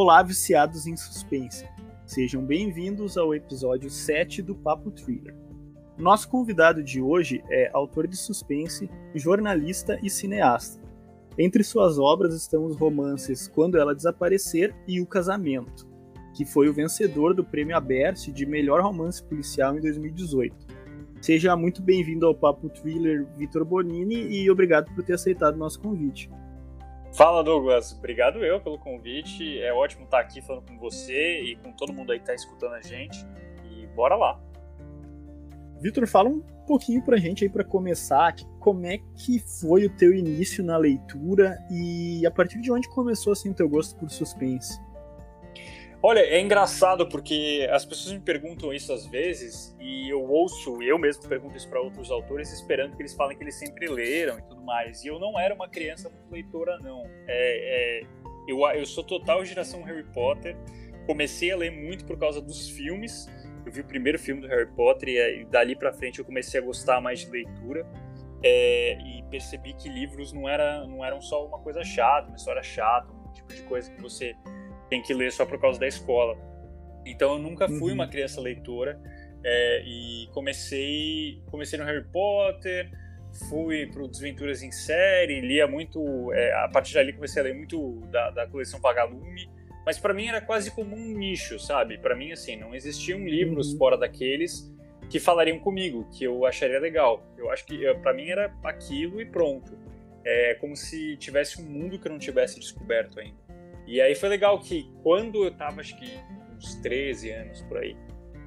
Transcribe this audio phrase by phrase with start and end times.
[0.00, 1.68] Olá, viciados em suspense.
[2.06, 5.34] Sejam bem-vindos ao episódio 7 do Papo Thriller.
[5.98, 10.80] Nosso convidado de hoje é autor de suspense, jornalista e cineasta.
[11.36, 15.84] Entre suas obras estão os romances Quando Ela Desaparecer e O Casamento,
[16.32, 20.54] que foi o vencedor do Prêmio Aberce de Melhor Romance Policial em 2018.
[21.20, 26.30] Seja muito bem-vindo ao Papo Thriller, Vitor Bonini, e obrigado por ter aceitado nosso convite.
[27.12, 29.60] Fala Douglas, obrigado eu pelo convite.
[29.60, 32.74] É ótimo estar aqui falando com você e com todo mundo aí que está escutando
[32.74, 33.26] a gente.
[33.70, 34.40] E bora lá.
[35.80, 40.12] Vitor, fala um pouquinho pra gente aí para começar, como é que foi o teu
[40.12, 44.78] início na leitura e a partir de onde começou assim o teu gosto por suspense?
[46.00, 50.96] Olha, é engraçado porque as pessoas me perguntam isso às vezes e eu ouço, eu
[50.96, 54.42] mesmo pergunto isso para outros autores esperando que eles falem que eles sempre leram e
[54.42, 55.02] tudo mais.
[55.04, 57.02] E eu não era uma criança muito leitora, não.
[57.26, 58.06] É, é,
[58.46, 60.56] eu, eu sou total geração Harry Potter.
[61.04, 63.26] Comecei a ler muito por causa dos filmes.
[63.66, 66.60] Eu vi o primeiro filme do Harry Potter e, e dali para frente eu comecei
[66.60, 67.84] a gostar mais de leitura.
[68.40, 72.62] É, e percebi que livros não, era, não eram só uma coisa chata, uma história
[72.62, 74.36] chata, um tipo de coisa que você
[74.88, 76.36] tem que ler só por causa da escola.
[77.06, 77.94] Então eu nunca fui uhum.
[77.94, 79.00] uma criança leitora
[79.44, 82.90] é, e comecei comecei no Harry Potter,
[83.48, 88.00] fui para Desventuras em Série, lia muito, é, a partir dali comecei a ler muito
[88.10, 89.48] da, da coleção Vagalume,
[89.86, 91.98] mas para mim era quase como um nicho, sabe?
[91.98, 93.78] Para mim assim, não existiam livros uhum.
[93.78, 94.70] fora daqueles
[95.08, 97.22] que falariam comigo, que eu acharia legal.
[97.36, 99.72] Eu acho que para mim era aquilo e pronto.
[100.24, 103.47] É como se tivesse um mundo que eu não tivesse descoberto ainda.
[103.88, 106.12] E aí foi legal que quando eu tava, acho que
[106.54, 107.96] uns 13 anos por aí,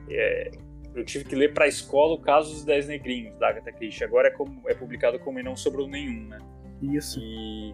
[0.08, 0.52] é,
[0.94, 4.04] eu tive que ler para a escola o Caso dos Dez Negrinhos, da Agatha Christie.
[4.04, 6.38] Agora é, como, é publicado como E Não Sobrou Nenhum, né?
[6.80, 7.20] Isso.
[7.20, 7.74] E,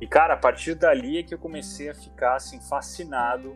[0.00, 3.54] e, cara, a partir dali é que eu comecei a ficar, assim, fascinado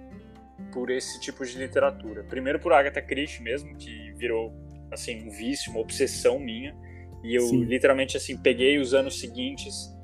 [0.71, 2.25] por esse tipo de literatura.
[2.25, 4.53] Primeiro por Agatha Christie mesmo, que virou,
[4.91, 6.77] assim, um vício, uma obsessão minha.
[7.25, 7.65] E eu, Sim.
[7.65, 9.96] literalmente, assim, peguei os anos seguintes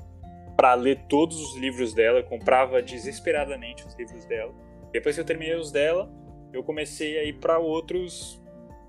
[0.57, 4.53] para ler todos os livros dela, eu comprava desesperadamente os livros dela.
[4.93, 6.13] Depois que eu terminei os dela,
[6.53, 8.43] eu comecei a ir para outros,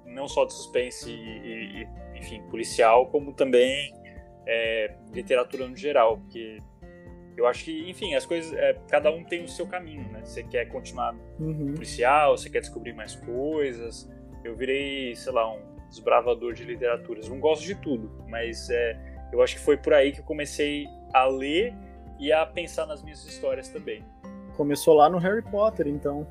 [0.06, 3.94] não só de suspense e, e enfim, policial, como também
[4.46, 6.58] é, literatura no geral, porque
[7.36, 10.22] eu acho que, enfim, as coisas, é, cada um tem o seu caminho, né?
[10.24, 11.74] Você quer continuar uhum.
[11.74, 14.10] policial, você quer descobrir mais coisas.
[14.44, 15.60] Eu virei, sei lá, um
[15.90, 17.28] desbravador de literaturas.
[17.28, 18.98] Não gosto de tudo, mas é,
[19.32, 21.74] eu acho que foi por aí que eu comecei a ler
[22.20, 24.04] e a pensar nas minhas histórias também.
[24.56, 26.28] Começou lá no Harry Potter, então.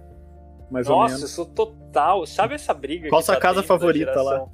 [0.70, 1.22] Mais nossa, ou menos.
[1.22, 2.26] eu sou total.
[2.26, 3.08] Sabe essa briga?
[3.08, 4.46] Qual sua tá casa favorita lá?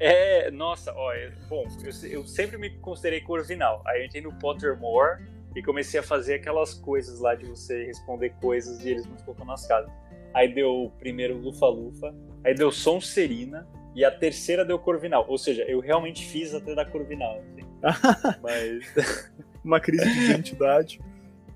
[0.00, 1.12] É, nossa, ó,
[1.48, 3.82] bom, eu, eu, sempre me considerei corvinal.
[3.84, 5.24] Aí eu entrei no Pottermore
[5.56, 9.48] e comecei a fazer aquelas coisas lá de você responder coisas e eles não colocando
[9.48, 9.90] nas casas.
[10.32, 12.14] Aí deu primeiro Lufa-Lufa,
[12.44, 13.66] aí deu Sonserina
[13.98, 15.26] e a terceira deu Corvinal.
[15.28, 17.40] Ou seja, eu realmente fiz até da Corvinal.
[17.40, 17.66] Assim.
[18.40, 19.32] mas.
[19.64, 21.00] Uma crise de identidade.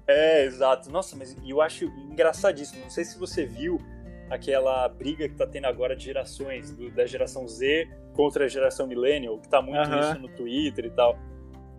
[0.08, 0.90] É, exato.
[0.90, 2.82] Nossa, mas eu acho engraçadíssimo.
[2.82, 3.80] Não sei se você viu
[4.28, 8.88] aquela briga que tá tendo agora de gerações, do, da geração Z contra a geração
[8.88, 10.00] Millennial, que tá muito uhum.
[10.00, 11.16] isso no Twitter e tal.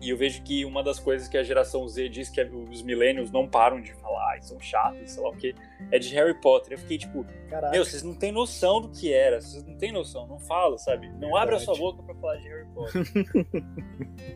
[0.04, 2.82] E eu vejo que uma das coisas que a geração Z diz que é os
[2.82, 5.54] millennials não param de falar, são chatos, sei lá o que,
[5.90, 6.74] é de Harry Potter.
[6.74, 7.72] Eu fiquei tipo, Caraca.
[7.72, 11.10] meu, vocês não têm noção do que era, vocês não têm noção, não fala, sabe?
[11.18, 13.02] Não abre a sua boca para falar de Harry Potter.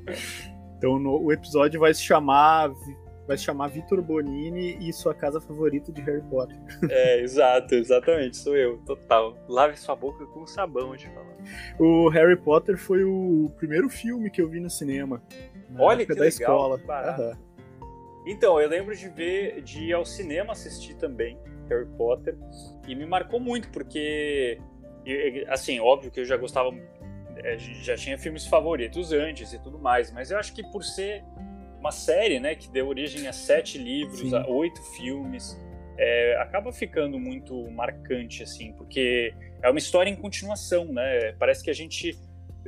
[0.79, 2.73] então no, o episódio vai se chamar
[3.27, 6.56] vai se chamar Vitor Bonini e sua casa favorita de Harry Potter.
[6.91, 9.37] É, exato, exatamente, sou eu, total.
[9.47, 11.37] Lave sua boca com sabão de falar.
[11.79, 15.23] O Harry Potter foi o primeiro filme que eu vi no cinema.
[15.77, 16.77] Olha que da legal, escola.
[17.19, 17.49] Uhum.
[18.27, 22.37] Então, eu lembro de ver, de ir ao cinema assistir também Harry Potter
[22.87, 24.61] e me marcou muito porque,
[25.49, 26.71] assim, óbvio que eu já gostava,
[27.37, 31.25] é, já tinha filmes favoritos antes e tudo mais, mas eu acho que por ser
[31.79, 34.37] uma série, né, que deu origem a sete livros, Sim.
[34.37, 35.59] a oito filmes,
[35.97, 41.32] é, acaba ficando muito marcante, assim, porque é uma história em continuação, né?
[41.38, 42.17] Parece que a gente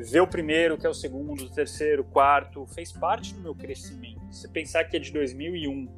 [0.02, 3.54] ver o primeiro, que é o segundo, o terceiro, o quarto, fez parte do meu
[3.54, 4.20] crescimento.
[4.30, 5.88] Se pensar que é de 2001,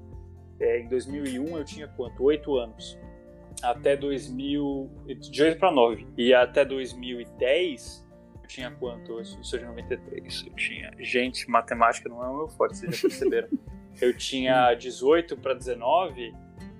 [0.60, 2.22] é, em 2001 eu tinha quanto?
[2.24, 2.98] Oito anos.
[3.62, 6.06] Até 2000, de 8 para 9.
[6.16, 8.06] E até 2010
[8.42, 9.18] eu tinha quanto?
[9.18, 10.46] Eu sou de 93.
[10.46, 10.90] Eu tinha.
[10.98, 13.48] Gente, matemática não é o meu forte, vocês já perceberam.
[14.00, 16.34] eu tinha 18 para 19.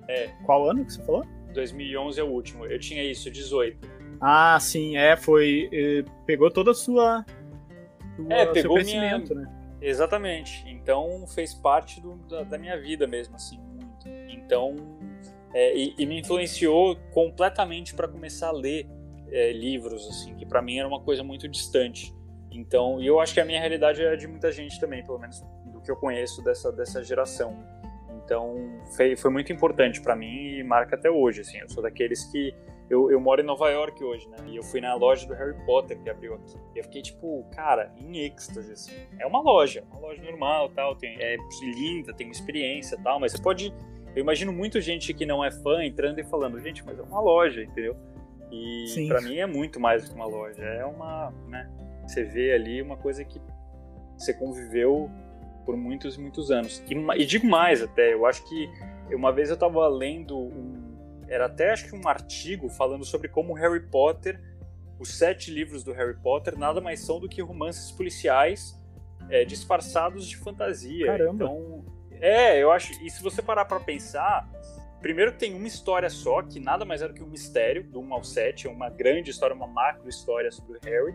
[0.09, 1.25] É, Qual ano que você falou?
[1.53, 2.67] 2011 é o último.
[2.67, 3.92] Eu tinha isso, 18.
[4.23, 5.69] Ah, sim, é, foi.
[5.73, 7.27] Eh, pegou toda a sua.
[8.15, 9.19] sua é, pegou minha.
[9.19, 9.53] Né?
[9.81, 10.65] Exatamente.
[10.69, 14.09] Então fez parte do, da, da, minha vida mesmo, assim, muito.
[14.29, 14.77] Então
[15.53, 18.87] é, e, e, me influenciou completamente para começar a ler
[19.31, 22.15] é, livros, assim, que para mim era uma coisa muito distante.
[22.51, 25.43] Então, e eu acho que a minha realidade é de muita gente também, pelo menos
[25.67, 27.59] do que eu conheço dessa, dessa geração.
[28.25, 28.55] Então,
[28.95, 31.59] foi, foi muito importante para mim e marca até hoje, assim.
[31.59, 32.55] Eu sou daqueles que
[32.93, 34.37] eu, eu, moro em Nova York hoje, né?
[34.47, 36.55] E eu fui na loja do Harry Potter que abriu aqui.
[36.75, 38.93] E eu fiquei, tipo, cara, em êxtase, assim.
[39.19, 43.33] É uma loja, uma loja normal tal, tem, é linda, tem uma experiência tal, mas
[43.33, 43.75] você pode.
[44.15, 47.19] Eu imagino muito gente que não é fã entrando e falando, gente, mas é uma
[47.19, 47.97] loja, entendeu?
[48.50, 50.62] E para mim é muito mais do que uma loja.
[50.62, 51.33] É uma.
[51.49, 51.71] Né?
[52.06, 53.41] Você vê ali uma coisa que
[54.19, 55.11] você conviveu
[55.65, 56.85] por muitos e muitos anos.
[56.87, 58.69] E, e digo mais até, eu acho que
[59.15, 60.81] uma vez eu estava lendo um
[61.32, 64.38] era até acho que um artigo falando sobre como Harry Potter,
[64.99, 68.79] os sete livros do Harry Potter, nada mais são do que romances policiais
[69.31, 71.06] é, disfarçados de fantasia.
[71.06, 71.44] Caramba.
[71.44, 71.84] Então,
[72.20, 72.93] é, eu acho.
[73.02, 74.46] E se você parar para pensar,
[75.00, 78.23] primeiro tem uma história só, que nada mais era que um mistério, do 1 ao
[78.23, 81.14] 7, é uma grande história, uma macro história sobre o Harry.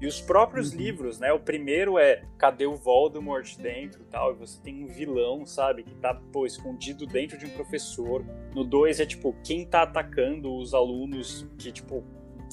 [0.00, 0.78] E os próprios uhum.
[0.78, 1.32] livros, né?
[1.32, 5.82] O primeiro é Cadê o Voldemort dentro e tal, e você tem um vilão, sabe?
[5.82, 8.24] Que tá, pô, escondido dentro de um professor.
[8.54, 12.04] No 2 é, tipo, quem tá atacando os alunos que, tipo...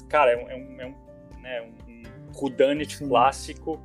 [0.09, 3.81] Cara, é um, é um, é um, né, um, um clássico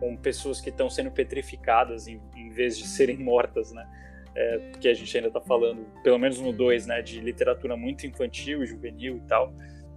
[0.00, 3.88] com pessoas que estão sendo petrificadas em, em, vez de serem mortas, né?
[4.34, 7.00] É, porque a gente ainda tá falando, pelo menos no 2, né?
[7.00, 9.54] De literatura muito infantil e juvenil e tal.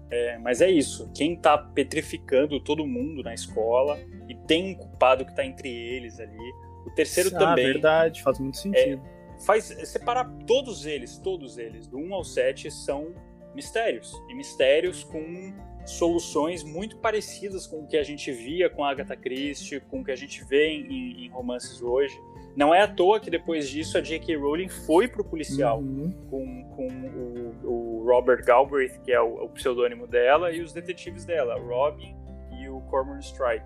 [0.09, 1.11] É, mas é isso.
[1.13, 6.19] Quem está petrificando todo mundo na escola e tem um culpado que está entre eles
[6.19, 6.53] ali.
[6.85, 7.65] O terceiro ah, também.
[7.65, 9.01] verdade, faz muito sentido.
[9.05, 13.13] É, faz separar todos eles, todos eles, do 1 ao 7 são
[13.53, 14.13] mistérios.
[14.29, 15.53] E mistérios com
[15.85, 20.03] soluções muito parecidas com o que a gente via com a Agatha Christie, com o
[20.03, 22.17] que a gente vê em, em romances hoje.
[22.57, 24.35] Não é à toa que depois disso a J.K.
[24.35, 26.11] Rowling foi pro policial uhum.
[26.27, 31.23] com, com o, o, Robert Galbraith, que é o, o pseudônimo dela, e os detetives
[31.23, 32.15] dela, Robin
[32.59, 33.63] e o Cormoran Strike.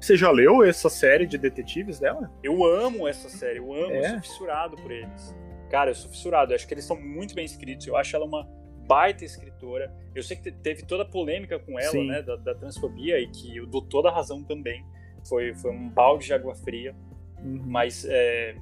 [0.00, 2.30] Você já leu essa série de detetives dela?
[2.40, 3.98] Eu amo essa série, eu amo, é.
[3.98, 5.34] eu sou fissurado por eles.
[5.68, 8.26] Cara, eu sou fissurado, eu acho que eles são muito bem escritos, eu acho ela
[8.26, 8.48] uma
[8.86, 9.92] baita escritora.
[10.14, 12.06] Eu sei que teve toda a polêmica com ela, Sim.
[12.06, 14.84] né, da, da, transfobia, e que eu dou toda a razão também.
[15.28, 16.94] Foi, foi um balde de água fria.
[17.42, 17.62] Uhum.
[17.66, 18.54] Mas é,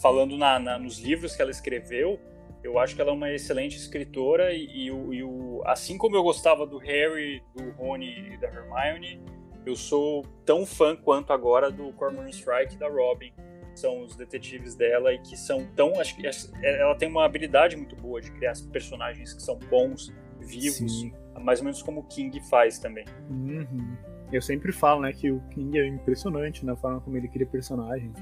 [0.00, 2.18] falando na, na, nos livros que ela escreveu,
[2.62, 6.16] eu acho que ela é uma excelente escritora e, e, o, e, o, assim como
[6.16, 9.20] eu gostava do Harry, do Rony e da Hermione,
[9.66, 13.32] eu sou tão fã quanto agora do Cormoran Strike e da Robin.
[13.74, 15.98] São os detetives dela e que são tão.
[16.00, 16.28] Acho que
[16.62, 21.12] ela tem uma habilidade muito boa de criar personagens que são bons, vivos, Sim.
[21.40, 23.04] mais ou menos como o King faz também.
[23.28, 23.96] Uhum.
[24.36, 28.12] Eu sempre falo, né, que o King é impressionante na forma como ele cria personagens.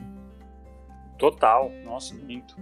[1.19, 2.55] Total, nossa, muito.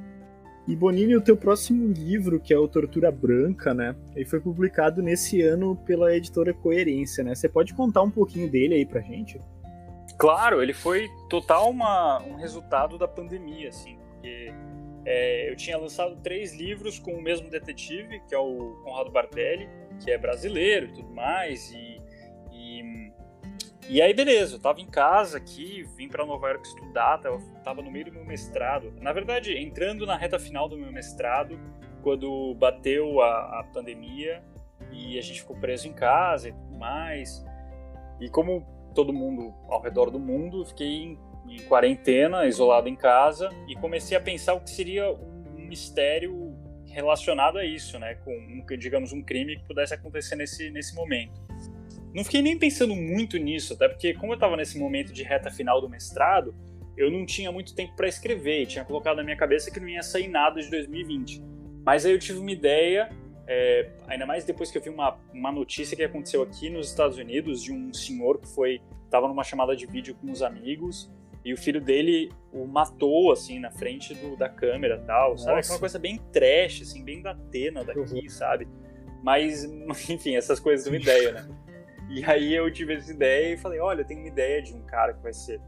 [0.69, 3.97] E Bonini, o teu próximo livro, que é o Tortura Branca, né?
[4.15, 7.35] Ele foi publicado nesse ano pela editora Coerência, né?
[7.35, 9.41] Você pode contar um pouquinho dele aí pra gente?
[10.17, 14.53] Claro, ele foi total uma, um resultado da pandemia, assim, porque
[15.07, 19.69] é, eu tinha lançado três livros com o mesmo detetive, que é o Conrado Bartelli,
[19.99, 22.01] que é brasileiro e tudo mais, e
[22.61, 23.10] e
[23.99, 27.91] aí, beleza, eu tava em casa aqui, vim para Nova York estudar, tava, tava no
[27.91, 28.93] meio do meu mestrado.
[29.01, 31.59] Na verdade, entrando na reta final do meu mestrado,
[32.03, 34.43] quando bateu a, a pandemia
[34.93, 37.45] e a gente ficou preso em casa e tudo mais.
[38.21, 41.19] E como todo mundo ao redor do mundo, fiquei em,
[41.49, 46.55] em quarentena, isolado em casa e comecei a pensar o que seria um mistério
[46.87, 48.15] relacionado a isso, né?
[48.17, 51.50] Com, um, digamos, um crime que pudesse acontecer nesse, nesse momento.
[52.15, 55.51] Não fiquei nem pensando muito nisso, até porque, como eu estava nesse momento de reta
[55.51, 56.55] final do mestrado,
[56.97, 59.89] eu não tinha muito tempo para escrever, e tinha colocado na minha cabeça que não
[59.89, 61.43] ia sair nada de 2020.
[61.85, 63.11] Mas aí eu tive uma ideia,
[63.47, 67.17] é, ainda mais depois que eu vi uma, uma notícia que aconteceu aqui nos Estados
[67.17, 71.11] Unidos de um senhor que foi estava numa chamada de vídeo com os amigos
[71.45, 75.45] e o filho dele o matou assim na frente do, da câmera tal, Nossa.
[75.45, 75.67] sabe?
[75.69, 78.29] Uma coisa bem trash, assim, bem da Atena daqui, uhum.
[78.29, 78.69] sabe?
[79.23, 79.65] Mas,
[80.09, 81.49] enfim, essas coisas são ideia, né?
[82.11, 84.83] E aí eu tive essa ideia e falei, olha, eu tenho uma ideia de um
[84.83, 85.61] cara que vai ser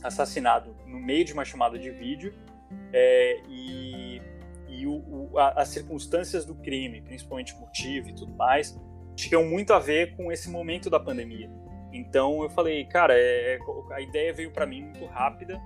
[0.00, 2.32] assassinado no meio de uma chamada de vídeo
[2.92, 4.22] é, e,
[4.68, 4.94] e o,
[5.32, 8.80] o, a, as circunstâncias do crime, principalmente motivo e tudo mais,
[9.16, 11.50] tinham muito a ver com esse momento da pandemia.
[11.92, 13.58] Então eu falei, cara, é, é
[13.90, 15.60] a ideia veio para mim muito rápida.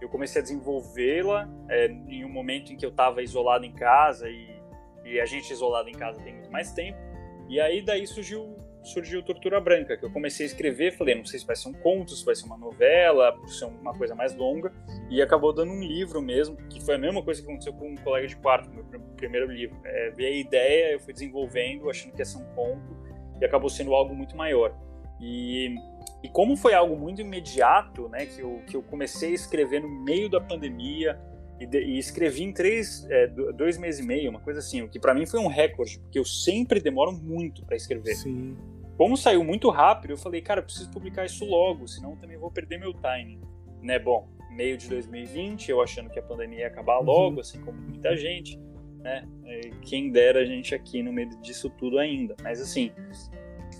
[0.00, 4.30] Eu comecei a desenvolvê-la é, em um momento em que eu estava isolado em casa
[4.30, 4.48] e,
[5.04, 6.98] e a gente isolado em casa tem muito mais tempo.
[7.48, 8.56] E aí daí surgiu
[8.88, 11.72] surgiu Tortura Branca, que eu comecei a escrever, falei, não sei se vai ser um
[11.72, 14.72] conto, se vai ser uma novela, por ser uma coisa mais longa,
[15.10, 17.96] e acabou dando um livro mesmo, que foi a mesma coisa que aconteceu com um
[17.96, 18.84] colega de quarto, meu
[19.16, 19.76] primeiro livro.
[19.84, 22.96] É, veio a ideia, eu fui desenvolvendo, achando que ia ser um conto,
[23.40, 24.74] e acabou sendo algo muito maior.
[25.20, 25.74] E,
[26.22, 29.88] e como foi algo muito imediato, né, que eu, que eu comecei a escrever no
[29.88, 31.18] meio da pandemia,
[31.60, 34.88] e, de, e escrevi em três, é, dois meses e meio, uma coisa assim, o
[34.88, 38.14] que para mim foi um recorde, porque eu sempre demoro muito para escrever.
[38.14, 38.56] Sim.
[38.98, 42.50] Como saiu muito rápido, eu falei, cara, eu preciso publicar isso logo, senão também vou
[42.50, 43.40] perder meu timing.
[43.80, 43.96] Né?
[43.96, 47.40] Bom, meio de 2020, eu achando que a pandemia ia acabar logo, uhum.
[47.40, 48.58] assim como muita gente,
[48.98, 49.24] né?
[49.82, 52.34] Quem dera a gente aqui no meio disso tudo ainda.
[52.42, 52.90] Mas assim,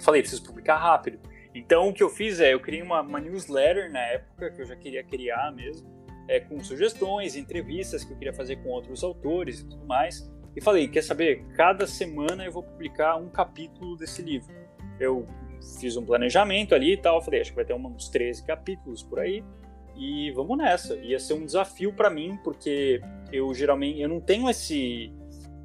[0.00, 1.18] falei, preciso publicar rápido.
[1.52, 4.66] Então o que eu fiz é, eu criei uma, uma newsletter na época, que eu
[4.66, 5.90] já queria criar mesmo,
[6.28, 10.30] é, com sugestões, entrevistas que eu queria fazer com outros autores e tudo mais.
[10.54, 11.44] E falei, quer saber?
[11.56, 14.57] Cada semana eu vou publicar um capítulo desse livro.
[14.98, 15.26] Eu
[15.80, 19.20] fiz um planejamento ali e tal, falei, acho que vai ter uns 13 capítulos por
[19.20, 19.44] aí.
[19.96, 20.96] E vamos nessa.
[20.96, 23.00] Ia ser um desafio para mim, porque
[23.32, 25.12] eu geralmente eu não tenho esse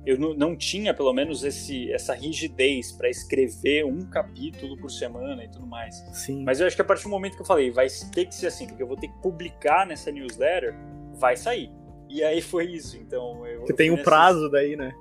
[0.05, 5.43] eu não, não tinha pelo menos esse, essa rigidez para escrever um capítulo por semana
[5.43, 5.95] e tudo mais.
[6.11, 6.43] Sim.
[6.43, 8.47] Mas eu acho que a partir do momento que eu falei, vai ter que ser
[8.47, 10.75] assim, porque eu vou ter que publicar nessa newsletter,
[11.13, 11.71] vai sair.
[12.09, 12.97] E aí foi isso.
[12.97, 13.63] Então eu.
[13.63, 14.93] Que tem um prazo daí, né?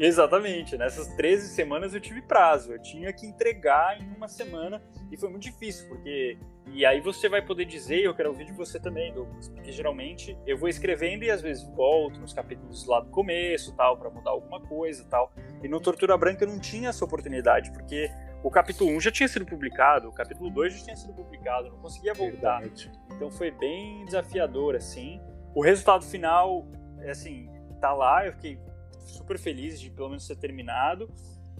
[0.02, 0.78] Exatamente.
[0.78, 2.72] Nessas 13 semanas eu tive prazo.
[2.72, 6.38] Eu tinha que entregar em uma semana e foi muito difícil, porque.
[6.72, 10.38] E aí você vai poder dizer, eu quero ouvir de você também, Douglas, porque geralmente
[10.46, 14.30] eu vou escrevendo e às vezes volto nos capítulos lá do começo, tal, para mudar
[14.30, 15.32] alguma coisa, tal.
[15.64, 18.08] E no Tortura Branca eu não tinha essa oportunidade, porque
[18.44, 21.72] o capítulo 1 já tinha sido publicado, o capítulo 2 já tinha sido publicado, eu
[21.72, 22.60] não conseguia voltar.
[22.60, 22.92] Verdade.
[23.16, 25.20] Então foi bem desafiador, assim.
[25.52, 26.68] O resultado final,
[27.00, 28.60] é assim, tá lá, eu fiquei
[29.04, 31.08] super feliz de pelo menos ser terminado.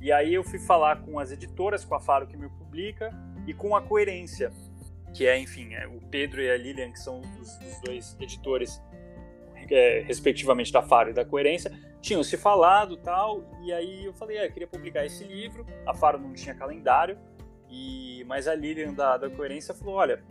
[0.00, 3.10] E aí eu fui falar com as editoras, com a Faro que me publica
[3.46, 4.50] e com a Coerência,
[5.14, 8.80] que é, enfim, é o Pedro e a Lilian, que são os, os dois editores,
[9.70, 11.70] é, respectivamente da Faro e da Coerência,
[12.00, 13.44] tinham se falado tal.
[13.62, 15.66] E aí eu falei, é, eu queria publicar esse livro.
[15.86, 17.18] A Faro não tinha calendário,
[17.68, 20.22] e mas a Lilian da, da Coerência falou, olha,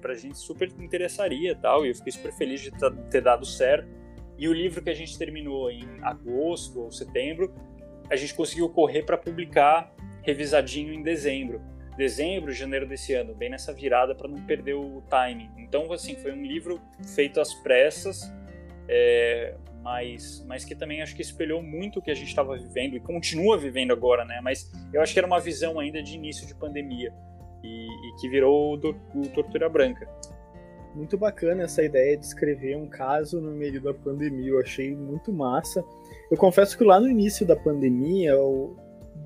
[0.00, 1.84] pra gente super interessaria tal.
[1.84, 2.70] E eu fiquei super feliz de
[3.10, 3.88] ter dado certo.
[4.38, 7.54] E o livro que a gente terminou em agosto ou setembro,
[8.10, 11.60] a gente conseguiu correr para publicar revisadinho em dezembro.
[11.96, 15.50] Dezembro, janeiro desse ano, bem nessa virada para não perder o timing.
[15.58, 16.80] Então, assim, foi um livro
[17.14, 18.32] feito às pressas,
[18.88, 22.96] é, mas, mas que também acho que espelhou muito o que a gente estava vivendo
[22.96, 24.40] e continua vivendo agora, né?
[24.42, 27.12] Mas eu acho que era uma visão ainda de início de pandemia
[27.62, 30.08] e, e que virou o, o Tortura Branca
[30.94, 34.50] muito bacana essa ideia de escrever um caso no meio da pandemia.
[34.50, 35.84] Eu achei muito massa.
[36.30, 38.34] Eu confesso que lá no início da pandemia,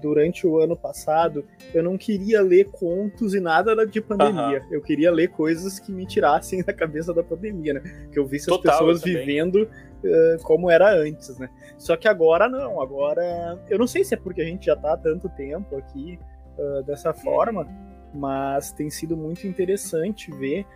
[0.00, 1.44] durante o ano passado,
[1.74, 4.62] eu não queria ler contos e nada de pandemia.
[4.62, 4.72] Uhum.
[4.72, 8.08] Eu queria ler coisas que me tirassem da cabeça da pandemia, né?
[8.12, 11.48] Que eu visse Total, as pessoas vivendo uh, como era antes, né?
[11.76, 12.80] Só que agora não.
[12.80, 16.18] Agora, eu não sei se é porque a gente já tá há tanto tempo aqui
[16.56, 17.66] uh, dessa forma,
[18.14, 20.66] mas tem sido muito interessante ver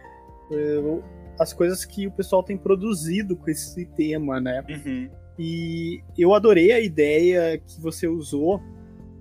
[1.38, 4.64] as coisas que o pessoal tem produzido com esse tema, né?
[4.68, 5.10] Uhum.
[5.38, 8.62] E eu adorei a ideia que você usou,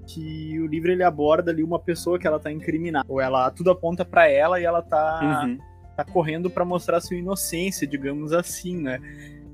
[0.06, 3.72] que o livro ele aborda ali uma pessoa que ela tá incriminada, ou ela tudo
[3.72, 5.58] aponta para ela e ela tá, uhum.
[5.96, 9.00] tá correndo para mostrar sua inocência, digamos assim, né?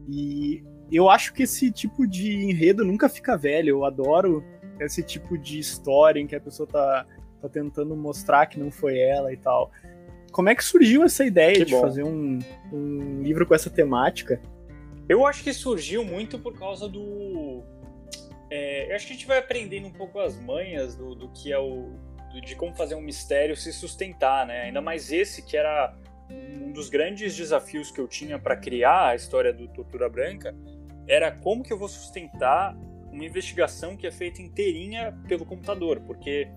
[0.10, 3.70] E eu acho que esse tipo de enredo nunca fica velho.
[3.70, 4.44] Eu adoro
[4.80, 7.06] esse tipo de história em que a pessoa tá,
[7.42, 9.72] tá tentando mostrar que não foi ela e tal.
[10.38, 11.82] Como é que surgiu essa ideia que de bom.
[11.82, 12.38] fazer um,
[12.72, 14.40] um livro com essa temática?
[15.10, 17.64] Eu acho que surgiu muito por causa do.
[18.48, 21.52] É, eu acho que a gente vai aprendendo um pouco as manhas do, do que
[21.52, 21.90] é o.
[22.32, 24.62] Do, de como fazer um mistério se sustentar, né?
[24.62, 25.96] Ainda mais esse que era
[26.30, 30.56] um dos grandes desafios que eu tinha para criar a história do Tortura Branca
[31.08, 32.78] era como que eu vou sustentar
[33.12, 36.48] uma investigação que é feita inteirinha pelo computador, porque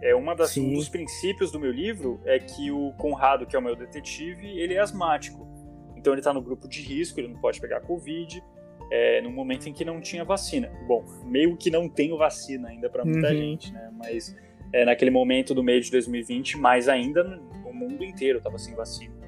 [0.00, 3.58] é uma das, um dos princípios do meu livro é que o Conrado, que é
[3.58, 5.46] o meu detetive, ele é asmático.
[5.96, 8.42] Então ele está no grupo de risco, ele não pode pegar Covid,
[8.90, 10.70] é, no momento em que não tinha vacina.
[10.86, 13.36] Bom, meio que não tem vacina ainda para muita uhum.
[13.36, 13.90] gente, né?
[13.92, 14.36] Mas
[14.72, 17.24] é, naquele momento do meio de 2020, mais ainda,
[17.64, 19.18] o mundo inteiro estava sem vacina.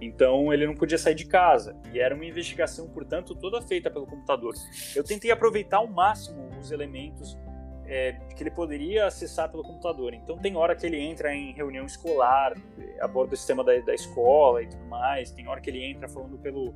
[0.00, 1.76] Então ele não podia sair de casa.
[1.92, 4.54] E era uma investigação, portanto, toda feita pelo computador.
[4.94, 7.38] Eu tentei aproveitar ao máximo os elementos
[7.86, 10.14] é, que ele poderia acessar pelo computador.
[10.14, 12.54] Então tem hora que ele entra em reunião escolar,
[13.00, 15.30] aborda o sistema da, da escola e tudo mais.
[15.30, 16.74] Tem hora que ele entra falando pelo,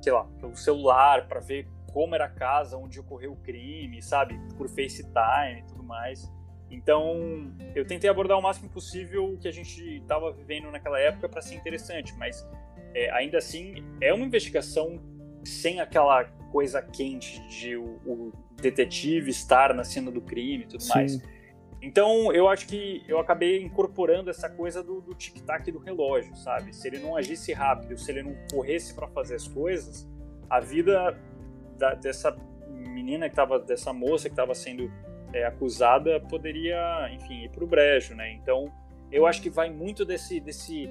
[0.00, 4.38] sei lá, pelo celular para ver como era a casa onde ocorreu o crime, sabe?
[4.56, 6.30] Por FaceTime e tudo mais.
[6.70, 11.28] Então, eu tentei abordar o máximo possível o que a gente estava vivendo naquela época
[11.28, 12.46] para ser interessante, mas
[12.94, 15.00] é, ainda assim é uma investigação
[15.44, 20.82] sem aquela coisa quente de o, o detetive estar na cena do crime e tudo
[20.82, 20.94] Sim.
[20.94, 21.22] mais.
[21.80, 26.74] Então, eu acho que eu acabei incorporando essa coisa do, do tic-tac do relógio, sabe?
[26.74, 30.08] Se ele não agisse rápido, se ele não corresse para fazer as coisas,
[30.50, 31.16] a vida
[31.78, 32.36] da, dessa
[32.68, 34.90] menina que tava, dessa moça que estava sendo
[35.32, 38.32] é, acusada poderia, enfim, ir para o brejo, né?
[38.32, 38.72] Então,
[39.12, 40.88] eu acho que vai muito desse, desse,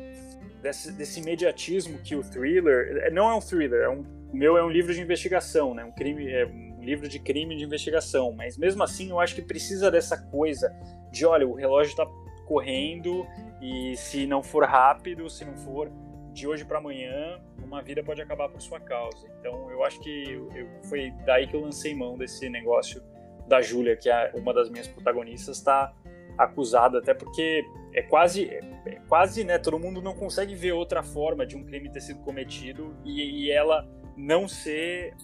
[0.62, 3.04] desse, desse imediatismo que o thriller.
[3.04, 5.84] É, não é um thriller, é um, o meu é um livro de investigação, né?
[5.84, 8.32] Um crime, é um livro de crime de investigação.
[8.32, 10.74] Mas mesmo assim, eu acho que precisa dessa coisa
[11.12, 12.06] de, olha, o relógio está
[12.46, 13.26] correndo
[13.62, 15.92] e se não for rápido, se não for
[16.34, 19.28] de hoje para amanhã, uma vida pode acabar por sua causa.
[19.40, 23.02] Então, eu acho que eu, eu, foi daí que eu lancei mão desse negócio
[23.48, 25.94] da Júlia, que é uma das minhas protagonistas, está
[26.38, 31.46] acusada, até porque é quase, é quase, né, todo mundo não consegue ver outra forma
[31.46, 35.16] de um crime ter sido cometido e, e ela não ser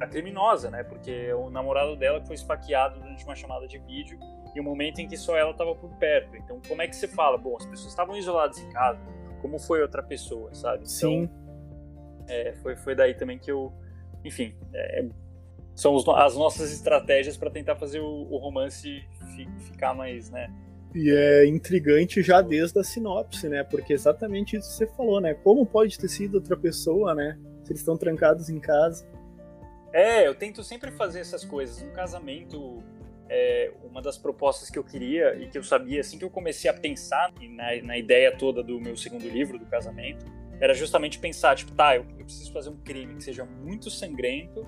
[0.00, 4.18] a criminosa, né, porque o namorado dela foi esfaqueado durante uma chamada de vídeo
[4.54, 6.36] e o um momento em que só ela estava por perto.
[6.36, 7.36] Então, como é que você fala?
[7.36, 9.00] Bom, as pessoas estavam isoladas em casa,
[9.42, 10.84] como foi outra pessoa, sabe?
[10.84, 11.30] Então, Sim.
[12.28, 13.72] É, foi, foi daí também que eu,
[14.24, 15.04] enfim, é,
[15.74, 19.02] são os, as nossas estratégias para tentar fazer o, o romance
[19.34, 20.52] fi, ficar mais, né?
[20.94, 23.64] E é intrigante já desde a sinopse, né?
[23.64, 25.34] Porque exatamente isso que você falou, né?
[25.34, 27.38] Como pode ter sido outra pessoa, né?
[27.70, 29.08] Eles estão trancados em casa.
[29.92, 31.82] É, eu tento sempre fazer essas coisas.
[31.82, 32.82] No casamento,
[33.28, 36.68] é, uma das propostas que eu queria e que eu sabia assim que eu comecei
[36.68, 40.26] a pensar na, na ideia toda do meu segundo livro, do casamento,
[40.60, 44.66] era justamente pensar, tipo, tá, eu, eu preciso fazer um crime que seja muito sangrento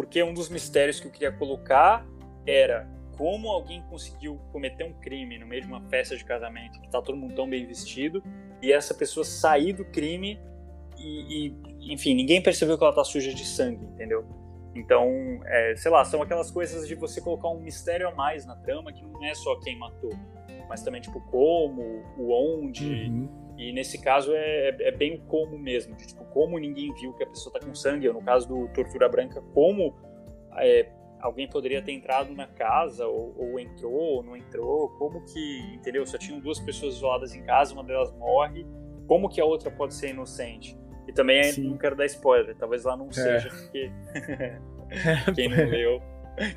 [0.00, 2.06] porque um dos mistérios que eu queria colocar
[2.46, 6.90] era como alguém conseguiu cometer um crime no meio de uma festa de casamento que
[6.90, 8.22] tá todo mundo tão bem vestido
[8.62, 10.40] e essa pessoa sair do crime
[10.98, 14.24] e, e enfim, ninguém percebeu que ela tá suja de sangue, entendeu?
[14.74, 15.08] Então,
[15.44, 18.92] é, sei lá, são aquelas coisas de você colocar um mistério a mais na trama
[18.92, 20.12] que não é só quem matou,
[20.68, 21.82] mas também, tipo, como,
[22.16, 22.86] o onde.
[22.86, 23.28] Uhum.
[23.58, 27.12] E nesse caso é, é, é bem o como mesmo, de, tipo, como ninguém viu
[27.12, 29.94] que a pessoa tá com sangue, ou no caso do Tortura Branca, como
[30.56, 30.88] é,
[31.20, 36.06] alguém poderia ter entrado na casa, ou, ou, entrou, ou não entrou, como que, entendeu?
[36.06, 38.64] Só tinham duas pessoas isoladas em casa, uma delas morre,
[39.06, 40.78] como que a outra pode ser inocente?
[41.10, 43.12] E também é, não quero dar spoiler, talvez lá não é.
[43.12, 43.90] seja, porque
[45.34, 46.02] quem não leu,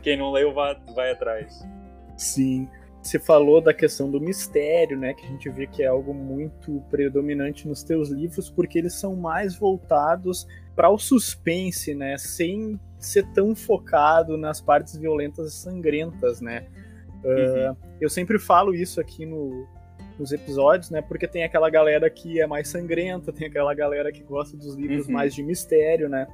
[0.04, 1.68] quem não leu vai, vai atrás.
[2.16, 2.70] Sim.
[3.02, 5.16] Você falou da questão do mistério, né?
[5.16, 9.16] Que a gente vê que é algo muito predominante nos teus livros, porque eles são
[9.16, 12.16] mais voltados para o suspense, né?
[12.20, 16.68] Sem ser tão focado nas partes violentas e sangrentas, né?
[17.24, 17.72] Uhum.
[17.72, 19.68] Uh, eu sempre falo isso aqui no,
[20.17, 21.02] nos episódios, né?
[21.02, 25.08] Porque tem aquela galera que é mais sangrenta, tem aquela galera que gosta dos livros
[25.08, 25.13] uhum.
[25.13, 26.28] mais de mistério, né?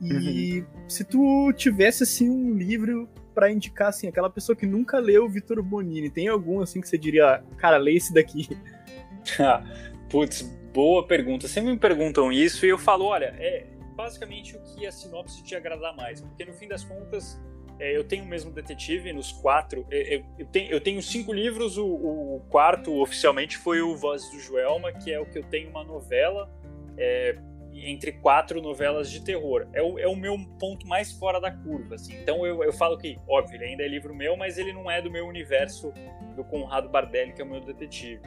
[0.00, 0.88] E uhum.
[0.88, 5.28] se tu tivesse assim um livro para indicar, assim, aquela pessoa que nunca leu o
[5.28, 6.08] Vitor Bonini?
[6.08, 8.48] Tem algum, assim, que você diria, cara, lê esse daqui?
[10.08, 11.48] Putz, boa pergunta.
[11.48, 15.54] Sempre me perguntam isso e eu falo, olha, é basicamente o que a sinopse te
[15.54, 16.20] agradar mais.
[16.20, 17.40] Porque no fim das contas,
[17.78, 19.86] eu tenho o mesmo detetive nos quatro.
[19.90, 24.30] É, eu, eu, tenho, eu tenho cinco livros, o, o, quarto oficialmente foi o Voz
[24.30, 26.50] do Joelma, que é o que eu tenho uma novela.
[26.96, 27.36] É,
[27.76, 29.66] entre quatro novelas de terror.
[29.72, 32.14] É o, é o meu ponto mais fora da curva, assim.
[32.22, 35.02] Então eu, eu falo que, óbvio, ele ainda é livro meu, mas ele não é
[35.02, 35.92] do meu universo
[36.36, 38.22] do Conrado Bardelli, que é o meu detetive.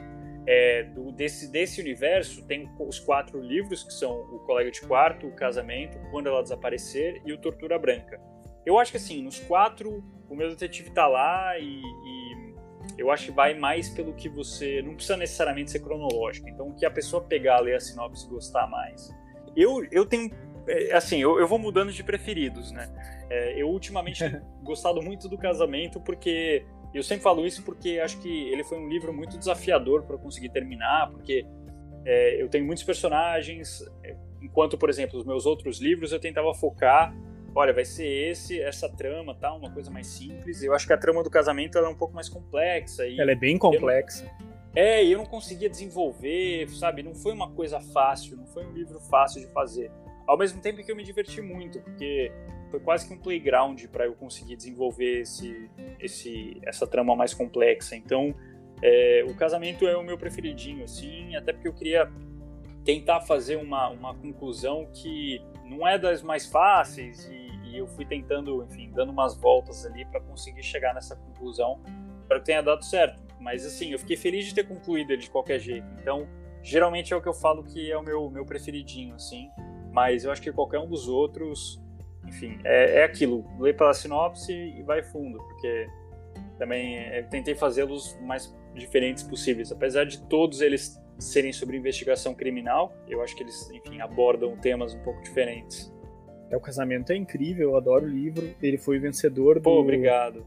[0.46, 5.26] É, do, desse, desse universo tem os quatro livros, que são O Colega de Quarto,
[5.26, 8.20] O Casamento, Quando Ela Desaparecer e O Tortura Branca.
[8.68, 12.54] Eu acho que, assim, nos quatro, o meu detetive tá lá e, e
[12.98, 14.82] eu acho que vai mais pelo que você.
[14.82, 16.50] Não precisa necessariamente ser cronológico.
[16.50, 19.10] Então, o que a pessoa pegar, ler a sinopse e gostar mais.
[19.56, 20.30] Eu, eu tenho.
[20.66, 22.92] É, assim, eu, eu vou mudando de preferidos, né?
[23.30, 26.66] É, eu ultimamente tenho gostado muito do casamento porque.
[26.92, 30.50] Eu sempre falo isso porque acho que ele foi um livro muito desafiador para conseguir
[30.50, 31.46] terminar, porque
[32.04, 36.52] é, eu tenho muitos personagens, é, enquanto, por exemplo, os meus outros livros eu tentava
[36.54, 37.14] focar
[37.58, 39.52] olha, vai ser esse, essa trama, tá?
[39.52, 40.62] Uma coisa mais simples.
[40.62, 43.04] Eu acho que a trama do casamento é um pouco mais complexa.
[43.04, 44.30] E ela é bem complexa.
[44.76, 47.02] É, e eu não conseguia desenvolver, sabe?
[47.02, 49.90] Não foi uma coisa fácil, não foi um livro fácil de fazer.
[50.24, 52.30] Ao mesmo tempo que eu me diverti muito, porque
[52.70, 55.68] foi quase que um playground para eu conseguir desenvolver esse,
[55.98, 57.96] esse, essa trama mais complexa.
[57.96, 58.32] Então,
[58.80, 62.08] é, o casamento é o meu preferidinho, assim, até porque eu queria
[62.84, 68.04] tentar fazer uma, uma conclusão que não é das mais fáceis e, e eu fui
[68.04, 71.80] tentando, enfim, dando umas voltas ali para conseguir chegar nessa conclusão
[72.28, 73.22] Espero que tenha dado certo.
[73.40, 75.86] Mas assim, eu fiquei feliz de ter concluído ele de qualquer jeito.
[75.98, 76.28] Então,
[76.62, 79.48] geralmente é o que eu falo que é o meu, meu preferidinho, assim.
[79.90, 81.82] Mas eu acho que qualquer um dos outros,
[82.26, 83.46] enfim, é, é aquilo.
[83.58, 85.88] Lê pela sinopse e vai fundo, porque
[86.58, 89.72] também é, tentei fazê-los mais diferentes possíveis.
[89.72, 94.94] Apesar de todos eles serem sobre investigação criminal, eu acho que eles, enfim, abordam temas
[94.94, 95.90] um pouco diferentes.
[96.50, 98.48] É, o casamento é incrível, eu adoro o livro.
[98.62, 99.62] Ele foi vencedor do.
[99.62, 100.44] Pô, obrigado.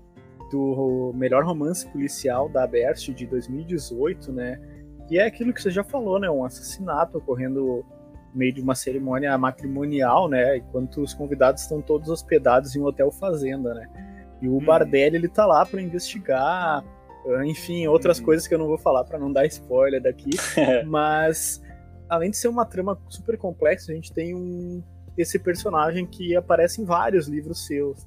[0.52, 4.60] Do melhor romance policial da Aberst de 2018, né?
[5.10, 6.30] E é aquilo que você já falou, né?
[6.30, 7.86] Um assassinato ocorrendo no
[8.34, 10.58] meio de uma cerimônia matrimonial, né?
[10.58, 13.88] Enquanto os convidados estão todos hospedados em um hotel fazenda, né?
[14.42, 14.66] E o hum.
[14.66, 16.84] Bardelli, ele tá lá para investigar,
[17.46, 18.24] enfim, outras hum.
[18.24, 20.32] coisas que eu não vou falar para não dar spoiler daqui.
[20.88, 21.62] mas,
[22.10, 24.82] além de ser uma trama super complexa, a gente tem um,
[25.18, 28.06] esse personagem que aparece em vários livros seus.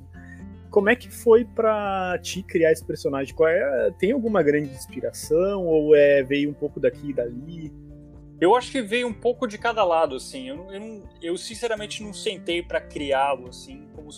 [0.71, 3.35] Como é que foi para ti criar esse personagem?
[3.47, 7.73] É, tem alguma grande inspiração ou é veio um pouco daqui e dali?
[8.41, 10.49] Eu acho que veio um pouco de cada lado, assim.
[10.49, 14.11] Eu, eu, eu sinceramente não sentei para criá-lo, assim, como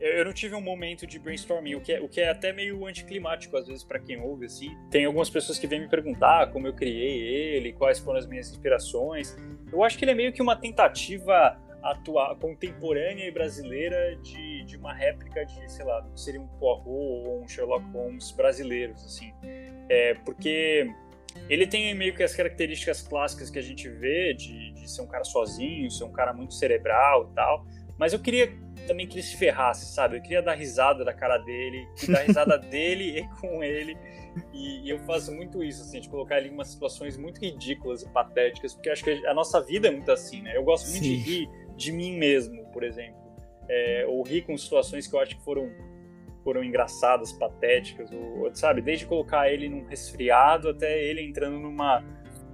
[0.00, 2.84] eu não tive um momento de brainstorming, o que é, o que é até meio
[2.86, 4.76] anticlimático às vezes para quem ouve assim.
[4.90, 8.50] Tem algumas pessoas que vêm me perguntar como eu criei ele, quais foram as minhas
[8.50, 9.34] inspirações.
[9.72, 14.76] Eu acho que ele é meio que uma tentativa atual, contemporânea e brasileira de, de
[14.76, 19.32] uma réplica de, sei lá, seria um Poirot ou um Sherlock Holmes brasileiros, assim.
[19.88, 20.90] É, porque
[21.48, 25.06] ele tem meio que as características clássicas que a gente vê de, de ser um
[25.06, 27.66] cara sozinho, ser um cara muito cerebral e tal,
[27.98, 28.52] mas eu queria
[28.86, 30.16] também que ele se ferrasse, sabe?
[30.16, 33.96] Eu queria dar risada da cara dele, dar risada dele e com ele.
[34.52, 38.02] E, e, eu faço muito isso, assim, de colocar ele em umas situações muito ridículas
[38.02, 40.56] e patéticas, porque acho que a nossa vida é muito assim, né?
[40.56, 41.10] Eu gosto muito Sim.
[41.10, 43.22] de rir de mim mesmo, por exemplo.
[43.68, 45.70] É, ou rir com situações que eu acho que foram,
[46.42, 48.82] foram engraçadas, patéticas, ou, sabe?
[48.82, 52.04] Desde colocar ele num resfriado até ele entrando numa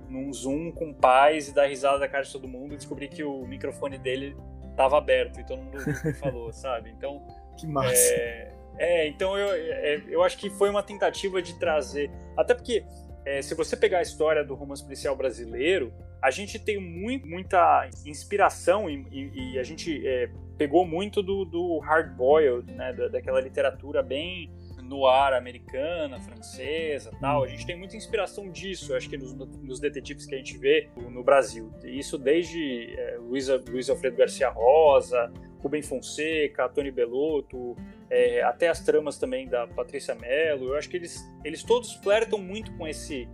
[0.09, 3.23] num Zoom com paz e dar risada da cara de todo mundo e descobrir que
[3.23, 4.37] o microfone dele
[4.69, 5.79] estava aberto e todo mundo
[6.19, 6.91] falou, sabe?
[6.91, 7.23] Então.
[7.57, 7.95] Que massa.
[7.95, 12.11] É, é então eu, é, eu acho que foi uma tentativa de trazer.
[12.37, 12.85] Até porque,
[13.25, 17.89] é, se você pegar a história do romance policial brasileiro, a gente tem muito, muita
[18.05, 23.41] inspiração e, e, e a gente é, pegou muito do, do hard-boiled, né, da, daquela
[23.41, 24.51] literatura bem
[24.83, 27.45] no ar americana, francesa tal.
[27.45, 30.91] A gente tem muita inspiração disso, acho que nos, nos detetives que a gente vê
[30.97, 31.73] no Brasil.
[31.85, 37.77] Isso desde é, Luiz, Luiz Alfredo Garcia Rosa, Rubem Fonseca, Tony Bellotto,
[38.09, 40.69] é, até as tramas também da Patrícia Mello.
[40.69, 43.29] Eu acho que eles, eles todos flertam muito com esse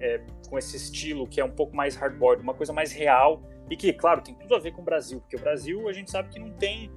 [0.00, 3.76] é, com esse estilo que é um pouco mais hardboard, uma coisa mais real e
[3.76, 6.28] que, claro, tem tudo a ver com o Brasil, porque o Brasil a gente sabe
[6.28, 6.90] que não tem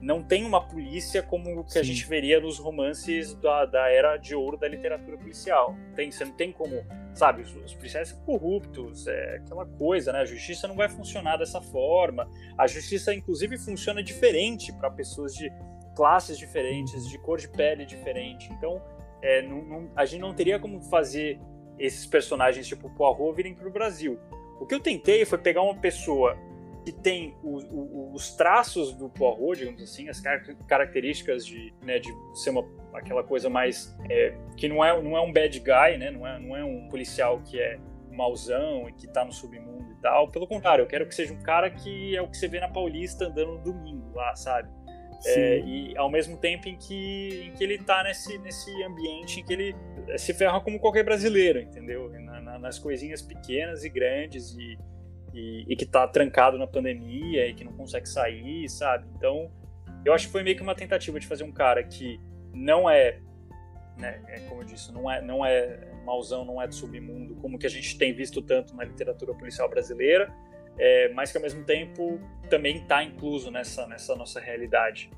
[0.00, 1.78] não tem uma polícia como que Sim.
[1.78, 5.76] a gente veria nos romances da, da era de ouro da literatura policial.
[5.94, 6.82] Tem, você não tem como,
[7.14, 10.20] sabe, os, os, policiais são corruptos, é aquela coisa, né?
[10.20, 12.28] A justiça não vai funcionar dessa forma.
[12.56, 15.52] A justiça, inclusive, funciona diferente para pessoas de
[15.94, 18.50] classes diferentes, de cor de pele diferente.
[18.52, 18.82] Então,
[19.20, 21.38] é, não, não, a gente não teria como fazer
[21.78, 24.18] esses personagens tipo Poirot virem para o Brasil.
[24.58, 26.36] O que eu tentei foi pegar uma pessoa
[26.84, 31.98] que tem o, o, os traços do Poirot, digamos assim, as car características de, né,
[31.98, 32.64] de ser uma,
[32.94, 36.38] aquela coisa mais é, que não é, não é um bad guy, né, não é,
[36.38, 37.78] não é um policial que é
[38.10, 40.28] mauzão e que tá no submundo e tal.
[40.28, 42.68] Pelo contrário, eu quero que seja um cara que é o que você vê na
[42.68, 44.68] Paulista andando no domingo lá, sabe?
[45.26, 49.44] É, e ao mesmo tempo em que, em que ele tá nesse, nesse ambiente em
[49.44, 49.76] que ele
[50.16, 52.08] se ferra como qualquer brasileiro, entendeu?
[52.08, 54.78] Na, na, nas coisinhas pequenas e grandes e,
[55.32, 59.06] e, e, que tá trancado na pandemia e que não consegue sair, sabe?
[59.16, 59.50] Então,
[60.04, 62.20] eu acho que foi meio que uma tentativa de fazer um cara que
[62.52, 63.20] não é,
[63.98, 67.58] né, é como eu disse, não é, não é mauzão, não é do submundo, como
[67.58, 70.32] que a gente tem visto tanto na literatura policial brasileira,
[70.78, 75.10] é, mas que ao mesmo tempo também está incluso nessa, nessa nossa realidade.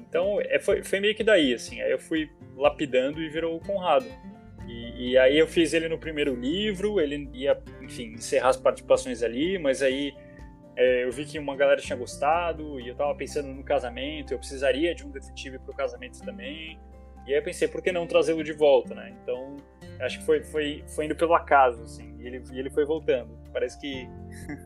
[0.00, 3.60] Então é, foi, foi meio que daí, assim, aí eu fui lapidando e virou o
[3.60, 4.06] Conrado.
[4.66, 9.22] E, e, aí eu fiz ele no primeiro livro, ele ia, enfim, encerrar as participações
[9.22, 10.14] ali, mas aí
[10.76, 14.38] é, eu vi que uma galera tinha gostado e eu tava pensando no casamento, eu
[14.38, 16.78] precisaria de um detetive pro casamento também.
[17.26, 19.14] E aí eu pensei, por que não trazê-lo de volta, né?
[19.22, 19.56] Então,
[20.00, 23.38] acho que foi, foi, foi indo pelo acaso, assim, e ele, e ele foi voltando.
[23.52, 24.08] Parece que,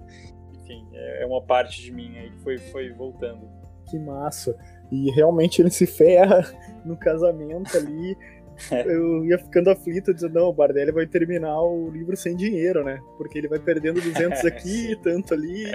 [0.63, 3.49] enfim, é, é uma parte de mim aí que foi, foi voltando.
[3.89, 4.59] Que massa!
[4.91, 6.43] E realmente ele se ferra
[6.85, 8.17] no casamento ali.
[8.87, 13.01] Eu ia ficando aflito, dizendo, não, o Bardelli vai terminar o livro sem dinheiro, né?
[13.17, 15.73] Porque ele vai perdendo 200 aqui, tanto ali.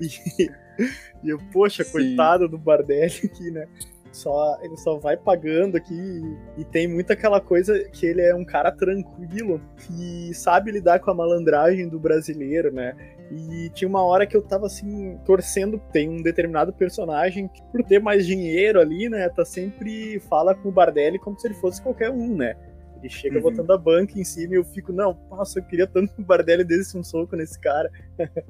[0.00, 0.50] E,
[1.24, 1.92] e eu, poxa, Sim.
[1.92, 3.66] coitado do Bardelli aqui, né?
[4.12, 8.34] Só, ele só vai pagando aqui e, e tem muito aquela coisa que ele é
[8.34, 12.96] um cara tranquilo, que sabe lidar com a malandragem do brasileiro, né?
[13.30, 15.78] E tinha uma hora que eu tava assim, torcendo.
[15.92, 20.68] Tem um determinado personagem que, por ter mais dinheiro ali, né, tá sempre fala com
[20.68, 22.56] o Bardelli como se ele fosse qualquer um, né?
[22.98, 23.42] Ele chega uhum.
[23.42, 26.24] botando a banca em cima e eu fico, não, nossa, eu queria tanto que o
[26.24, 27.90] Bardelli desse um soco nesse cara.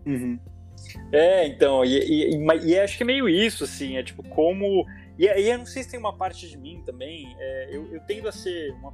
[0.07, 0.39] Uhum.
[1.13, 4.87] É, então, e, e, e, acho que é meio isso, assim, é tipo, como.
[5.19, 8.01] E, e eu não sei se tem uma parte de mim também, é, eu, eu
[8.01, 8.91] tendo a ser uma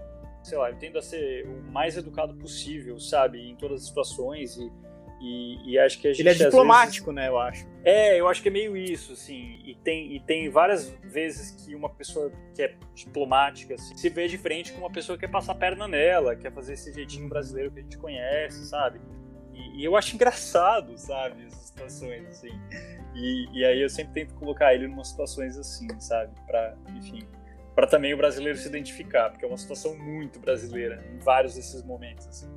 [0.46, 4.57] sei lá, eu tendo a ser o mais educado possível, sabe, em todas as situações
[4.57, 4.70] e
[5.20, 6.20] e, e, acho que a gente.
[6.20, 7.16] Ele é diplomático, vezes...
[7.16, 7.29] né?
[7.29, 7.66] Eu acho.
[7.85, 9.61] É, eu acho que é meio isso, assim.
[9.64, 14.29] E tem, e tem várias vezes que uma pessoa que é diplomática assim, se vê
[14.29, 17.29] de frente com uma pessoa que quer passar a perna nela, quer fazer esse jeitinho
[17.29, 19.00] brasileiro que a gente conhece, sabe?
[19.55, 21.46] E, e eu acho engraçado, sabe?
[21.46, 22.52] Essas situações, assim.
[23.14, 26.33] E, e aí eu sempre tento colocar ele em umas situações assim, sabe?
[26.46, 27.26] Pra, enfim.
[27.74, 31.83] Para também o brasileiro se identificar, porque é uma situação muito brasileira em vários desses
[31.83, 32.26] momentos.
[32.26, 32.50] Assim.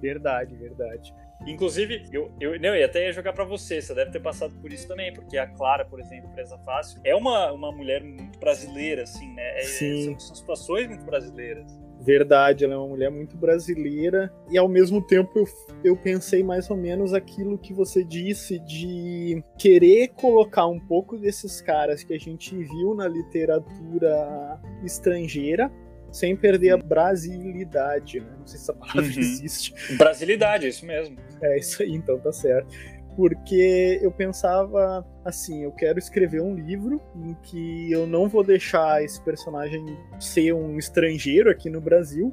[0.00, 1.12] Verdade, verdade.
[1.46, 4.72] Inclusive, eu, eu, não, eu ia até jogar para você, você deve ter passado por
[4.72, 9.04] isso também, porque a Clara, por exemplo, Presa Fácil, é uma, uma mulher muito brasileira,
[9.04, 9.58] assim, né?
[9.58, 10.04] É, Sim.
[10.04, 11.66] São, são situações muito brasileiras.
[12.00, 15.44] Verdade, ela é uma mulher muito brasileira e ao mesmo tempo eu,
[15.82, 21.60] eu pensei mais ou menos aquilo que você disse de querer colocar um pouco desses
[21.60, 25.70] caras que a gente viu na literatura estrangeira
[26.10, 28.30] sem perder a brasilidade, né?
[28.38, 29.18] Não sei se essa palavra uhum.
[29.18, 29.74] existe.
[29.96, 31.16] Brasilidade, é isso mesmo.
[31.42, 32.68] É isso aí, então tá certo.
[33.16, 39.02] Porque eu pensava assim, eu quero escrever um livro em que eu não vou deixar
[39.02, 39.84] esse personagem
[40.20, 42.32] ser um estrangeiro aqui no Brasil,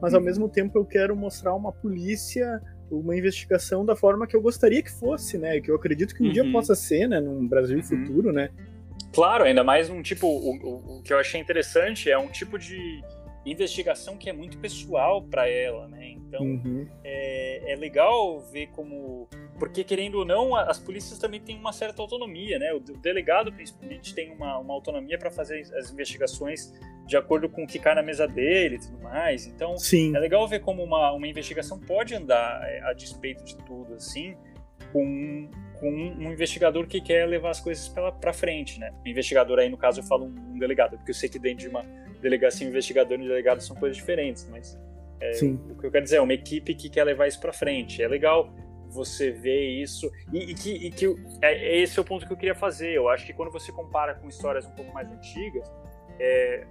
[0.00, 0.26] mas ao uhum.
[0.26, 2.60] mesmo tempo eu quero mostrar uma polícia
[2.90, 5.60] uma investigação da forma que eu gostaria que fosse, né?
[5.60, 6.32] Que eu acredito que um uhum.
[6.32, 7.20] dia possa ser, né?
[7.20, 7.82] Num Brasil uhum.
[7.82, 8.50] futuro, né?
[9.16, 10.26] Claro, ainda mais um tipo.
[10.26, 13.02] O, o, o, que eu achei interessante é um tipo de
[13.46, 16.10] investigação que é muito pessoal para ela, né?
[16.10, 16.86] Então uhum.
[17.02, 19.26] é, é, legal ver como.
[19.58, 22.74] Porque, querendo ou não, as polícias também têm uma certa autonomia, né?
[22.74, 26.70] O delegado, principalmente, tem uma, uma autonomia para fazer as investigações
[27.06, 29.46] de acordo com o que cai na mesa dele e tudo mais.
[29.46, 30.14] Então, Sim.
[30.14, 34.36] é legal ver como uma, uma investigação pode andar é, a despeito de tudo, assim,
[34.96, 38.90] com, com um investigador que quer levar as coisas para frente, né?
[39.04, 41.68] O investigador aí, no caso, eu falo um delegado, porque eu sei que dentro de
[41.68, 41.84] uma
[42.22, 44.78] delegacia, investigador e delegado são coisas diferentes, mas
[45.20, 48.02] é, o que eu quero dizer é uma equipe que quer levar isso para frente.
[48.02, 48.50] É legal
[48.88, 51.06] você ver isso e, e que, e que
[51.42, 52.92] é, é, esse é o ponto que eu queria fazer.
[52.92, 55.70] Eu acho que quando você compara com histórias um pouco mais antigas,
[56.18, 56.66] é,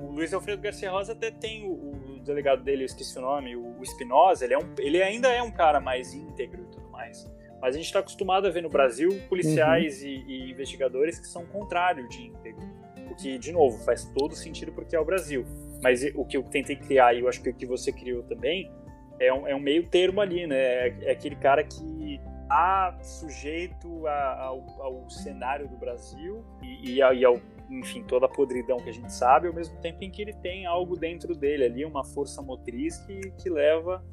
[0.00, 3.56] o Luiz Alfredo Garcia Rosa até tem o, o delegado dele, eu esqueci o nome,
[3.56, 6.88] o, o Espinosa, ele, é um, ele ainda é um cara mais íntegro e tudo
[6.90, 7.28] mais.
[7.60, 10.08] Mas a gente está acostumado a ver no Brasil policiais uhum.
[10.08, 12.62] e, e, investigadores que são contrário de íntegro.
[13.10, 15.44] O que, de novo, faz todo sentido porque é o Brasil.
[15.82, 18.70] Mas o que eu tentei criar, e eu acho que o que você criou também,
[19.18, 20.56] é um, é um meio termo ali, né?
[20.56, 26.94] É, é aquele cara que está sujeito a, ao, ao, cenário do Brasil e, e,
[26.98, 30.22] e ao enfim, toda a podridão que a gente sabe, ao mesmo tempo em que
[30.22, 34.04] ele tem algo dentro dele ali, uma força motriz que, que leva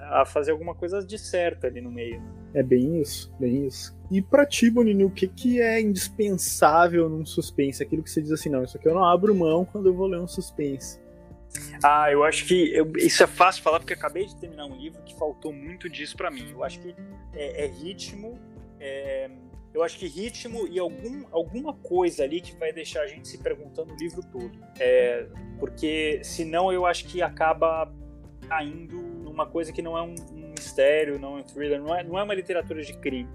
[0.00, 2.22] a fazer alguma coisa de certo ali no meio.
[2.54, 3.96] É bem isso, bem isso.
[4.10, 7.82] E pra ti, Bonini, o que, que é indispensável num suspense?
[7.82, 10.06] Aquilo que você diz assim, não, isso aqui eu não abro mão quando eu vou
[10.06, 11.00] ler um suspense.
[11.82, 15.02] Ah, eu acho que eu, isso é fácil falar porque acabei de terminar um livro
[15.02, 16.50] que faltou muito disso para mim.
[16.50, 16.94] Eu acho que
[17.34, 18.38] é, é ritmo,
[18.78, 19.30] é,
[19.72, 23.38] eu acho que ritmo e algum, alguma coisa ali que vai deixar a gente se
[23.38, 24.52] perguntando o livro todo.
[24.78, 25.26] É,
[25.58, 27.92] porque senão eu acho que acaba
[28.48, 32.02] caindo numa coisa que não é um, um mistério, não é um thriller, não é,
[32.02, 33.30] não é uma literatura de crime.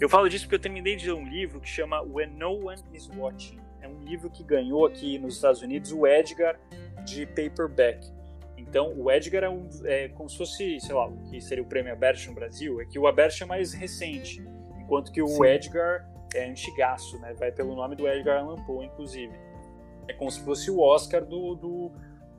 [0.00, 2.82] Eu falo disso porque eu terminei de ler um livro que chama When No One
[2.92, 3.60] Is Watching.
[3.80, 6.58] É um livro que ganhou aqui nos Estados Unidos o Edgar
[7.04, 8.12] de paperback.
[8.56, 11.66] Então, o Edgar é, um, é como se fosse, sei lá, o que seria o
[11.66, 14.42] prêmio Abert no Brasil, é que o Abert é mais recente,
[14.80, 15.44] enquanto que o Sim.
[15.44, 17.34] Edgar é antigaço, né?
[17.34, 19.32] Vai pelo nome do Edgar Allan Poe, inclusive.
[20.08, 21.92] É como se fosse o Oscar do, do,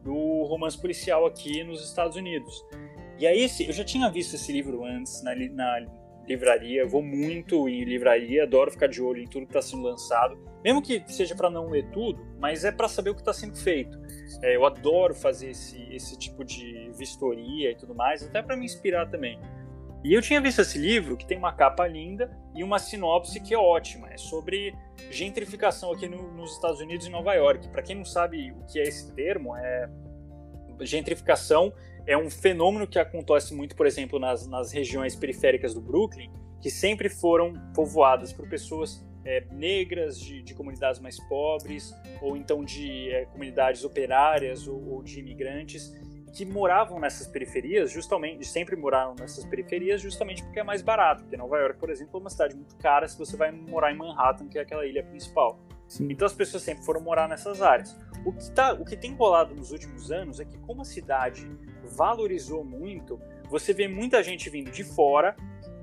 [0.03, 2.65] do romance policial aqui nos Estados Unidos.
[3.17, 5.85] E aí, eu já tinha visto esse livro antes na, na
[6.27, 9.83] livraria, eu vou muito em livraria, adoro ficar de olho em tudo que está sendo
[9.83, 13.33] lançado, mesmo que seja para não ler tudo, mas é para saber o que está
[13.33, 13.97] sendo feito.
[14.41, 18.65] É, eu adoro fazer esse, esse tipo de vistoria e tudo mais, até para me
[18.65, 19.39] inspirar também.
[20.03, 23.55] E eu tinha visto esse livro, que tem uma capa linda e uma sinopse que
[23.55, 24.07] é ótima.
[24.11, 24.75] É sobre
[25.09, 27.69] gentrificação aqui no, nos Estados Unidos e Nova York.
[27.69, 29.89] Para quem não sabe o que é esse termo, é
[30.81, 31.73] gentrificação
[32.07, 36.69] é um fenômeno que acontece muito, por exemplo, nas, nas regiões periféricas do Brooklyn, que
[36.69, 43.09] sempre foram povoadas por pessoas é, negras, de, de, comunidades mais pobres, ou então de
[43.09, 45.93] é, comunidades operárias ou, ou, de imigrantes,
[46.33, 51.23] que moravam nessas periferias, justamente, sempre moraram nessas periferias, justamente porque é mais barato.
[51.23, 53.97] Porque Nova York, por exemplo, é uma cidade muito cara se você vai morar em
[53.97, 55.59] Manhattan, que é aquela ilha principal.
[55.87, 56.07] Sim.
[56.09, 57.97] Então as pessoas sempre foram morar nessas áreas.
[58.25, 61.47] O que, tá, o que tem rolado nos últimos anos é que, como a cidade
[61.85, 63.19] valorizou muito,
[63.49, 65.35] você vê muita gente vindo de fora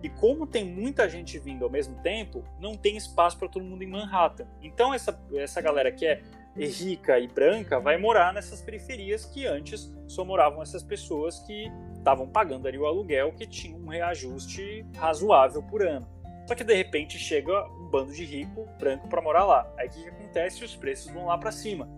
[0.03, 3.83] e como tem muita gente vindo ao mesmo tempo, não tem espaço para todo mundo
[3.83, 4.47] em Manhattan.
[4.61, 6.21] Então essa, essa galera que é
[6.57, 12.29] rica e branca vai morar nessas periferias que antes só moravam essas pessoas que estavam
[12.29, 16.07] pagando ali o aluguel, que tinha um reajuste razoável por ano.
[16.47, 19.73] Só que de repente chega um bando de rico branco para morar lá.
[19.79, 20.65] Aí o que, que acontece?
[20.65, 21.89] Os preços vão lá para cima.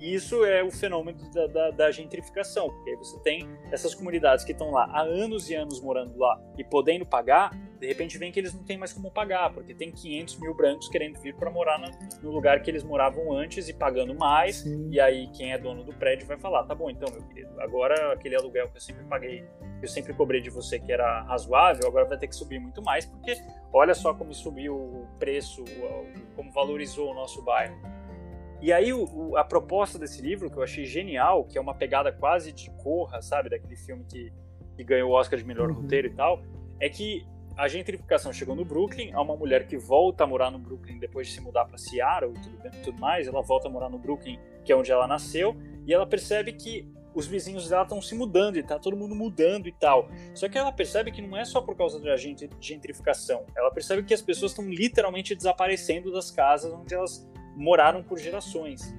[0.00, 4.52] Isso é o fenômeno da, da, da, gentrificação, porque aí você tem essas comunidades que
[4.52, 8.40] estão lá há anos e anos morando lá e podendo pagar, de repente vem que
[8.40, 11.78] eles não têm mais como pagar, porque tem 500 mil brancos querendo vir para morar
[11.78, 11.88] no,
[12.22, 14.88] no, lugar que eles moravam antes e pagando mais, Sim.
[14.90, 18.12] e aí quem é dono do prédio vai falar, tá bom então, meu querido, agora
[18.12, 19.44] aquele aluguel que eu sempre paguei,
[19.80, 22.82] que eu sempre cobrei de você que era razoável, agora vai ter que subir muito
[22.82, 23.36] mais, porque
[23.70, 25.62] olha só como subiu o preço,
[26.34, 27.99] como valorizou o nosso bairro.
[28.60, 31.74] E aí o, o, a proposta desse livro, que eu achei genial, que é uma
[31.74, 33.48] pegada quase de Corra, sabe?
[33.48, 34.32] Daquele filme que,
[34.76, 35.76] que ganhou o Oscar de melhor uhum.
[35.76, 36.42] roteiro e tal,
[36.78, 40.58] é que a gentrificação chegou no Brooklyn, há uma mulher que volta a morar no
[40.58, 43.90] Brooklyn depois de se mudar para Seattle e tudo, tudo mais, ela volta a morar
[43.90, 45.54] no Brooklyn, que é onde ela nasceu,
[45.86, 49.66] e ela percebe que os vizinhos dela estão se mudando e tá todo mundo mudando
[49.66, 50.08] e tal.
[50.34, 53.44] Só que ela percebe que não é só por causa da gentrificação.
[53.56, 57.28] Ela percebe que as pessoas estão literalmente desaparecendo das casas onde elas
[57.60, 58.94] moraram por gerações.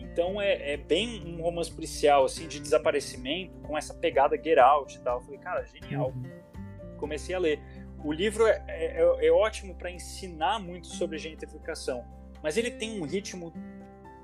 [0.00, 4.96] Então é, é, bem um romance policial, assim, de desaparecimento, com essa pegada Get Out
[4.96, 5.18] e tal.
[5.18, 6.12] Eu falei, cara, genial.
[6.16, 6.96] Uhum.
[6.96, 7.60] Comecei a ler.
[8.02, 12.04] O livro é, é, é, é ótimo para ensinar muito sobre gentrificação,
[12.42, 13.52] mas ele tem um ritmo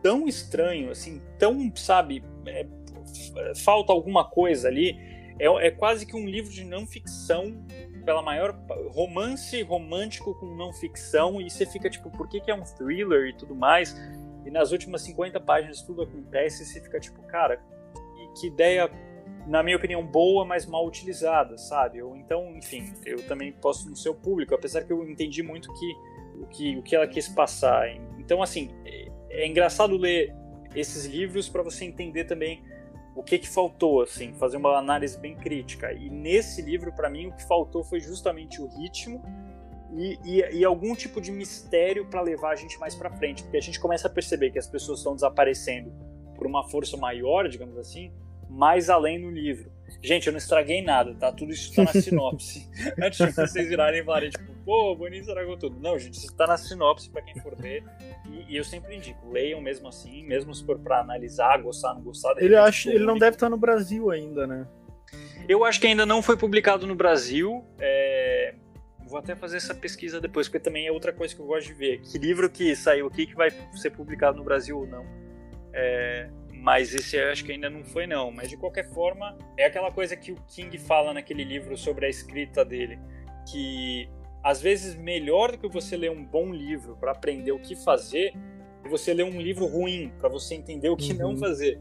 [0.03, 2.67] tão estranho, assim, tão, sabe, é,
[3.57, 4.97] falta alguma coisa ali.
[5.39, 7.65] É, é quase que um livro de não ficção
[8.05, 8.55] pela maior
[8.91, 13.29] romance romântico com não ficção e você fica tipo, por que, que é um thriller
[13.29, 13.97] e tudo mais?
[14.45, 17.61] E nas últimas 50 páginas tudo acontece e você fica tipo, cara,
[18.35, 18.91] que, ideia,
[19.47, 22.03] na minha opinião, boa, mas mal utilizada, sabe?
[22.03, 25.97] Ou então, enfim, eu também posso no seu público, apesar que eu entendi muito que,
[26.41, 27.89] o, que, o que ela quis passar.
[28.19, 30.35] Então, assim, é, é engraçado ler
[30.75, 32.63] esses livros para você entender também
[33.15, 35.93] o que que faltou, assim, fazer uma análise bem crítica.
[35.93, 39.23] E nesse livro, para mim, o que faltou foi justamente o ritmo
[39.93, 43.57] e, e, e algum tipo de mistério para levar a gente mais para frente, porque
[43.57, 45.93] a gente começa a perceber que as pessoas estão desaparecendo
[46.35, 48.13] por uma força maior, digamos assim,
[48.51, 49.71] mais além no livro.
[50.03, 51.31] Gente, eu não estraguei nada, tá?
[51.31, 52.69] Tudo isso tá na sinopse.
[53.01, 55.79] Antes de vocês virarem e falarem, tipo, pô, bonito estragou tudo.
[55.81, 57.85] Não, gente, isso tá na sinopse para quem for ver.
[58.31, 62.03] E, e, eu sempre indico, leiam mesmo assim, mesmo se for pra analisar, gostar, não
[62.03, 62.35] gostar.
[62.39, 64.67] Ele, acha, ele não deve estar no Brasil ainda, né?
[65.49, 67.65] Eu acho que ainda não foi publicado no Brasil.
[67.79, 68.55] É...
[69.07, 71.75] Vou até fazer essa pesquisa depois, porque também é outra coisa que eu gosto de
[71.75, 72.01] ver.
[72.01, 75.05] Que livro que saiu aqui que vai ser publicado no Brasil ou não.
[75.73, 76.31] É
[76.65, 78.31] mas esse eu acho que ainda não foi não.
[78.31, 82.09] Mas de qualquer forma, é aquela coisa que o King fala naquele livro sobre a
[82.09, 82.99] escrita dele,
[83.53, 84.09] que
[84.45, 88.35] às vezes melhor do que você ler um bom livro para aprender o que fazer,
[88.85, 91.19] é você ler um livro ruim para você entender o que uhum.
[91.19, 91.81] não fazer.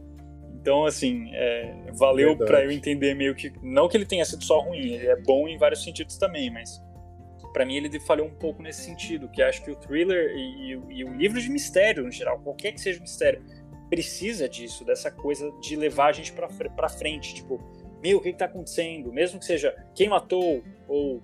[0.54, 3.52] Então, assim, é, valeu para eu entender meio que.
[3.62, 6.82] Não que ele tenha sido só ruim, ele é bom em vários sentidos também, mas
[7.52, 10.98] para mim ele falhou um pouco nesse sentido, que acho que o thriller e, e,
[11.00, 13.44] e, o livro de mistério, no geral, qualquer que seja o mistério,
[13.90, 17.60] precisa disso, dessa coisa de levar a gente para frente, tipo,
[18.02, 19.12] meu, o que, está acontecendo?
[19.12, 21.22] Mesmo que seja quem matou, ou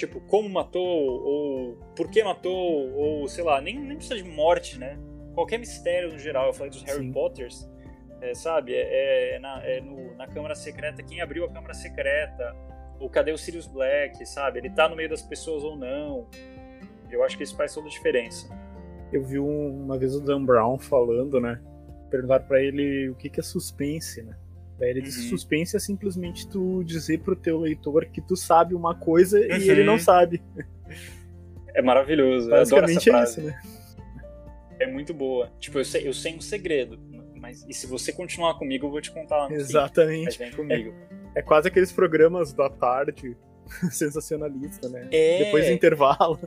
[0.00, 4.78] tipo, como matou, ou por que matou, ou sei lá, nem, nem precisa de morte,
[4.78, 4.98] né?
[5.34, 7.12] Qualquer mistério no geral, eu falei dos Harry Sim.
[7.12, 7.70] Potters,
[8.20, 8.74] é, sabe?
[8.74, 12.54] É, é, na, é no, na Câmara Secreta, quem abriu a Câmara Secreta,
[12.98, 14.58] ou cadê o Sirius Black, sabe?
[14.58, 16.28] Ele tá no meio das pessoas ou não.
[17.10, 18.48] Eu acho que isso faz toda a diferença.
[19.12, 21.60] Eu vi um, uma vez o Dan Brown falando, né?
[22.10, 24.36] perguntaram para ele o que, que é suspense, né?
[24.88, 25.04] Ele uhum.
[25.04, 29.56] disse: suspense é simplesmente tu dizer pro teu leitor que tu sabe uma coisa uhum.
[29.56, 30.42] e ele não sabe.
[31.72, 32.50] É maravilhoso.
[32.50, 33.60] Basicamente é isso, né?
[34.80, 35.52] É muito boa.
[35.60, 36.98] Tipo, eu sei, eu sei um segredo,
[37.36, 40.18] mas e se você continuar comigo, eu vou te contar lá no Exatamente.
[40.18, 40.94] Fim, mas vem comigo.
[41.34, 43.36] É, é, quase aqueles programas da tarde
[43.90, 45.08] sensacionalista, né?
[45.12, 45.44] É...
[45.44, 46.40] Depois do intervalo.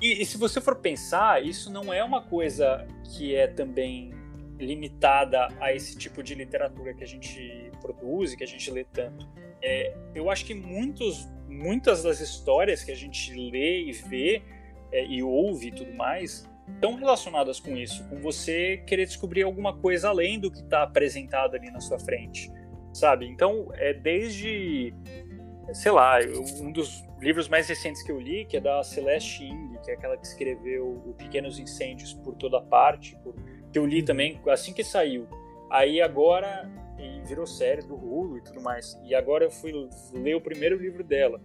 [0.00, 4.12] E, e se você for pensar, isso não é uma coisa que é também
[4.64, 8.84] limitada a esse tipo de literatura que a gente produz e que a gente lê
[8.84, 9.28] tanto.
[9.62, 14.42] É, eu acho que muitos, muitas das histórias que a gente lê e vê
[14.92, 19.76] é, e ouve e tudo mais estão relacionadas com isso, com você querer descobrir alguma
[19.76, 22.50] coisa além do que está apresentado ali na sua frente,
[22.92, 23.26] sabe?
[23.26, 24.94] Então, é desde,
[25.72, 26.18] sei lá,
[26.60, 29.94] um dos livros mais recentes que eu li, que é da Celeste Ing, que é
[29.94, 33.34] aquela que escreveu o Pequenos Incêndios por Toda Parte, por,
[33.74, 35.26] que eu li também assim que saiu.
[35.68, 36.70] Aí agora
[37.26, 38.96] virou série do Hulu e tudo mais.
[39.04, 39.72] E agora eu fui
[40.12, 41.40] ler o primeiro livro dela,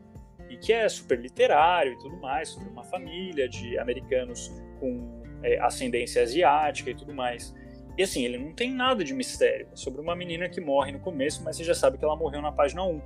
[0.47, 5.59] e que é super literário e tudo mais, sobre uma família de americanos com é,
[5.59, 7.51] ascendência asiática e tudo mais.
[7.97, 9.67] E assim, ele não tem nada de mistério.
[9.73, 12.43] É sobre uma menina que morre no começo, mas você já sabe que ela morreu
[12.43, 13.01] na página 1.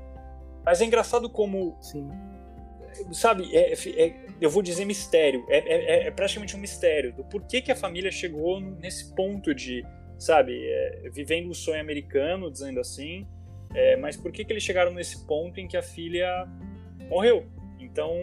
[0.65, 1.77] Mas é engraçado como.
[1.81, 2.09] Sim.
[3.11, 5.45] Sabe, é, é, eu vou dizer mistério.
[5.49, 9.83] É, é, é, praticamente um mistério do porquê que a família chegou nesse ponto de,
[10.17, 13.27] sabe, é, vivendo o sonho americano, dizendo assim.
[13.75, 16.47] É, mas por que, que eles chegaram nesse ponto em que a filha
[17.09, 17.47] morreu?
[17.79, 18.13] Então,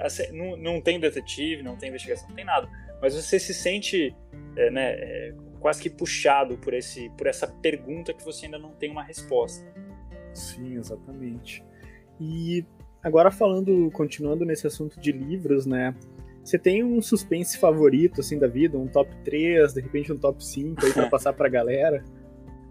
[0.00, 2.68] assim, não, não tem detetive, não tem investigação, não tem nada
[3.02, 4.14] mas você se sente
[4.56, 8.70] é, né, é, quase que puxado por, esse, por essa pergunta que você ainda não
[8.70, 9.66] tem uma resposta.
[10.32, 11.64] Sim, exatamente.
[12.20, 12.64] E
[13.02, 15.94] agora falando, continuando nesse assunto de livros, né?
[16.44, 18.76] Você tem um suspense favorito, assim, da vida?
[18.76, 22.02] Um top 3, de repente um top 5 aí pra passar pra galera?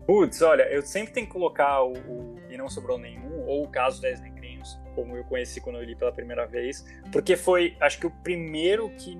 [0.05, 3.67] Putz, olha, eu sempre tenho que colocar o, o E Não Sobrou Nenhum, ou o
[3.67, 7.99] Caso 10 Negrinhos, como eu conheci quando eu li pela primeira vez, porque foi, acho
[7.99, 9.17] que o primeiro que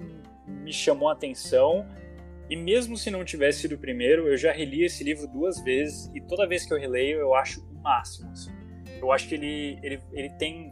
[0.48, 1.86] me chamou a atenção.
[2.50, 6.12] E mesmo se não tivesse sido o primeiro, eu já reli esse livro duas vezes
[6.14, 8.30] e toda vez que eu releio eu acho o máximo.
[8.32, 8.52] Assim.
[9.02, 10.70] Eu acho que ele, ele, ele tem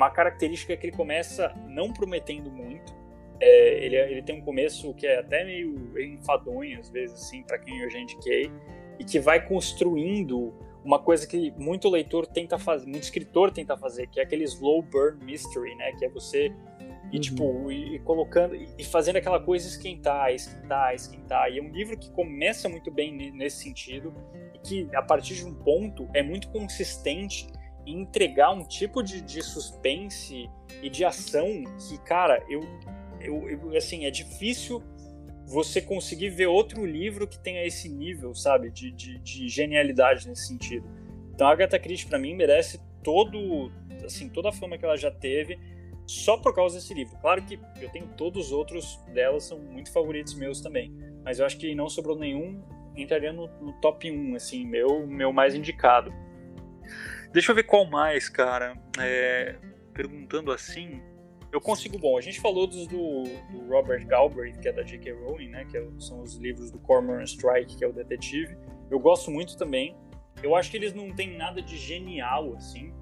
[0.00, 2.98] uma característica que ele começa não prometendo muito.
[3.38, 7.58] É, ele, ele tem um começo que é até meio enfadonho às vezes assim para
[7.58, 8.50] quem eu já indiquei
[8.98, 14.06] e que vai construindo uma coisa que muito leitor tenta fazer, muito escritor tenta fazer,
[14.08, 15.92] que é aquele slow burn mystery, né?
[15.92, 16.52] Que é você
[17.12, 17.20] e, uhum.
[17.20, 21.50] tipo, e, colocando e fazendo aquela coisa esquentar, esquentar, esquentar.
[21.50, 24.14] E é um livro que começa muito bem nesse sentido
[24.54, 27.46] e que, a partir de um ponto, é muito consistente
[27.92, 30.48] entregar um tipo de, de suspense
[30.82, 32.60] e de ação que, cara, eu,
[33.20, 34.82] eu, eu, assim, é difícil
[35.46, 40.46] você conseguir ver outro livro que tenha esse nível, sabe, de, de, de genialidade nesse
[40.46, 40.88] sentido.
[41.34, 43.72] Então, a Agatha Christie, para mim, merece todo,
[44.04, 45.58] assim, toda a fama que ela já teve
[46.06, 47.16] só por causa desse livro.
[47.20, 50.92] Claro que eu tenho todos os outros delas, são muito favoritos meus também.
[51.24, 52.62] Mas eu acho que não sobrou nenhum,
[52.96, 56.12] entraria no, no top 1, assim, meu, meu mais indicado.
[57.32, 58.76] Deixa eu ver qual mais, cara.
[58.98, 59.56] É,
[59.92, 61.00] perguntando assim,
[61.52, 61.98] eu consigo.
[61.98, 65.12] Bom, a gente falou dos do, do Robert Galbraith, que é da J.K.
[65.12, 65.64] Rowling, né?
[65.64, 68.56] Que é, são os livros do Cormoran Strike, que é o detetive.
[68.90, 69.96] Eu gosto muito também.
[70.42, 72.94] Eu acho que eles não têm nada de genial, assim,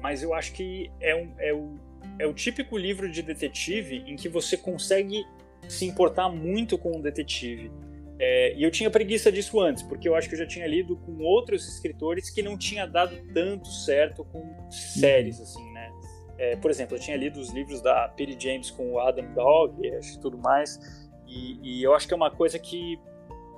[0.00, 1.78] mas eu acho que é, um, é o
[2.18, 5.24] é o típico livro de detetive em que você consegue
[5.68, 7.70] se importar muito com o detetive.
[8.18, 10.96] É, e eu tinha preguiça disso antes, porque eu acho que eu já tinha lido
[10.96, 15.92] com outros escritores que não tinha dado tanto certo com séries, assim, né?
[16.38, 19.86] É, por exemplo, eu tinha lido os livros da Perry James com o Adam Dog
[19.86, 20.78] e tudo mais,
[21.26, 22.98] e, e eu acho que é uma coisa que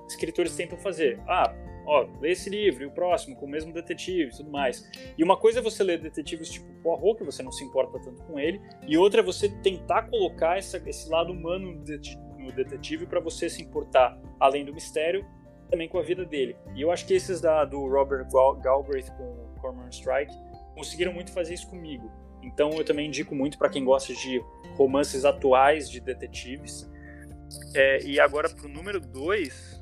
[0.07, 1.19] escritores tentam fazer.
[1.27, 1.53] Ah,
[1.85, 4.89] ó, lê esse livro e o próximo com o mesmo detetive e tudo mais.
[5.17, 8.21] E uma coisa é você ler detetives tipo Poirot, que você não se importa tanto
[8.23, 12.28] com ele, e outra é você tentar colocar essa, esse lado humano no detetive
[13.07, 15.25] para você se importar, além do mistério,
[15.69, 16.55] também com a vida dele.
[16.75, 18.27] E eu acho que esses da, do Robert
[18.61, 20.33] Galbraith com Cormoran Strike
[20.75, 22.11] conseguiram muito fazer isso comigo.
[22.41, 24.41] Então eu também indico muito para quem gosta de
[24.75, 26.89] romances atuais de detetives.
[27.75, 29.79] É, e agora pro número 2,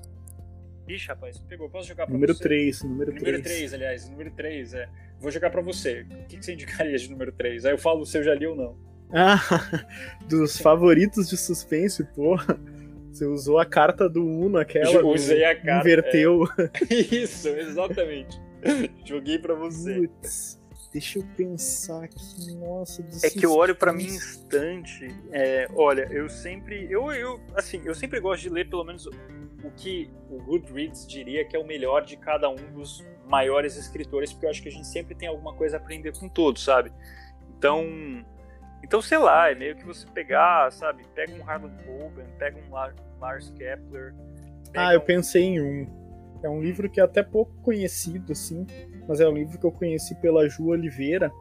[0.88, 1.70] Ixi, rapaz, pegou.
[1.70, 2.44] Posso jogar pra número você?
[2.44, 3.24] 3, número 3.
[3.24, 4.10] Número 3, aliás.
[4.10, 4.90] Número 3, é.
[5.20, 6.06] Vou jogar pra você.
[6.10, 7.66] O que, você indicaria de número 3?
[7.66, 8.78] Aí eu falo se eu já li ou não.
[9.14, 9.40] Ah,
[10.28, 12.60] dos favoritos de suspense, porra.
[13.12, 14.92] Você usou a carta do Uno, aquela.
[14.92, 15.80] Eu usei a carta.
[15.90, 16.44] Inverteu.
[16.90, 16.94] É.
[16.94, 18.40] Isso, exatamente.
[19.06, 20.08] Joguei pra você.
[20.08, 20.60] Putz,
[20.94, 22.54] deixa eu pensar aqui.
[22.56, 23.40] Nossa, do É suspense.
[23.40, 25.08] que eu olho pra mim instante.
[25.32, 26.86] É, olha, eu sempre.
[26.92, 31.44] Eu, eu, assim, eu sempre gosto de ler pelo menos o que o Goodreads diria
[31.44, 34.72] que é o melhor de cada um dos maiores escritores, porque eu acho que a
[34.72, 36.92] gente sempre tem alguma coisa a aprender com todos, sabe?
[37.58, 37.84] Então,
[38.84, 41.04] então sei lá, é meio que você pegar, sabe?
[41.14, 44.14] Pega um Harlan Coben, pega um Lars Kepler.
[44.76, 45.04] Ah, eu um...
[45.06, 46.08] pensei em um.
[46.44, 48.66] É um livro que é até pouco conhecido, assim,
[49.08, 51.32] mas é um livro que eu conheci pela Ju Oliveira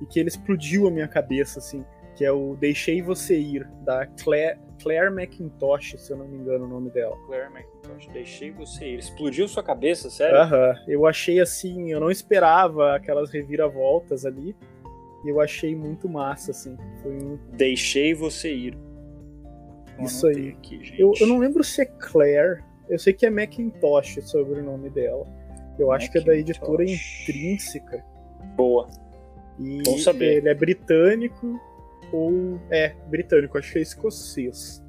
[0.00, 1.84] e que ele explodiu a minha cabeça, assim,
[2.14, 6.66] que é o Deixei Você Ir, da Claire, Claire McIntosh, se eu não me engano
[6.66, 7.16] o nome dela.
[7.26, 8.98] Claire McIntosh, deixei você ir.
[8.98, 10.36] Explodiu sua cabeça, sério?
[10.36, 10.74] Aham.
[10.86, 14.56] Eu achei assim, eu não esperava aquelas reviravoltas ali.
[15.24, 16.76] E eu achei muito massa, assim.
[17.02, 17.38] Foi um...
[17.52, 18.78] Deixei você ir.
[20.00, 20.50] Isso aí.
[20.50, 22.62] Aqui, eu, eu não lembro se é Claire.
[22.88, 25.26] Eu sei que é Macintosh sobre o nome dela.
[25.78, 28.04] Eu acho que é da editora Intrínseca.
[28.56, 28.88] Boa.
[29.58, 30.38] E Bom saber.
[30.38, 31.60] ele é britânico
[32.12, 32.60] ou.
[32.70, 34.82] É, britânico, acho que é escocês.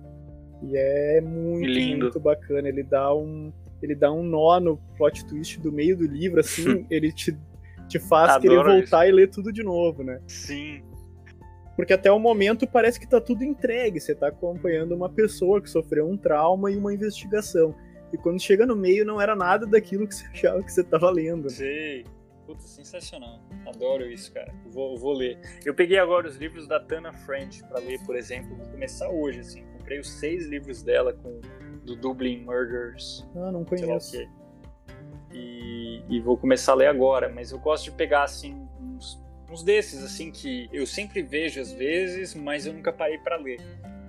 [0.63, 2.05] E é muito, Lindo.
[2.05, 2.67] muito bacana.
[2.67, 3.53] Ele dá um.
[3.81, 7.37] Ele dá um nó no plot twist do meio do livro, assim, ele te,
[7.87, 9.13] te faz Adoro querer voltar isso.
[9.13, 10.21] e ler tudo de novo, né?
[10.27, 10.83] Sim.
[11.75, 13.99] Porque até o momento parece que tá tudo entregue.
[13.99, 17.75] Você tá acompanhando uma pessoa que sofreu um trauma e uma investigação.
[18.13, 21.09] E quando chega no meio, não era nada daquilo que você achava que você tava
[21.11, 21.49] lendo.
[21.49, 22.05] Sei.
[22.45, 23.41] Puta, sensacional.
[23.65, 24.53] Adoro isso, cara.
[24.67, 25.39] Vou, vou ler.
[25.65, 28.55] Eu peguei agora os livros da Tana French para ler, por exemplo.
[28.55, 29.63] Vou começar hoje, assim.
[29.77, 31.41] Comprei os seis livros dela com
[31.83, 33.25] do Dublin Murders.
[33.35, 34.11] Ah, não conheço.
[34.11, 34.44] Sei lá o quê.
[35.35, 39.21] E, e vou começar a ler agora, mas eu gosto de pegar, assim, uns,
[39.51, 43.59] uns desses, assim, que eu sempre vejo às vezes, mas eu nunca parei para ler.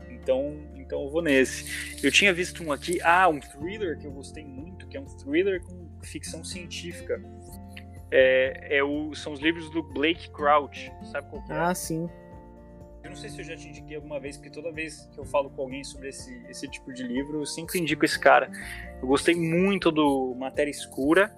[0.09, 2.01] Então, então eu vou nesse.
[2.05, 5.07] Eu tinha visto um aqui, ah, um thriller que eu gostei muito, que é um
[5.07, 7.21] thriller com ficção científica
[8.11, 11.57] é, é o, são os livros do Blake Crouch, sabe qual que é?
[11.57, 12.09] Ah, sim.
[13.07, 15.25] Eu não sei se eu já te indiquei alguma vez, porque toda vez que eu
[15.25, 18.51] falo com alguém sobre esse, esse tipo de livro, eu sempre indico esse cara.
[19.01, 21.33] Eu gostei muito do Matéria Escura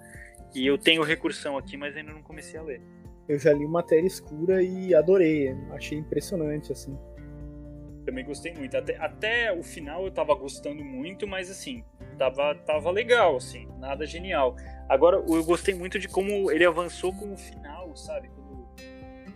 [0.55, 2.81] e eu tenho recursão aqui, mas ainda não comecei a ler.
[3.27, 6.97] Eu já li Matéria Escura e adorei, achei impressionante, assim.
[8.03, 8.75] Também gostei muito.
[8.75, 11.83] Até, até o final eu tava gostando muito, mas assim,
[12.17, 14.55] tava, tava legal, assim, nada genial.
[14.89, 18.27] Agora, eu gostei muito de como ele avançou com o final, sabe?
[18.29, 18.67] Quando,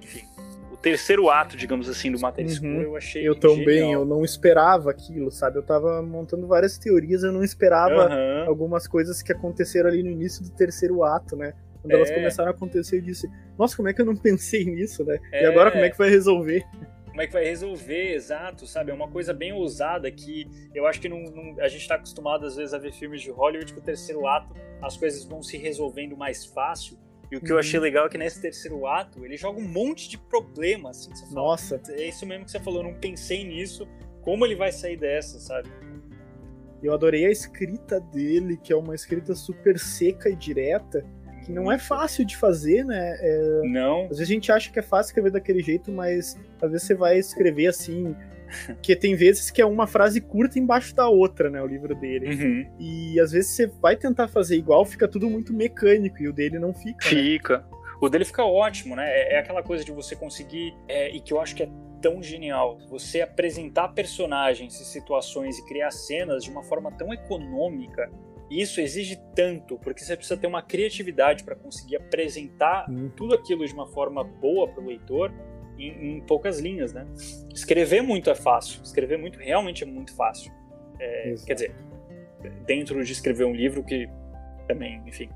[0.01, 0.25] enfim,
[0.73, 2.53] o terceiro ato, digamos assim, do Matéria uhum.
[2.53, 5.57] Escura, eu achei Eu também, eu não esperava aquilo, sabe?
[5.57, 8.47] Eu tava montando várias teorias, eu não esperava uhum.
[8.47, 11.53] algumas coisas que aconteceram ali no início do terceiro ato, né?
[11.81, 11.95] Quando é.
[11.95, 15.19] elas começaram a acontecer, eu disse, nossa, como é que eu não pensei nisso, né?
[15.31, 15.43] É.
[15.43, 16.65] E agora como é que vai resolver?
[17.13, 18.89] como é que vai resolver, exato, sabe?
[18.89, 22.43] É uma coisa bem ousada que eu acho que não, não, a gente está acostumado
[22.43, 24.51] às vezes a ver filmes de Hollywood que o terceiro ato
[24.81, 26.97] as coisas vão se resolvendo mais fácil.
[27.31, 27.53] E o que uhum.
[27.53, 27.83] eu achei uhum.
[27.83, 31.25] legal é que nesse terceiro ato ele joga um monte de problema, assim, que você
[31.25, 31.81] fala, Nossa.
[31.89, 33.87] É isso mesmo que você falou, eu não pensei nisso,
[34.21, 35.69] como ele vai sair dessa, sabe?
[36.81, 41.05] Eu adorei a escrita dele, que é uma escrita super seca e direta
[41.43, 43.17] que não é fácil de fazer, né?
[43.19, 44.03] É, não.
[44.03, 46.95] Às vezes a gente acha que é fácil escrever daquele jeito, mas às vezes você
[46.95, 48.15] vai escrever assim.
[48.81, 51.61] Que tem vezes que é uma frase curta embaixo da outra, né?
[51.61, 52.35] O livro dele.
[52.35, 52.75] Uhum.
[52.79, 56.59] E às vezes você vai tentar fazer igual, fica tudo muito mecânico, e o dele
[56.59, 57.05] não fica.
[57.05, 57.21] Né?
[57.21, 57.57] Fica.
[57.59, 57.63] Né?
[58.01, 59.09] O dele fica ótimo, né?
[59.09, 60.73] É, é aquela coisa de você conseguir.
[60.87, 61.69] É, e que eu acho que é
[62.01, 62.77] tão genial.
[62.89, 68.09] Você apresentar personagens e situações e criar cenas de uma forma tão econômica
[68.49, 73.09] isso exige tanto, porque você precisa ter uma criatividade para conseguir apresentar hum.
[73.15, 75.33] tudo aquilo de uma forma boa para o leitor
[75.77, 77.05] em, em, poucas linhas, né?
[77.53, 80.51] Escrever muito é fácil, escrever muito realmente é muito fácil.
[80.99, 81.75] É, quer dizer,
[82.65, 84.07] dentro de escrever um livro que
[84.67, 85.29] também, enfim,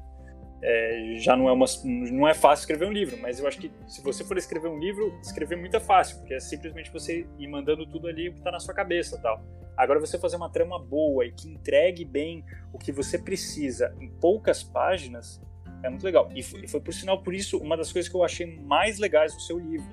[0.61, 3.71] é, já não é, uma, não é fácil escrever um livro, mas eu acho que
[3.87, 7.47] se você for escrever um livro, escrever muito é fácil, porque é simplesmente você ir
[7.47, 9.43] mandando tudo ali o que está na sua cabeça tal.
[9.77, 14.09] Agora, você fazer uma trama boa e que entregue bem o que você precisa em
[14.09, 15.39] poucas páginas
[15.83, 16.29] é muito legal.
[16.33, 19.35] E foi, foi por sinal, por isso, uma das coisas que eu achei mais legais
[19.35, 19.87] do seu livro.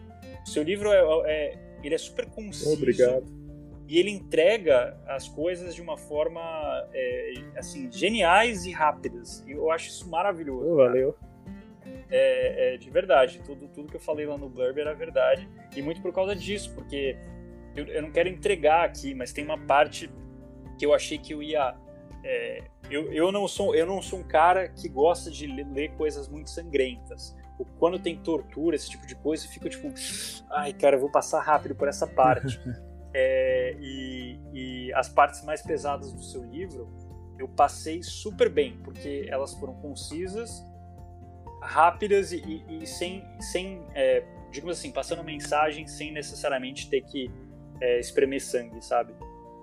[0.45, 2.73] O seu livro é, é ele é super conciso.
[2.73, 3.25] Obrigado.
[3.87, 6.41] E ele entrega as coisas de uma forma
[6.93, 9.45] é, assim geniais e rápidas.
[9.47, 10.67] Eu acho isso maravilhoso.
[10.67, 11.15] Oh, valeu.
[12.11, 13.43] É, é, de verdade.
[13.45, 15.49] Tudo, tudo que eu falei lá no blurb era verdade.
[15.77, 17.17] E muito por causa disso, porque
[17.77, 20.11] eu, eu, não quero entregar aqui, mas tem uma parte
[20.79, 21.77] que eu achei que eu ia.
[22.23, 26.27] É, eu, eu, não sou, eu não sou um cara que gosta de ler coisas
[26.27, 27.37] muito sangrentas.
[27.79, 29.93] Quando tem tortura, esse tipo de coisa, eu fico tipo,
[30.51, 32.61] ai cara, eu vou passar rápido por essa parte.
[33.15, 36.89] é, e, e as partes mais pesadas do seu livro,
[37.39, 40.65] eu passei super bem, porque elas foram concisas,
[41.61, 42.37] rápidas e,
[42.69, 47.31] e, e sem, sem é, digamos assim, passando mensagem sem necessariamente ter que
[47.81, 49.15] é, espremer sangue, sabe?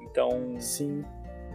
[0.01, 0.59] Então.
[0.59, 1.03] Sim.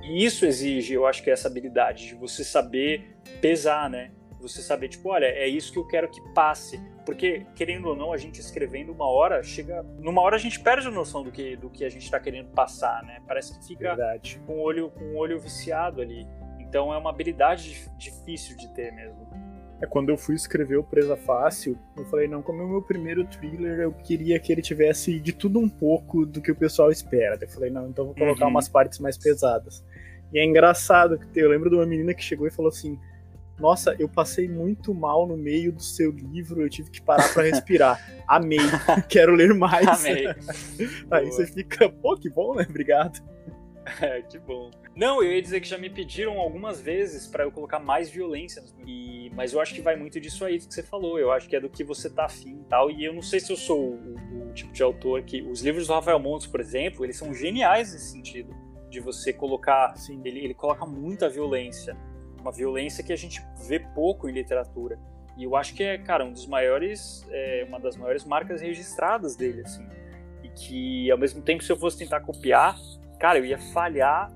[0.03, 4.13] E isso exige, eu acho que essa habilidade de você saber pesar, né?
[4.41, 6.81] Você saber, tipo, olha, é isso que eu quero que passe.
[7.05, 9.83] Porque, querendo ou não, a gente escrevendo uma hora, chega.
[10.01, 12.49] Numa hora a gente perde a noção do que, do que a gente está querendo
[12.51, 13.21] passar, né?
[13.27, 14.41] Parece que fica Verdade.
[14.47, 16.27] com o olho, com o olho viciado ali.
[16.59, 19.27] Então é uma habilidade difícil de ter mesmo.
[19.81, 22.83] É quando eu fui escrever o Presa Fácil, eu falei, não, como é o meu
[22.83, 26.91] primeiro thriller, eu queria que ele tivesse de tudo um pouco do que o pessoal
[26.91, 27.39] espera.
[27.41, 28.53] Eu falei, não, então vou colocar uhum.
[28.53, 29.85] umas partes mais pesadas.
[30.33, 32.99] E é engraçado que eu lembro de uma menina que chegou e falou assim:
[33.59, 37.45] nossa, eu passei muito mal no meio do seu livro, eu tive que parar para
[37.45, 37.99] respirar.
[38.29, 38.59] Amei,
[39.09, 39.87] quero ler mais.
[39.87, 40.27] Amei.
[41.11, 42.67] Aí você fica, pô, que bom, né?
[42.69, 43.21] Obrigado.
[44.03, 44.71] É, que bom.
[44.97, 48.61] Não, eu ia dizer que já me pediram algumas vezes para eu colocar mais violência
[48.61, 51.19] nos e, mas eu acho que vai muito disso aí que você falou.
[51.19, 52.91] Eu acho que é do que você tá afim e tal.
[52.91, 55.41] E eu não sei se eu sou o, o tipo de autor que.
[55.43, 58.55] Os livros do Rafael Montes, por exemplo, eles são geniais nesse sentido.
[58.91, 59.95] De você colocar.
[60.25, 61.97] Ele, ele coloca muita violência
[62.47, 64.99] uma violência que a gente vê pouco em literatura.
[65.37, 69.37] E eu acho que é, cara, um dos maiores, é, uma das maiores marcas registradas
[69.37, 69.87] dele, assim.
[70.43, 72.77] E que, ao mesmo tempo, se eu fosse tentar copiar,
[73.19, 74.33] cara, eu ia falhar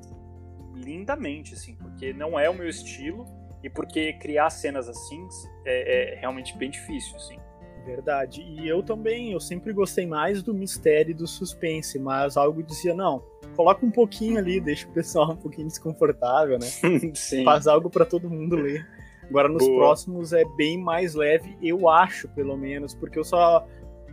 [0.75, 3.27] lindamente, assim, porque não é o meu estilo
[3.63, 5.27] e porque criar cenas assim
[5.65, 7.39] é, é realmente bem difícil, assim.
[7.85, 8.43] Verdade.
[8.43, 12.95] E eu também, eu sempre gostei mais do mistério e do suspense, mas algo dizia,
[12.95, 13.23] não,
[13.57, 16.67] coloca um pouquinho ali, deixa o pessoal um pouquinho desconfortável, né?
[17.15, 17.45] Sim.
[17.45, 18.87] Faz algo para todo mundo ler.
[19.29, 19.79] Agora nos Boa.
[19.79, 23.65] próximos é bem mais leve, eu acho, pelo menos, porque eu só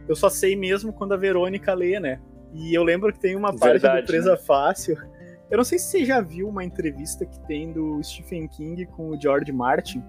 [0.08, 2.20] eu só sei mesmo quando a Verônica lê, né?
[2.54, 4.38] E eu lembro que tem uma parte Verdade, do Presa né?
[4.38, 4.98] Fácil.
[5.50, 9.10] Eu não sei se você já viu uma entrevista que tem do Stephen King com
[9.10, 10.04] o George Martin.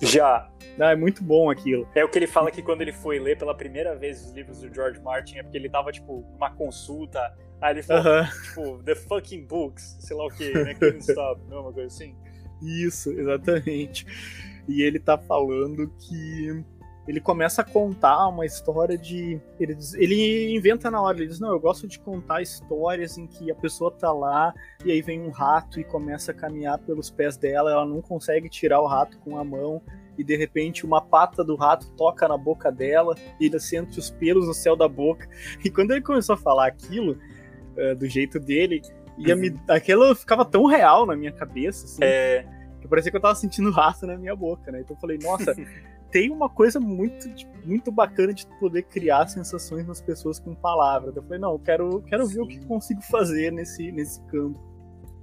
[0.00, 0.48] Já.
[0.80, 1.86] Ah, é muito bom aquilo.
[1.94, 4.60] É o que ele fala que quando ele foi ler pela primeira vez os livros
[4.60, 8.42] do George Martin é porque ele tava, tipo, numa consulta Aí ele falou, uh -huh.
[8.42, 10.74] tipo, the fucking books, sei lá o que, né?
[10.98, 12.14] Stop, não é uma coisa assim?
[12.60, 14.04] Isso, exatamente.
[14.68, 16.64] E ele tá falando que
[17.06, 19.40] ele começa a contar uma história de.
[19.58, 23.26] Ele, diz, ele inventa na hora, ele diz: Não, eu gosto de contar histórias em
[23.26, 24.54] que a pessoa tá lá
[24.84, 28.48] e aí vem um rato e começa a caminhar pelos pés dela, ela não consegue
[28.48, 29.82] tirar o rato com a mão
[30.16, 34.10] e de repente uma pata do rato toca na boca dela e ele sente os
[34.10, 35.28] pelos no céu da boca.
[35.64, 37.18] E quando ele começou a falar aquilo,
[37.76, 38.82] uh, do jeito dele.
[39.18, 42.46] E me, aquilo ficava tão real na minha cabeça, assim, é...
[42.80, 44.80] que parecia que eu tava sentindo rato na minha boca, né?
[44.80, 45.54] Então eu falei, nossa,
[46.10, 47.26] tem uma coisa muito,
[47.64, 51.16] muito bacana de poder criar sensações nas pessoas com palavras.
[51.16, 54.60] Eu falei, não, eu quero, quero ver o que consigo fazer nesse, nesse campo.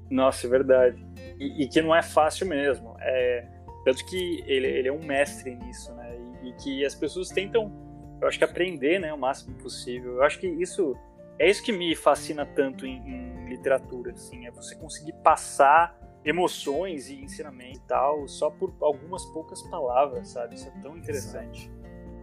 [0.10, 1.06] Nossa, é verdade.
[1.40, 2.96] E, e que não é fácil mesmo.
[3.00, 3.48] É,
[3.86, 6.16] tanto que ele, ele é um mestre nisso, né?
[6.44, 7.72] E, e que as pessoas tentam,
[8.20, 10.16] eu acho que aprender, né, o máximo possível.
[10.16, 10.96] Eu acho que isso
[11.40, 17.10] é isso que me fascina tanto em, em literatura, assim, é você conseguir passar emoções
[17.10, 20.56] e ensinamento e tal só por algumas poucas palavras, sabe?
[20.56, 21.72] Isso é tão interessante.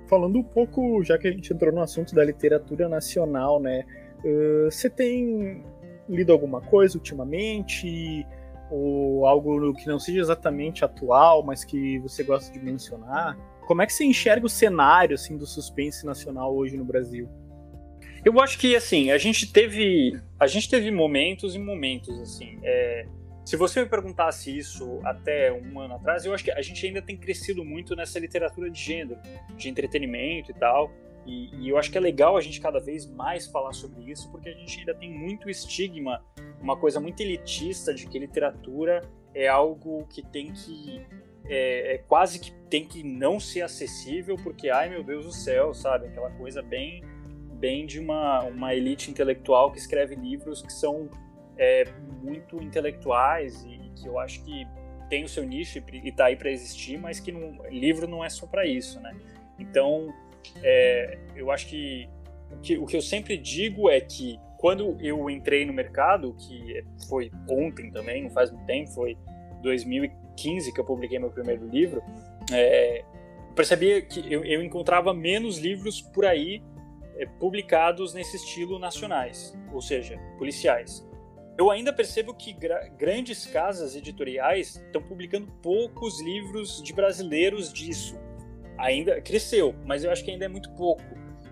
[0.06, 3.84] Falando um pouco, já que a gente entrou no assunto da literatura nacional, né?
[4.24, 5.64] Uh, você tem
[6.08, 8.26] lido alguma coisa ultimamente?
[8.70, 13.36] Ou algo que não seja exatamente atual, mas que você gosta de mencionar?
[13.66, 17.28] Como é que você enxerga o cenário assim, do suspense nacional hoje no Brasil?
[18.26, 20.20] Eu acho que assim, a gente teve.
[20.36, 22.58] A gente teve momentos e momentos, assim.
[22.64, 23.06] É,
[23.44, 27.00] se você me perguntasse isso até um ano atrás, eu acho que a gente ainda
[27.00, 29.16] tem crescido muito nessa literatura de gênero,
[29.56, 30.90] de entretenimento e tal.
[31.24, 34.28] E, e, eu acho que é legal a gente cada vez mais falar sobre isso,
[34.32, 36.20] porque a gente ainda tem muito estigma,
[36.60, 39.02] uma coisa muito elitista de que literatura
[39.32, 41.00] é algo que tem que.
[41.48, 45.72] É, é quase que tem que não ser acessível, porque, ai meu Deus do céu,
[45.72, 46.08] sabe?
[46.08, 47.04] Aquela coisa bem
[47.56, 51.08] bem de uma, uma elite intelectual que escreve livros que são
[51.56, 51.84] é,
[52.22, 54.66] muito intelectuais e, que eu acho que
[55.08, 58.28] tem o seu nicho e está aí para existir, mas que não, livro não é
[58.28, 59.16] só para isso, né?
[59.58, 60.12] Então,
[60.62, 62.08] é, eu acho que
[62.52, 66.84] o, que o que eu sempre digo é que quando eu entrei no mercado, que
[67.08, 69.16] foi ontem também, não faz muito tempo, foi
[69.62, 72.02] 2015 que eu publiquei meu primeiro livro,
[72.52, 73.04] é,
[73.54, 76.62] percebia que eu, eu encontrava menos livros por aí
[77.24, 81.06] publicados nesse estilo nacionais, ou seja, policiais.
[81.56, 82.54] Eu ainda percebo que
[82.98, 88.18] grandes casas editoriais estão publicando poucos livros de brasileiros disso.
[88.76, 91.02] Ainda cresceu, mas eu acho que ainda é muito pouco.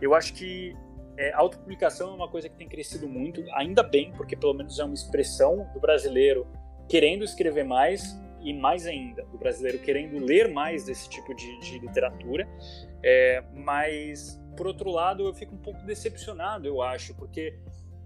[0.03, 0.77] Eu acho que
[1.17, 4.85] é, autopublicação é uma coisa que tem crescido muito, ainda bem, porque pelo menos é
[4.85, 6.47] uma expressão do brasileiro
[6.87, 11.79] querendo escrever mais e mais ainda, do brasileiro querendo ler mais desse tipo de, de
[11.79, 12.47] literatura.
[13.03, 17.59] É, mas por outro lado, eu fico um pouco decepcionado, eu acho, porque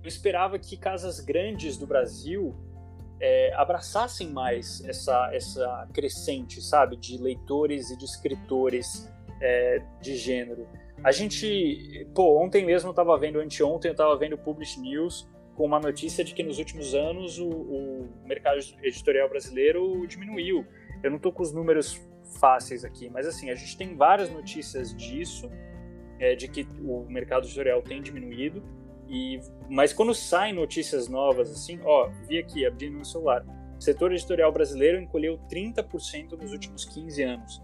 [0.02, 2.54] eu esperava que casas grandes do Brasil
[3.20, 10.66] é, abraçassem mais essa, essa crescente, sabe, de leitores e de escritores é, de gênero.
[11.02, 15.28] A gente, pô, ontem mesmo eu estava vendo, anteontem eu estava vendo o Publish News
[15.54, 20.64] com uma notícia de que nos últimos anos o, o mercado editorial brasileiro diminuiu.
[21.02, 22.00] Eu não estou com os números
[22.40, 25.50] fáceis aqui, mas assim, a gente tem várias notícias disso
[26.18, 28.62] é, de que o mercado editorial tem diminuído.
[29.08, 33.44] E, mas quando saem notícias novas, assim, ó, vi aqui, abri no celular,
[33.78, 37.62] o setor editorial brasileiro encolheu 30% nos últimos 15 anos.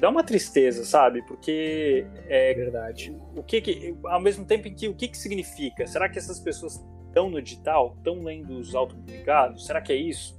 [0.00, 1.22] Dá uma tristeza, sabe?
[1.22, 3.16] Porque é verdade.
[3.36, 5.86] O que, que ao mesmo tempo em que o que, que significa?
[5.86, 9.66] Será que essas pessoas estão no digital, estão lendo os autopublicados?
[9.66, 10.36] Será que é isso?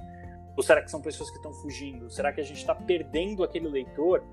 [0.55, 2.09] Ou será que são pessoas que estão fugindo?
[2.09, 4.23] Será que a gente está perdendo aquele leitor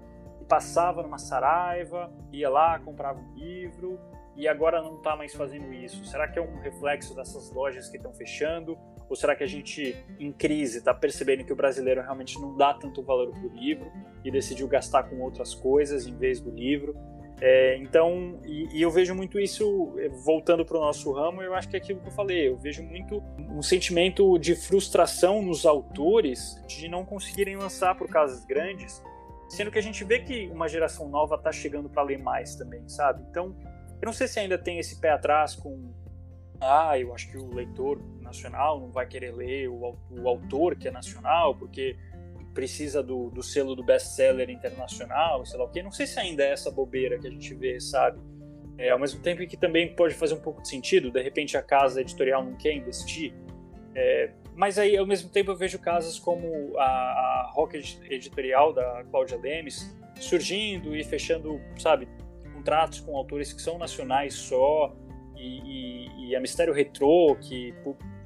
[0.53, 3.99] passava numa saraiva, ia lá, comprava um livro
[4.37, 6.05] e agora não está mais fazendo isso?
[6.05, 8.77] Será que é um reflexo dessas lojas que estão fechando?
[9.09, 12.75] Ou será que a gente, em crise, está percebendo que o brasileiro realmente não dá
[12.75, 13.91] tanto valor para o livro
[14.23, 16.95] e decidiu gastar com outras coisas em vez do livro?
[17.41, 21.55] É, então, e, e, eu vejo muito isso, é, voltando para o nosso ramo, eu
[21.55, 25.65] acho que é aquilo que eu falei, eu vejo muito um sentimento de frustração nos
[25.65, 29.03] autores de não conseguirem lançar por casas grandes,
[29.53, 32.89] sendo que a gente vê que uma geração nova está chegando para ler mais também,
[32.89, 33.23] sabe?
[33.31, 33.55] Então,
[34.01, 35.93] eu não sei se ainda tem esse pé atrás com
[36.59, 40.89] ah, eu acho que o leitor nacional não vai querer ler o, o autor que
[40.89, 41.97] é nacional, porque
[42.55, 45.83] precisa do, do selo do best-seller internacional, sei lá o quê.
[45.83, 48.21] Não sei se ainda é essa bobeira que a gente vê, sabe?
[48.79, 51.63] É, ao mesmo tempo que também pode fazer um pouco de sentido, de repente a
[51.63, 53.35] casa editorial não quer investir.
[53.95, 59.05] É, mas aí, ao mesmo tempo, eu vejo casos como a, a Rocket Editorial da
[59.11, 62.07] Cláudia Lemes surgindo e fechando, sabe,
[62.55, 64.95] contratos com autores que são nacionais só,
[65.37, 67.75] e, e, e a Mistério Retrô, que,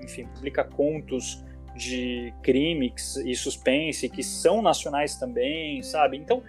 [0.02, 1.42] enfim, publica contos
[1.74, 2.92] de crime
[3.24, 6.16] e suspense que são nacionais também, sabe?
[6.16, 6.42] Então,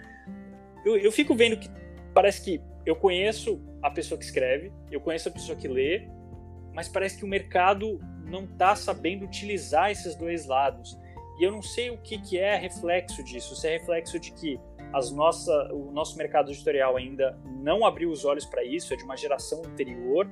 [0.84, 1.68] eu, eu fico vendo que
[2.14, 6.08] parece que eu conheço a pessoa que escreve, eu conheço a pessoa que lê,
[6.74, 10.98] mas parece que o mercado não está sabendo utilizar esses dois lados.
[11.38, 13.54] E eu não sei o que, que é reflexo disso.
[13.54, 14.60] Se é reflexo de que
[14.92, 19.04] as nossa, o nosso mercado editorial ainda não abriu os olhos para isso, é de
[19.04, 20.26] uma geração anterior,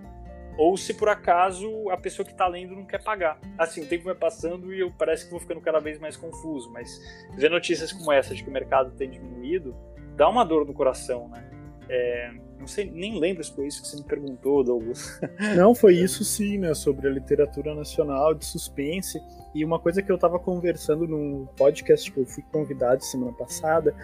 [0.58, 3.38] ou se por acaso a pessoa que está lendo não quer pagar.
[3.58, 6.72] Assim, o tempo vai passando e eu parece que vou ficando cada vez mais confuso,
[6.72, 6.98] mas
[7.34, 9.76] ver notícias como essa de que o mercado tem diminuído
[10.16, 11.48] dá uma dor no coração, né?
[11.88, 15.20] É, não sei, nem lembro se foi isso que você me perguntou, Douglas.
[15.56, 16.74] Não, foi isso sim, né?
[16.74, 19.20] Sobre a literatura nacional de suspense.
[19.54, 23.94] E uma coisa que eu estava conversando num podcast que eu fui convidado semana passada,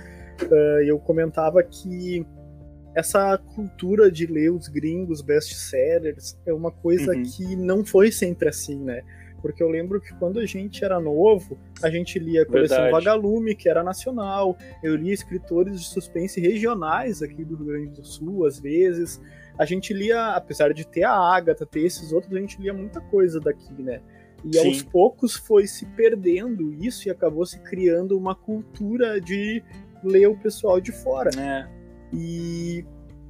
[0.43, 2.27] uh, eu comentava que
[2.95, 7.23] essa cultura de ler os gringos best-sellers é uma coisa uhum.
[7.23, 9.03] que não foi sempre assim, né?
[9.43, 13.05] Porque eu lembro que quando a gente era novo, a gente lia a coleção Verdade.
[13.05, 18.07] Vagalume, que era nacional, eu lia escritores de suspense regionais aqui do Rio Grande do
[18.07, 19.21] Sul, às vezes.
[19.59, 23.01] A gente lia, apesar de ter a Agatha, ter esses outros, a gente lia muita
[23.01, 24.01] coisa daqui, né?
[24.45, 24.69] E Sim.
[24.69, 29.63] aos poucos foi se perdendo isso e acabou se criando uma cultura de
[30.05, 31.31] ler o pessoal de fora.
[31.39, 31.69] É.
[32.13, 32.85] E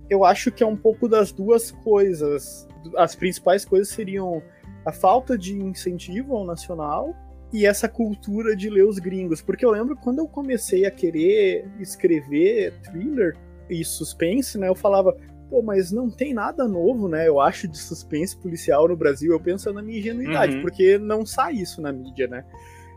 [0.08, 2.68] eu acho que é um pouco das duas coisas.
[2.96, 4.42] As principais coisas seriam
[4.84, 7.14] a falta de incentivo ao nacional
[7.52, 9.42] e essa cultura de ler os gringos.
[9.42, 13.36] Porque eu lembro quando eu comecei a querer escrever thriller
[13.68, 14.68] e suspense, né?
[14.68, 15.16] Eu falava,
[15.50, 17.28] pô, mas não tem nada novo, né?
[17.28, 19.32] Eu acho de suspense policial no Brasil.
[19.32, 20.62] Eu penso na minha ingenuidade, uhum.
[20.62, 22.44] porque não sai isso na mídia, né?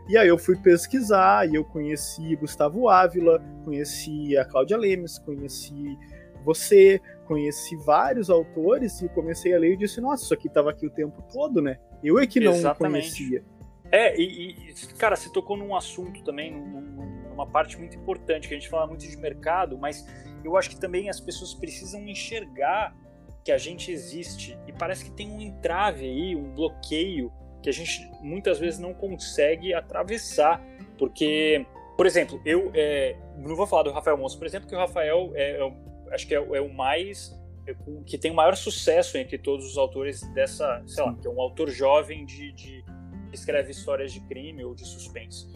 [0.08, 5.98] E aí eu fui pesquisar e eu conheci Gustavo Ávila, conheci a Cláudia Lemes, conheci
[6.46, 10.86] você, conheci vários autores e comecei a ler e disse, nossa, isso aqui estava aqui
[10.86, 11.78] o tempo todo, né?
[12.02, 13.08] Eu é que não Exatamente.
[13.08, 13.44] conhecia.
[13.90, 18.56] É, e, e, cara, você tocou num assunto também, numa parte muito importante, que a
[18.56, 20.06] gente fala muito de mercado, mas
[20.44, 22.96] eu acho que também as pessoas precisam enxergar
[23.44, 27.32] que a gente existe e parece que tem um entrave aí, um bloqueio
[27.62, 30.64] que a gente muitas vezes não consegue atravessar,
[30.98, 31.66] porque,
[31.96, 35.32] por exemplo, eu é, não vou falar do Rafael Monson, por exemplo, que o Rafael
[35.34, 35.72] é, é
[36.12, 37.34] acho que é, é o mais
[37.66, 41.30] é, que tem o maior sucesso entre todos os autores dessa, sei lá, que é
[41.30, 42.84] um autor jovem de, de
[43.30, 45.46] que escreve histórias de crime ou de suspense.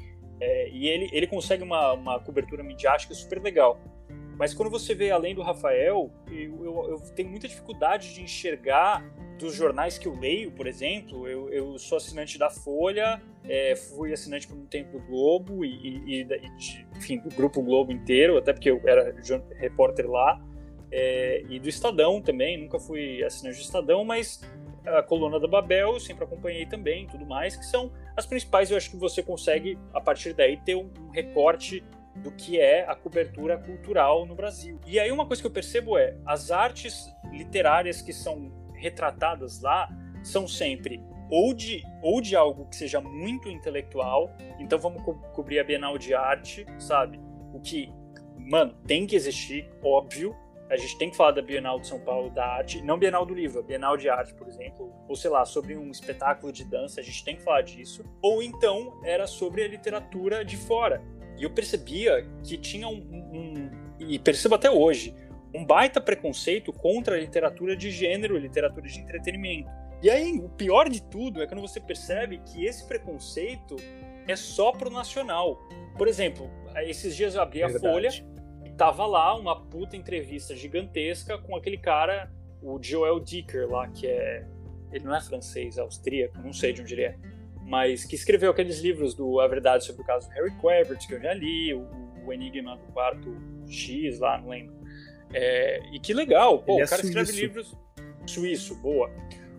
[0.40, 3.78] É, e ele, ele consegue uma, uma cobertura midiática super legal.
[4.40, 9.04] Mas quando você vê além do Rafael, eu, eu, eu tenho muita dificuldade de enxergar
[9.38, 14.14] dos jornais que eu leio, por exemplo, eu, eu sou assinante da Folha, é, fui
[14.14, 16.24] assinante por um tempo do Globo e, e, e
[16.56, 19.14] de, enfim, do Grupo Globo inteiro, até porque eu era
[19.58, 20.40] repórter lá,
[20.90, 24.40] é, e do Estadão também, nunca fui assinante do Estadão, mas
[24.86, 28.78] a coluna da Babel eu sempre acompanhei também, tudo mais, que são as principais, eu
[28.78, 31.84] acho que você consegue, a partir daí, ter um, um recorte
[32.22, 34.78] do que é a cobertura cultural no Brasil.
[34.86, 39.88] E aí uma coisa que eu percebo é, as artes literárias que são retratadas lá
[40.22, 45.60] são sempre ou de, ou de algo que seja muito intelectual, então vamos co cobrir
[45.60, 47.20] a Bienal de Arte, sabe?
[47.54, 47.92] O que,
[48.36, 50.34] mano, tem que existir, óbvio,
[50.68, 53.34] a gente tem que falar da Bienal de São Paulo da arte, não Bienal do
[53.34, 57.02] livro, Bienal de arte, por exemplo, ou sei lá, sobre um espetáculo de dança, a
[57.02, 58.04] gente tem que falar disso.
[58.22, 61.02] Ou então era sobre a literatura de fora.
[61.40, 62.98] E eu percebia que tinha um,
[63.32, 65.14] um e percebo até hoje,
[65.54, 69.70] um baita preconceito contra a literatura de gênero, literatura de entretenimento.
[70.02, 73.76] E aí, o pior de tudo é quando você percebe que esse preconceito
[74.28, 75.58] é só pro nacional.
[75.96, 76.50] Por exemplo,
[76.86, 78.10] esses dias eu abri a Folha
[78.64, 82.30] e tava lá uma puta entrevista gigantesca com aquele cara,
[82.62, 84.46] o Joel Dicker lá, que é.
[84.92, 87.16] Ele não é francês, é austríaco, não sei de onde ele é.
[87.70, 91.14] Mas que escreveu aqueles livros do A Verdade sobre o caso do Harry Quebert, que
[91.14, 91.86] eu já li, o,
[92.26, 93.32] o Enigma do Quarto
[93.68, 94.74] X lá, não lembro.
[95.32, 97.76] É, e que legal, pô, ele o cara é escreve livros.
[98.26, 99.08] Suíço, boa.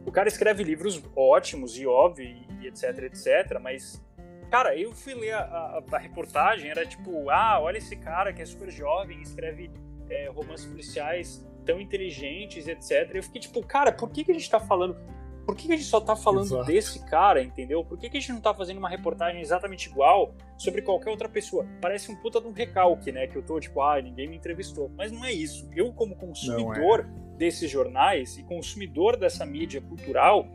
[0.05, 2.25] O cara escreve livros ótimos e óbvio,
[2.61, 4.03] e etc, etc, mas
[4.51, 8.41] Cara, eu fui ler a, a, a, reportagem, era tipo, ah, olha esse cara que
[8.41, 9.71] é super jovem, escreve
[10.09, 13.11] é, romances policiais tão inteligentes, etc.
[13.13, 14.97] Eu fiquei tipo, cara, por que, que a gente tá falando.
[15.45, 16.65] Por que, que a gente só tá falando Exato.
[16.65, 17.83] desse cara, entendeu?
[17.83, 21.27] Por que, que a gente não tá fazendo uma reportagem exatamente igual sobre qualquer outra
[21.27, 21.65] pessoa?
[21.81, 23.27] Parece um puta de um recalque, né?
[23.27, 24.91] Que eu tô tipo, ah, ninguém me entrevistou.
[24.95, 25.67] Mas não é isso.
[25.75, 27.37] Eu, como consumidor é.
[27.37, 30.47] desses jornais e consumidor dessa mídia cultural,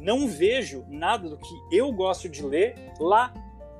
[0.00, 3.32] não vejo nada do que eu gosto de ler lá.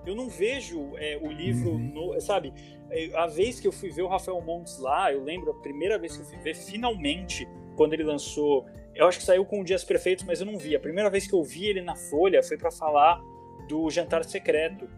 [0.07, 2.13] Eu não vejo é, o livro, uhum.
[2.13, 2.53] no, sabe?
[2.91, 5.99] É, a vez que eu fui ver o Rafael Montes lá, eu lembro a primeira
[5.99, 8.67] vez que eu fui ver, finalmente, quando ele lançou.
[8.95, 10.77] Eu acho que saiu com Dias Perfeitos, mas eu não vi.
[10.77, 13.21] A primeira vez que eu vi ele na Folha foi para falar
[13.69, 14.89] do Jantar Secreto.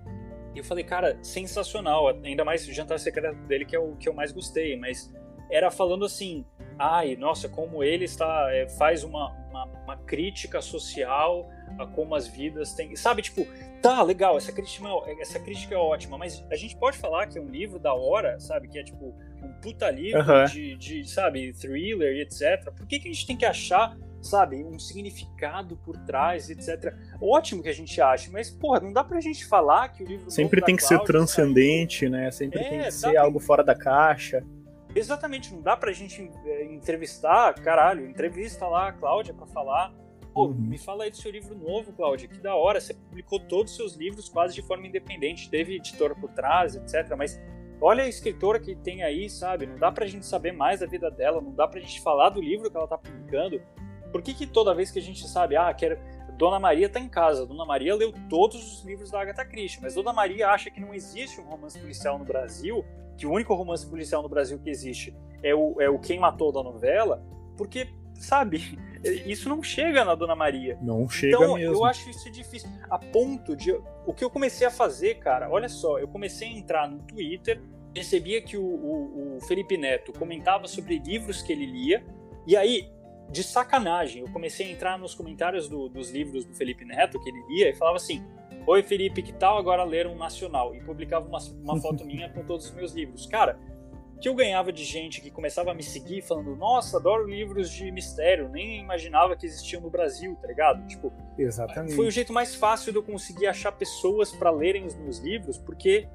[0.55, 2.09] E eu falei, cara, sensacional.
[2.09, 4.76] Ainda mais o Jantar Secreto dele, que é o que eu mais gostei.
[4.76, 5.12] Mas
[5.51, 6.44] era falando assim:
[6.78, 12.26] ai, nossa, como ele está é, faz uma, uma, uma, crítica social a como as
[12.26, 13.47] vidas têm, sabe, tipo,
[13.82, 17.38] tá legal, essa crítica, é, essa crítica é ótima, mas a gente pode falar que
[17.38, 19.14] é um livro da hora, sabe, que é tipo
[19.66, 20.44] puta livro uhum.
[20.44, 22.70] de, de, sabe, thriller e etc.
[22.72, 26.92] Por que, que a gente tem que achar sabe, um significado por trás, etc.
[27.20, 30.28] Ótimo que a gente ache, mas, porra, não dá pra gente falar que o livro.
[30.30, 32.10] Sempre tem que Cláudia, ser transcendente, sabe?
[32.10, 32.30] né?
[32.32, 34.44] Sempre é, tem que ser algo fora da caixa.
[34.96, 39.94] Exatamente, não dá pra gente é, entrevistar, caralho, entrevista lá a Cláudia pra falar.
[40.34, 40.54] Pô, uhum.
[40.54, 43.76] me fala aí do seu livro novo, Cláudia, que da hora, você publicou todos os
[43.76, 47.14] seus livros quase de forma independente, teve editor por trás, etc.
[47.16, 47.40] Mas
[47.80, 49.66] olha a escritora que tem aí, sabe?
[49.66, 52.40] Não dá pra gente saber mais da vida dela, não dá pra gente falar do
[52.40, 53.60] livro que ela tá publicando.
[54.12, 55.98] Por que, que toda vez que a gente sabe, ah, quero.
[56.36, 57.46] Dona Maria tá em casa.
[57.46, 60.92] Dona Maria leu todos os livros da Agatha Christie, mas Dona Maria acha que não
[60.92, 62.84] existe um romance policial no Brasil
[63.16, 66.52] que o único romance policial no Brasil que existe é o, é o Quem Matou
[66.52, 67.24] da novela,
[67.56, 68.78] porque, sabe,
[69.14, 70.78] isso não chega na Dona Maria.
[70.82, 71.74] Não chega então, mesmo.
[71.74, 72.68] eu acho isso difícil.
[72.90, 73.72] A ponto de.
[74.07, 77.61] O que eu comecei a fazer, cara, olha só, eu comecei a entrar no Twitter,
[77.92, 82.04] percebia que o, o, o Felipe Neto comentava sobre livros que ele lia,
[82.46, 82.90] e aí
[83.30, 84.22] de sacanagem.
[84.22, 87.70] Eu comecei a entrar nos comentários do, dos livros do Felipe Neto que ele lia
[87.70, 88.24] e falava assim:
[88.66, 90.74] Oi, Felipe, que tal agora ler um nacional?
[90.74, 93.26] E publicava uma, uma foto minha com todos os meus livros.
[93.26, 93.59] Cara,
[94.20, 97.90] que eu ganhava de gente que começava a me seguir falando, nossa, adoro livros de
[97.90, 100.86] mistério, nem imaginava que existiam no Brasil, tá ligado?
[100.86, 101.94] Tipo, Exatamente.
[101.94, 105.58] foi o jeito mais fácil de eu conseguir achar pessoas para lerem os meus livros,
[105.58, 106.08] porque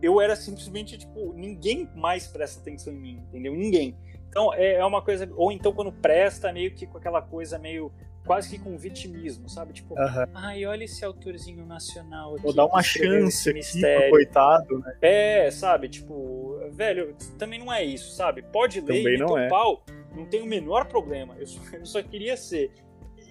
[0.00, 3.54] eu era simplesmente, tipo, ninguém mais presta atenção em mim, entendeu?
[3.54, 3.96] Ninguém.
[4.28, 5.30] Então é, é uma coisa.
[5.36, 7.92] Ou então quando presta, meio que com aquela coisa meio
[8.24, 9.72] quase que com vitimismo, sabe?
[9.72, 10.26] Tipo, uhum.
[10.34, 12.46] ai, olha esse autorzinho nacional aqui.
[12.46, 14.96] Ou dá uma chance aqui pro coitado, né?
[15.02, 15.88] É, sabe?
[15.88, 18.42] Tipo, velho, também não é isso, sabe?
[18.42, 19.48] Pode ler também e não é.
[19.48, 21.36] pau, não tem o menor problema.
[21.38, 22.70] Eu só, eu só queria ser.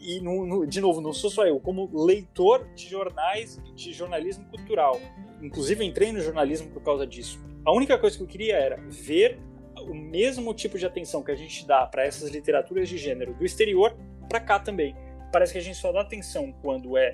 [0.02, 4.46] E, no, no, de novo, não sou só eu, como leitor de jornais, de jornalismo
[4.46, 5.00] cultural.
[5.41, 7.41] Inclusive, entrei no jornalismo por causa disso.
[7.66, 9.39] A única coisa que eu queria era ver
[9.82, 13.46] o mesmo tipo de atenção que a gente dá para essas literaturas de gênero do
[13.46, 13.96] exterior
[14.34, 14.96] para cá também.
[15.32, 17.14] Parece que a gente só dá atenção quando é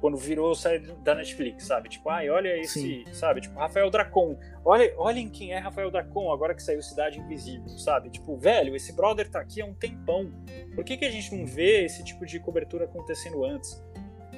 [0.00, 1.88] quando virou série da Netflix, sabe?
[1.88, 3.04] Tipo, ai, olha esse, Sim.
[3.10, 3.40] sabe?
[3.40, 4.38] Tipo, Rafael Dracon.
[4.62, 8.10] Olha, olhem quem é Rafael Dracon agora que saiu Cidade Invisível, sabe?
[8.10, 10.30] Tipo, velho, esse brother tá aqui há um tempão.
[10.74, 13.82] Por que, que a gente não vê esse tipo de cobertura acontecendo antes?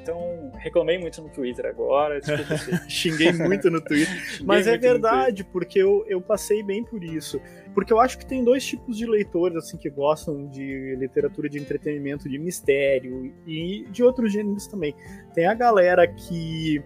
[0.06, 2.20] Então, reclamei muito no Twitter agora,
[2.88, 4.40] Xinguei muito no Twitter.
[4.44, 7.40] Mas é verdade, porque eu, eu passei bem por isso.
[7.74, 11.58] Porque eu acho que tem dois tipos de leitores assim que gostam de literatura de
[11.58, 14.94] entretenimento, de mistério e de outros gêneros também.
[15.34, 16.80] Tem a galera que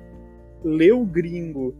[0.64, 1.76] lê o gringo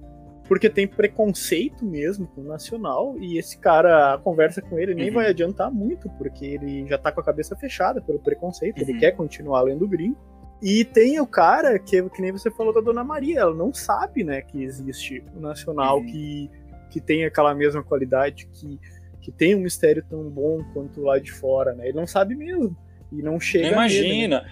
[0.47, 5.09] porque tem preconceito mesmo com o nacional e esse cara, a conversa com ele nem
[5.09, 5.15] uhum.
[5.15, 8.89] vai adiantar muito, porque ele já tá com a cabeça fechada pelo preconceito, uhum.
[8.91, 10.19] ele quer continuar lendo o gringo.
[10.63, 14.23] E tem o cara que, que nem você falou da Dona Maria, ela não sabe,
[14.23, 16.07] né, que existe o nacional uhum.
[16.07, 16.51] que,
[16.91, 18.79] que tem aquela mesma qualidade que
[19.21, 21.89] que tem um mistério tão bom quanto lá de fora, né?
[21.89, 22.77] Ele não sabe mesmo.
[23.13, 24.09] E não chega Imagina.
[24.09, 24.51] Nele, né?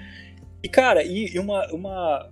[0.63, 2.31] E, cara, e uma, uma,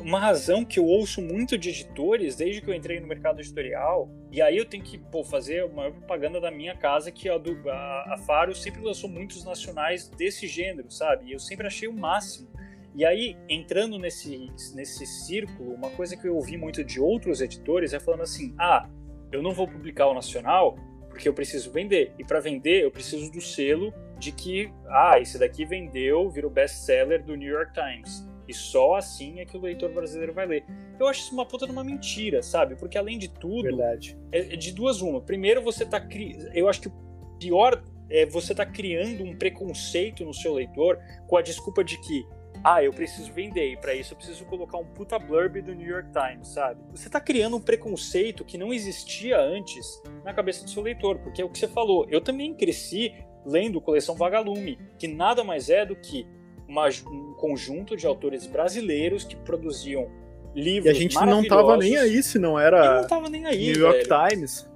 [0.00, 4.10] uma razão que eu ouço muito de editores desde que eu entrei no mercado editorial,
[4.32, 7.56] e aí eu tenho que pô, fazer uma propaganda da minha casa, que a, do,
[7.70, 11.26] a, a Faro sempre lançou muitos nacionais desse gênero, sabe?
[11.26, 12.48] E eu sempre achei o máximo.
[12.94, 17.92] E aí, entrando nesse, nesse círculo, uma coisa que eu ouvi muito de outros editores
[17.92, 18.88] é falando assim: ah,
[19.30, 20.76] eu não vou publicar o nacional
[21.08, 22.12] porque eu preciso vender.
[22.18, 27.24] E para vender, eu preciso do selo de que, ah, esse daqui vendeu, virou best-seller
[27.24, 28.28] do New York Times.
[28.46, 30.64] E só assim é que o leitor brasileiro vai ler.
[30.98, 32.74] Eu acho isso uma puta de uma mentira, sabe?
[32.74, 34.18] Porque além de tudo, Verdade.
[34.32, 35.20] É, é de duas uma.
[35.20, 36.36] Primeiro, você tá cri...
[36.52, 36.92] eu acho que o
[37.38, 42.26] pior é você tá criando um preconceito no seu leitor com a desculpa de que
[42.62, 45.88] ah, eu preciso vender, e para isso eu preciso colocar um puta blurb do New
[45.88, 46.80] York Times, sabe?
[46.90, 51.40] Você tá criando um preconceito que não existia antes na cabeça do seu leitor, porque
[51.40, 52.06] é o que você falou.
[52.10, 53.14] Eu também cresci
[53.46, 56.26] lendo Coleção Vagalume, que nada mais é do que
[56.68, 60.10] uma, um conjunto de autores brasileiros que produziam
[60.54, 63.72] livros E a gente não tava nem aí se não era não tava nem aí,
[63.72, 64.28] New York velho.
[64.28, 64.68] Times.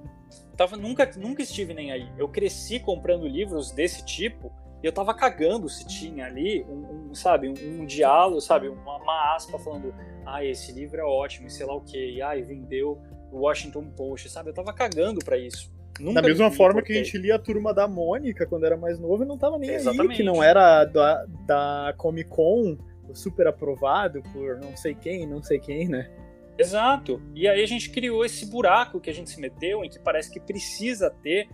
[0.57, 2.07] Tava, nunca, nunca estive nem aí.
[2.17, 4.51] Eu cresci comprando livros desse tipo
[4.85, 9.35] eu tava cagando se tinha ali um, um sabe, um, um, diálogo, sabe, uma, uma,
[9.35, 9.93] aspa falando,
[10.25, 14.29] ah, esse livro é ótimo, e sei lá o que, ai, vendeu o Washington Post,
[14.29, 14.49] sabe?
[14.49, 15.73] Eu tava cagando para isso.
[15.99, 18.99] Nunca da mesma forma que a gente lia a turma da Mônica quando era mais
[18.99, 20.11] novo e não tava nem Exatamente.
[20.11, 22.77] aí, que não era da, da Comic Con
[23.13, 26.11] super aprovado por não sei quem, não sei quem, né?
[26.57, 27.21] Exato.
[27.33, 30.31] E aí a gente criou esse buraco que a gente se meteu em que parece
[30.31, 31.47] que precisa ter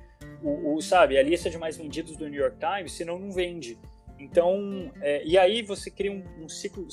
[0.43, 3.77] o, o, sabe, a lista de mais vendidos do New York Times, senão não vende.
[4.19, 6.89] Então, é, e aí você cria um, um, ciclo, um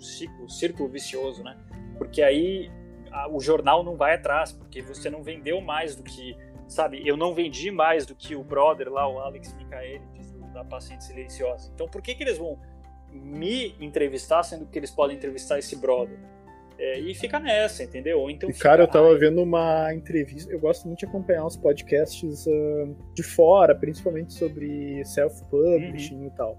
[0.00, 1.56] ciclo, um círculo vicioso, né?
[1.96, 2.70] Porque aí
[3.10, 6.36] a, o jornal não vai atrás, porque você não vendeu mais do que,
[6.68, 11.04] sabe, eu não vendi mais do que o brother lá, o Alex Michaelides, da Paciente
[11.04, 11.70] Silenciosa.
[11.74, 12.58] Então, por que que eles vão
[13.10, 16.18] me entrevistar, sendo que eles podem entrevistar esse brother?
[16.78, 18.28] É, e fica nessa, entendeu?
[18.28, 20.52] Então e, cara, eu tava vendo uma entrevista.
[20.52, 26.26] Eu gosto muito de acompanhar os podcasts uh, de fora, principalmente sobre self-publishing uhum.
[26.26, 26.58] e tal.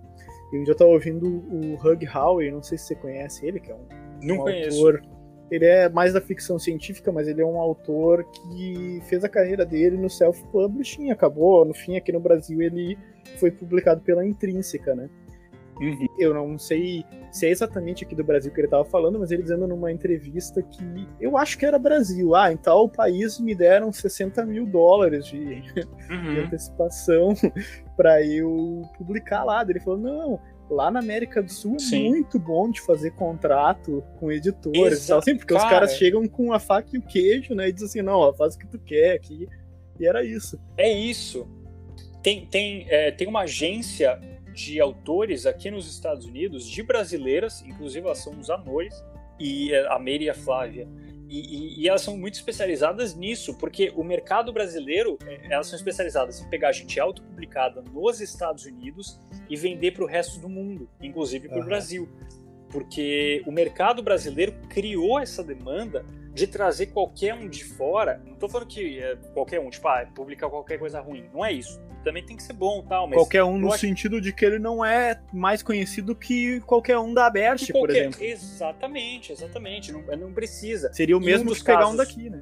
[0.51, 3.59] E um dia eu tava ouvindo o Hug Howey, não sei se você conhece ele,
[3.59, 3.85] que é um,
[4.21, 4.77] não um conheço.
[4.77, 5.01] autor.
[5.49, 9.65] Ele é mais da ficção científica, mas ele é um autor que fez a carreira
[9.65, 11.09] dele no self-publishing.
[11.11, 12.97] Acabou, no fim, aqui no Brasil, ele
[13.37, 15.09] foi publicado pela Intrínseca, né?
[15.79, 16.07] Uhum.
[16.17, 19.43] Eu não sei se é exatamente aqui do Brasil que ele estava falando, mas ele
[19.43, 22.35] dizendo numa entrevista que eu acho que era Brasil.
[22.35, 25.63] Ah, em tal país me deram 60 mil dólares de,
[26.09, 26.33] uhum.
[26.33, 27.33] de antecipação
[27.95, 29.61] para eu publicar lá.
[29.61, 32.09] Ele falou: não, lá na América do Sul é Sim.
[32.09, 35.65] muito bom de fazer contrato com editores e tal, assim, porque cara.
[35.65, 37.69] os caras chegam com a faca e o queijo, né?
[37.69, 39.47] E dizem assim, não, ó, faz o que tu quer aqui.
[39.99, 40.59] E era isso.
[40.77, 41.47] É isso.
[42.21, 44.19] Tem, tem, é, tem uma agência
[44.57, 48.93] de autores aqui nos Estados Unidos, de brasileiras, inclusive elas são uns amores,
[49.39, 50.87] e eh, a Meire e a Flávia.
[51.29, 55.77] E, e, e, elas são muito especializadas nisso, porque o mercado brasileiro, eh, elas são
[55.77, 60.89] especializadas em pegar gente autopublicada nos Estados Unidos e vender para o resto do mundo,
[60.99, 61.67] inclusive para o uhum.
[61.67, 62.09] Brasil.
[62.71, 66.03] Porque o mercado brasileiro criou essa demanda
[66.37, 68.21] de trazer qualquer um de fora.
[68.25, 71.29] Não estou falando que é qualquer um, tipo, ah, publicar qualquer coisa ruim.
[71.33, 73.17] Não é isso também tem que ser bom tal, mas.
[73.17, 73.79] Qualquer um no acho...
[73.79, 77.79] sentido de que ele não é mais conhecido que qualquer um da Aberte, qualquer...
[77.79, 78.23] por exemplo.
[78.23, 79.91] Exatamente, exatamente.
[79.91, 80.91] Não, não precisa.
[80.93, 81.93] Seria o mesmo um que pegar casos...
[81.93, 82.41] um daqui, né?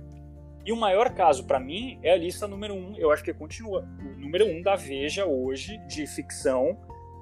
[0.63, 2.95] E o maior caso para mim é a lista número um.
[2.95, 3.87] Eu acho que continua.
[3.99, 6.77] O número um da Veja hoje, de ficção.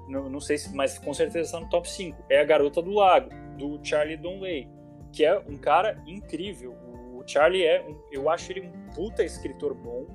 [0.08, 2.24] Não, não sei se, mas com certeza está no top 5.
[2.28, 4.68] É a Garota do Lago, do Charlie Donley,
[5.14, 6.72] que é um cara incrível.
[7.14, 10.06] O Charlie é, um, eu acho ele um puta escritor bom.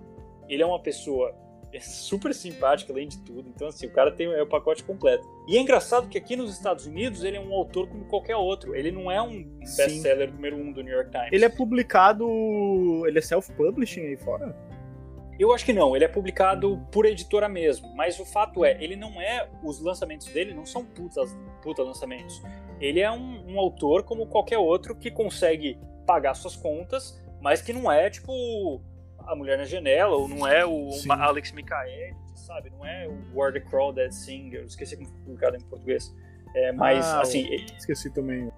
[0.49, 1.33] Ele é uma pessoa
[1.79, 3.49] super simpático além de tudo.
[3.49, 5.25] Então, assim, o cara tem é o pacote completo.
[5.47, 8.75] E é engraçado que aqui nos Estados Unidos ele é um autor como qualquer outro.
[8.75, 9.43] Ele não é um
[9.77, 11.29] best-seller número um do New York Times.
[11.31, 12.27] Ele é publicado.
[13.07, 14.55] Ele é self-publishing aí fora?
[15.39, 17.95] Eu acho que não, ele é publicado por editora mesmo.
[17.95, 19.49] Mas o fato é, ele não é.
[19.63, 22.41] Os lançamentos dele não são putas, puta lançamentos.
[22.81, 27.71] Ele é um, um autor como qualquer outro que consegue pagar suas contas, mas que
[27.71, 28.81] não é tipo
[29.19, 31.11] a Mulher na Janela, ou não é o Sim.
[31.11, 32.69] Alex Michael, sabe?
[32.71, 36.13] Não é o Where the Crawdad Sing, eu esqueci como foi publicado em português.
[36.55, 37.47] É, mas, ah, assim...
[37.77, 38.51] Esqueci também.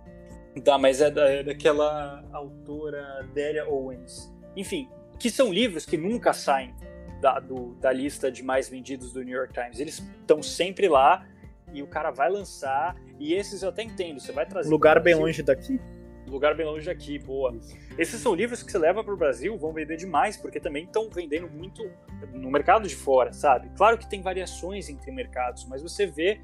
[0.64, 4.34] Tá, mas é, da, é daquela autora Delia Owens.
[4.56, 4.90] Enfim,
[5.22, 6.74] que são livros que nunca saem
[7.22, 9.80] da, do, da lista de mais vendidos do New York Times.
[9.80, 11.28] Eles estão sempre lá
[11.72, 12.96] e o cara vai lançar.
[13.20, 14.20] E esses eu até entendo.
[14.20, 14.68] Você vai trazer.
[14.68, 15.80] Lugar bem longe daqui?
[16.28, 17.54] Lugar Bem Longe Daqui, boa.
[17.98, 21.10] Esses são livros que você leva para o Brasil, vão vender demais, porque também estão
[21.10, 21.84] vendendo muito
[22.32, 23.70] no mercado de fora, sabe?
[23.76, 26.40] Claro que tem variações entre mercados, mas você vê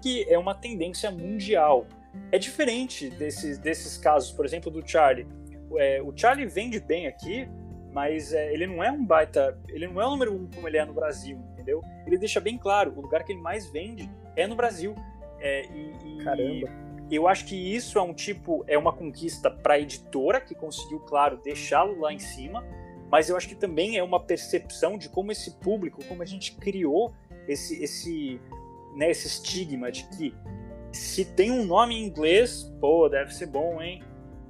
[0.00, 1.86] que é uma tendência mundial.
[2.32, 5.26] É diferente desses, desses casos, por exemplo, do Charlie.
[5.76, 7.46] É, o Charlie vende bem aqui,
[7.96, 9.58] mas é, ele não é um baita.
[9.70, 11.82] Ele não é o número um como ele é no Brasil, entendeu?
[12.06, 14.94] Ele deixa bem claro: o lugar que ele mais vende é no Brasil.
[15.40, 19.74] É, e, e, Caramba eu acho que isso é um tipo, é uma conquista para
[19.74, 22.66] a editora, que conseguiu, claro, deixá-lo lá em cima,
[23.08, 26.56] mas eu acho que também é uma percepção de como esse público, como a gente
[26.56, 27.14] criou
[27.46, 28.40] esse, esse,
[28.96, 30.34] né, esse estigma de que
[30.90, 34.02] se tem um nome em inglês, pô, deve ser bom, hein?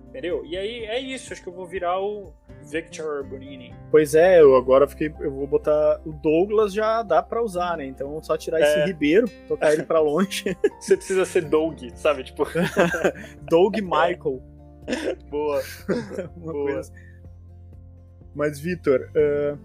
[0.09, 0.43] Entendeu?
[0.47, 2.33] E aí é isso, acho que eu vou virar o
[2.71, 3.75] Victor Bonini.
[3.91, 7.87] Pois é, eu agora fiquei, eu vou botar o Douglas já dá para usar, né?
[7.87, 8.63] Então só tirar é.
[8.63, 10.57] esse Ribeiro, tocar ele para longe.
[10.81, 12.25] Você precisa ser Doug, sabe?
[12.25, 12.45] Tipo
[13.49, 14.43] Doug Michael.
[15.31, 15.63] Boa.
[16.37, 16.65] Uma Boa.
[16.65, 16.81] Coisa.
[16.81, 16.93] Assim.
[18.35, 19.59] Mas Vitor, uh,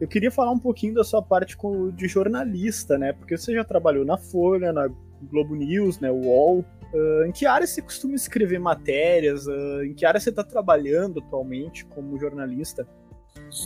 [0.00, 1.56] eu queria falar um pouquinho da sua parte
[1.94, 3.12] de jornalista, né?
[3.12, 4.88] Porque você já trabalhou na Folha, na
[5.22, 6.10] Globo News, né?
[6.10, 6.64] UOL.
[6.92, 9.46] Uh, em que área você costuma escrever matérias?
[9.46, 12.86] Uh, em que área você está trabalhando atualmente como jornalista?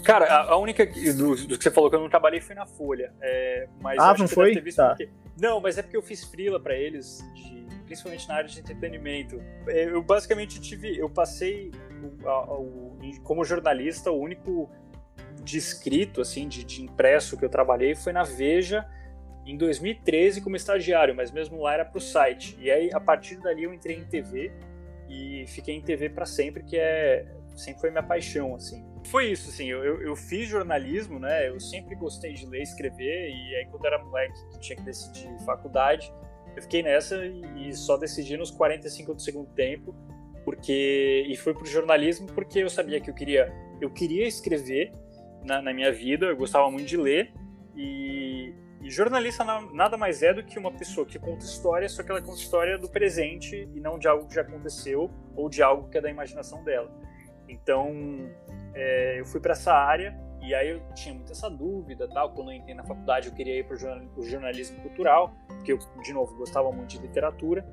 [0.04, 2.66] Cara, a, a única do, do, que você falou que eu não trabalhei foi na
[2.66, 3.12] Folha.
[3.20, 4.60] É, mas ah, não foi?
[4.72, 4.90] Tá.
[4.90, 5.10] Porque...
[5.40, 9.40] Não, mas é porque eu fiz frila para eles, de, principalmente na área de entretenimento.
[9.68, 11.70] É, eu basicamente tive, eu passei
[12.24, 14.70] o, como jornalista, o único
[15.42, 18.86] de escrito, assim, de, de impresso que eu trabalhei foi na Veja
[19.50, 22.56] em 2013 como estagiário, mas mesmo lá era para o site.
[22.60, 24.52] E aí, a partir dali, eu entrei em TV
[25.08, 27.26] e fiquei em TV para sempre, que é
[27.56, 28.84] sempre foi minha paixão, assim.
[29.06, 33.30] Foi isso, assim, eu, eu, fiz jornalismo, né, eu sempre gostei de ler e escrever,
[33.30, 36.12] e aí quando era moleque que tinha que decidir faculdade,
[36.54, 39.94] eu fiquei nessa e, só decidi nos 45 do segundo tempo,
[40.44, 44.92] porque, e fui pro jornalismo porque eu sabia que eu queria, eu queria escrever
[45.44, 47.32] na, na minha vida, eu gostava muito de ler,
[47.74, 48.19] e,
[48.90, 52.38] jornalista nada mais é do que uma pessoa que conta história, só que ela conta
[52.38, 56.00] história do presente e não de algo que já aconteceu ou de algo que é
[56.00, 56.90] da imaginação dela.
[57.48, 57.92] Então,
[58.74, 62.32] é, eu fui para essa área e aí eu tinha muita essa dúvida, tal.
[62.32, 66.12] Quando eu entrei na faculdade, eu queria ir para o jornalismo cultural, porque eu, de
[66.12, 67.66] novo, gostava muito de literatura.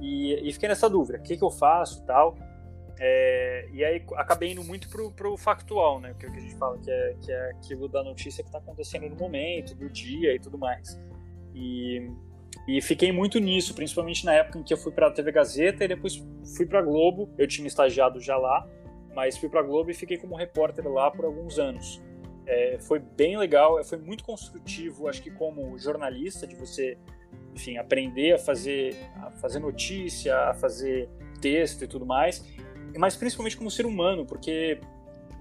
[0.00, 2.36] E, e fiquei nessa dúvida: o que, que eu faço, tal.
[3.04, 6.10] É, e aí acabei indo muito pro, pro factual, né?
[6.10, 8.58] É o que a gente fala, que é, que é aquilo da notícia que está
[8.58, 11.00] acontecendo no momento, do dia e tudo mais.
[11.52, 12.08] E,
[12.68, 15.84] e fiquei muito nisso, principalmente na época em que eu fui para a TV Gazeta
[15.84, 16.24] e depois
[16.56, 17.28] fui para Globo.
[17.36, 18.68] Eu tinha estagiado já lá
[19.14, 22.02] mas fui para Globo e fiquei como repórter lá por alguns anos.
[22.46, 26.98] É, foi bem legal, foi muito construtivo, acho que como jornalista, de você,
[27.54, 31.08] enfim, aprender a fazer, a fazer notícia, a fazer
[31.40, 32.44] texto e tudo mais,
[32.96, 34.80] mas principalmente como ser humano, porque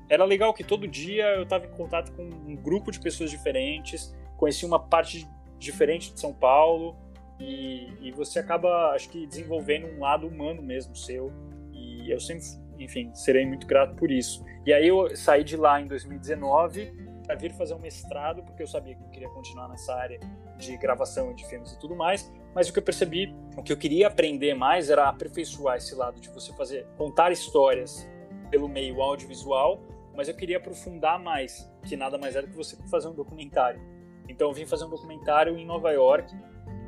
[0.10, 4.16] era legal que todo dia eu estava em contato com um grupo de pessoas diferentes,
[4.38, 5.28] conheci uma parte
[5.58, 6.96] diferente de São Paulo
[7.40, 11.32] e, e você acaba, acho que, desenvolvendo um lado humano mesmo seu.
[11.72, 12.44] E eu sempre
[12.84, 14.44] enfim, serei muito grato por isso.
[14.66, 16.92] E aí eu saí de lá em 2019
[17.32, 20.20] para vir fazer um mestrado, porque eu sabia que eu queria continuar nessa área
[20.58, 22.30] de gravação de filmes e tudo mais.
[22.54, 26.20] Mas o que eu percebi, o que eu queria aprender mais era aperfeiçoar esse lado
[26.20, 28.06] de você fazer, contar histórias
[28.50, 29.80] pelo meio audiovisual,
[30.14, 33.80] mas eu queria aprofundar mais, que nada mais era que você fazer um documentário.
[34.28, 36.36] Então eu vim fazer um documentário em Nova York,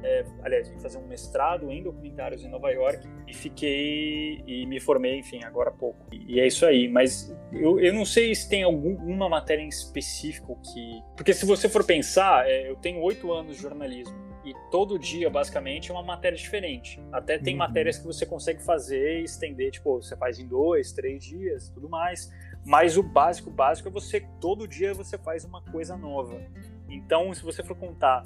[0.03, 4.79] é, aliás, vim fazer um mestrado em documentários em Nova York e fiquei e me
[4.79, 6.05] formei, enfim, agora há pouco.
[6.11, 10.59] E, é isso aí, mas eu, eu não sei se tem alguma matéria em específico
[10.61, 11.01] que.
[11.15, 15.29] Porque se você for pensar, é, eu tenho oito anos de jornalismo e todo dia,
[15.29, 17.01] basicamente, é uma matéria diferente.
[17.11, 17.59] Até tem uhum.
[17.59, 21.89] matérias que você consegue fazer e estender, tipo, você faz em dois, três dias tudo
[21.89, 22.29] mais.
[22.65, 26.41] Mas o básico, básico é você, todo dia você faz uma coisa nova.
[26.89, 28.23] Então, se você for contar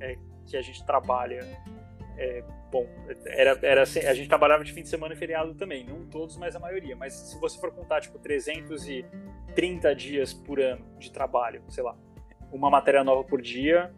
[0.00, 0.16] é,
[0.48, 1.46] que a gente trabalha.
[2.16, 2.86] É, bom,
[3.26, 6.36] era, era assim, a gente trabalhava de fim de semana e feriado também, não todos,
[6.36, 6.96] mas a maioria.
[6.96, 11.96] Mas se você for contar, tipo, 330 dias por ano de trabalho, sei lá,
[12.50, 13.92] uma matéria nova por dia,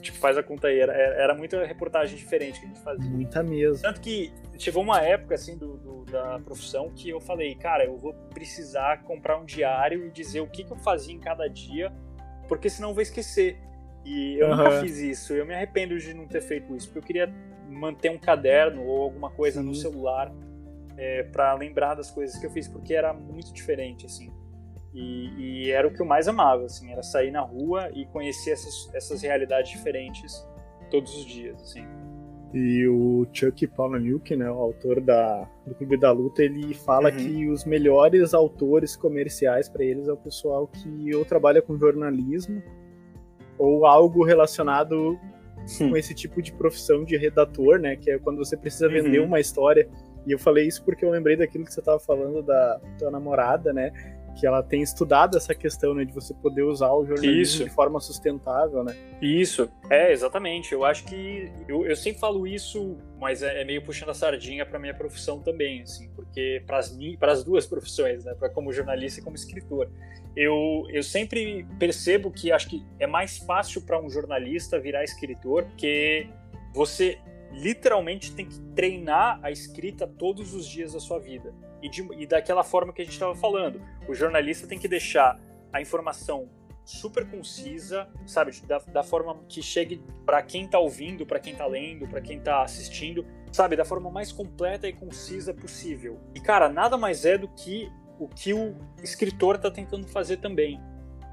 [0.00, 0.78] tipo, faz a conta aí.
[0.78, 3.10] Era, era muita reportagem diferente que a gente fazia.
[3.10, 3.82] Muita mesmo.
[3.82, 7.96] Tanto que chegou uma época, assim, do, do, da profissão que eu falei, cara, eu
[7.96, 11.92] vou precisar comprar um diário e dizer o que, que eu fazia em cada dia,
[12.48, 13.58] porque senão eu vou esquecer.
[14.08, 14.56] E eu uhum.
[14.56, 15.34] nunca fiz isso.
[15.34, 17.34] Eu me arrependo de não ter feito isso, porque eu queria
[17.68, 19.66] manter um caderno ou alguma coisa Sim.
[19.66, 20.32] no celular
[20.96, 24.32] é, para lembrar das coisas que eu fiz, porque era muito diferente, assim.
[24.94, 28.52] E, e, era o que eu mais amava, assim, era sair na rua e conhecer
[28.52, 30.42] essas, essas realidades diferentes
[30.90, 31.86] todos os dias, assim.
[32.54, 37.16] E o Chuck Palahniuk, né, o autor da, do Clube da Luta, ele fala uhum.
[37.16, 42.62] que os melhores autores comerciais para eles é o pessoal que ou trabalha com jornalismo
[43.58, 45.18] ou algo relacionado
[45.76, 49.26] com esse tipo de profissão de redator, né, que é quando você precisa vender uhum.
[49.26, 49.88] uma história.
[50.26, 53.72] E eu falei isso porque eu lembrei daquilo que você estava falando da tua namorada,
[53.72, 53.92] né,
[54.38, 57.64] que ela tem estudado essa questão, né, de você poder usar o jornalismo isso.
[57.64, 58.96] de forma sustentável, né?
[59.20, 60.72] Isso, é, exatamente.
[60.72, 64.64] Eu acho que eu, eu sempre falo isso, mas é, é meio puxando a sardinha
[64.64, 66.78] para minha profissão também, assim, porque para
[67.32, 69.90] as duas profissões, né, para como jornalista e como escritor.
[70.36, 75.64] Eu, eu sempre percebo que acho que é mais fácil para um jornalista virar escritor,
[75.64, 76.28] porque
[76.72, 77.18] você
[77.50, 81.52] literalmente tem que treinar a escrita todos os dias da sua vida
[81.82, 83.80] e, de, e daquela forma que a gente estava falando.
[84.08, 85.38] O jornalista tem que deixar
[85.72, 86.48] a informação
[86.84, 91.66] super concisa, sabe, da, da forma que chegue para quem está ouvindo, para quem está
[91.66, 96.18] lendo, para quem está assistindo, sabe, da forma mais completa e concisa possível.
[96.34, 100.80] E cara, nada mais é do que o que o escritor está tentando fazer também.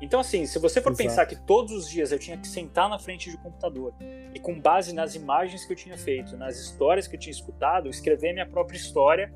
[0.02, 1.10] Então, assim, se você for Exato.
[1.10, 3.94] pensar que todos os dias eu tinha que sentar na frente do computador
[4.34, 7.90] e, com base nas imagens que eu tinha feito, nas histórias que eu tinha escutado,
[7.90, 9.34] escrever minha própria história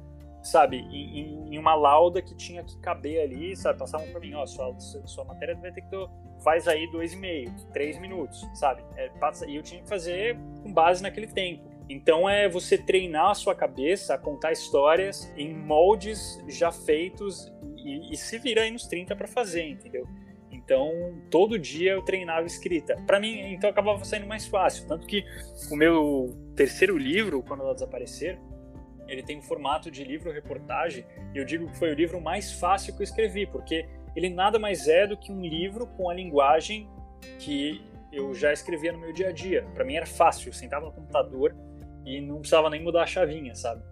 [0.49, 4.45] sabe, em, em, uma lauda que tinha que caber ali, sabe, passavam para mim, ó,
[4.45, 6.07] sua, sua matéria vai ter que ter,
[6.43, 10.37] faz aí dois e meio, três minutos, sabe, é, passa, e eu tinha que fazer
[10.61, 11.69] com base naquele tempo.
[11.89, 18.13] Então é você treinar a sua cabeça a contar histórias em moldes já feitos e,
[18.13, 20.07] e se vira aí nos 30 para fazer, entendeu?
[20.69, 22.95] Então, todo dia eu treinava escrita.
[23.07, 24.87] Para mim, então acabava saindo mais fácil.
[24.87, 25.25] Tanto que
[25.71, 28.39] o meu terceiro livro, Quando Ela Desaparecer,
[29.09, 32.95] ele tem um formato de livro-reportagem, e eu digo que foi o livro mais fácil
[32.95, 36.87] que eu escrevi, porque ele nada mais é do que um livro com a linguagem
[37.39, 37.81] que
[38.11, 39.65] eu já escrevia no meu dia a dia.
[39.73, 41.55] Para mim era fácil, eu sentava no computador
[42.05, 43.83] e não precisava nem mudar a chavinha, sabe?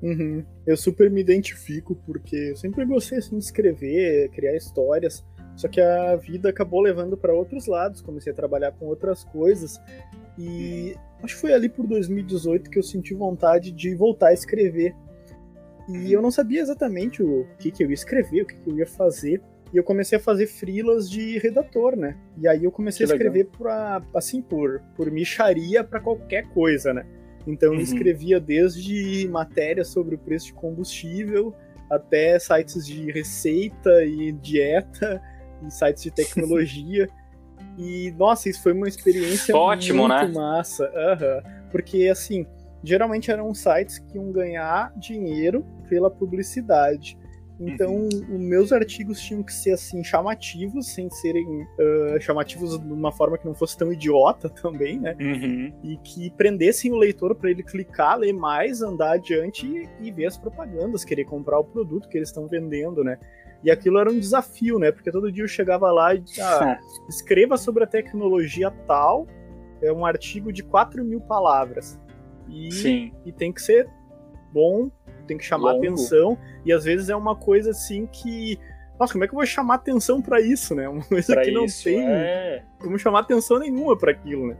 [0.00, 0.44] Uhum.
[0.66, 5.24] Eu super me identifico porque eu sempre gostei assim, de escrever, criar histórias.
[5.56, 9.80] Só que a vida acabou levando para outros lados, comecei a trabalhar com outras coisas
[10.38, 14.94] e acho que foi ali por 2018 que eu senti vontade de voltar a escrever.
[15.88, 18.76] E eu não sabia exatamente o que, que eu ia escrever, o que, que eu
[18.76, 19.40] ia fazer.
[19.72, 22.16] E eu comecei a fazer frilas de redator, né?
[22.36, 26.92] E aí eu comecei que a escrever pra, assim, por, por micharia para qualquer coisa,
[26.92, 27.06] né?
[27.46, 27.80] Então eu uhum.
[27.80, 31.54] escrevia desde matérias sobre o preço de combustível
[31.90, 35.22] até sites de receita e dieta
[35.66, 37.08] e sites de tecnologia.
[37.78, 40.32] E, nossa, isso foi uma experiência Ótimo, muito né?
[40.34, 40.84] massa.
[40.84, 41.68] Uhum.
[41.70, 42.44] Porque, assim,
[42.82, 47.16] geralmente eram sites que iam ganhar dinheiro pela publicidade.
[47.60, 48.08] Então, uhum.
[48.08, 53.36] os meus artigos tinham que ser, assim, chamativos, sem serem uh, chamativos de uma forma
[53.36, 55.16] que não fosse tão idiota também, né?
[55.18, 55.72] Uhum.
[55.82, 60.26] E que prendessem o leitor para ele clicar, ler mais, andar adiante e, e ver
[60.26, 63.18] as propagandas, querer comprar o produto que eles estão vendendo, né?
[63.62, 64.92] E aquilo era um desafio, né?
[64.92, 66.78] Porque todo dia eu chegava lá e ah,
[67.08, 69.26] escreva sobre a tecnologia tal,
[69.82, 71.98] é um artigo de 4 mil palavras.
[72.48, 73.12] E, Sim.
[73.26, 73.88] e tem que ser
[74.52, 74.90] bom,
[75.26, 75.86] tem que chamar Longo.
[75.86, 76.38] atenção.
[76.64, 78.58] E às vezes é uma coisa assim que.
[78.98, 80.88] Nossa, como é que eu vou chamar atenção para isso, né?
[80.90, 82.64] Uma coisa pra que não isso, tem é...
[82.80, 84.56] como chamar atenção nenhuma para aquilo, né?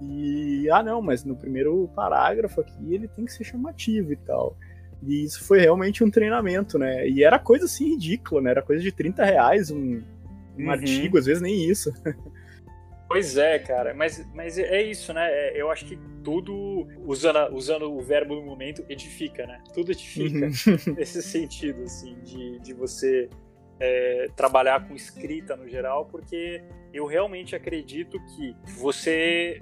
[0.00, 4.56] E, ah, não, mas no primeiro parágrafo aqui ele tem que ser chamativo e tal.
[5.02, 7.08] E isso foi realmente um treinamento, né?
[7.08, 8.50] E era coisa assim ridícula, né?
[8.50, 10.02] Era coisa de 30 reais um,
[10.58, 10.70] um uhum.
[10.70, 11.92] artigo, às vezes nem isso.
[13.12, 15.28] Pois é, cara, mas, mas é isso, né?
[15.32, 19.60] É, eu acho que tudo, usando, usando o verbo no momento, edifica, né?
[19.74, 20.94] Tudo edifica uhum.
[20.94, 23.28] nesse sentido, assim, de, de você
[23.80, 26.62] é, trabalhar com escrita no geral, porque
[26.94, 29.58] eu realmente acredito que você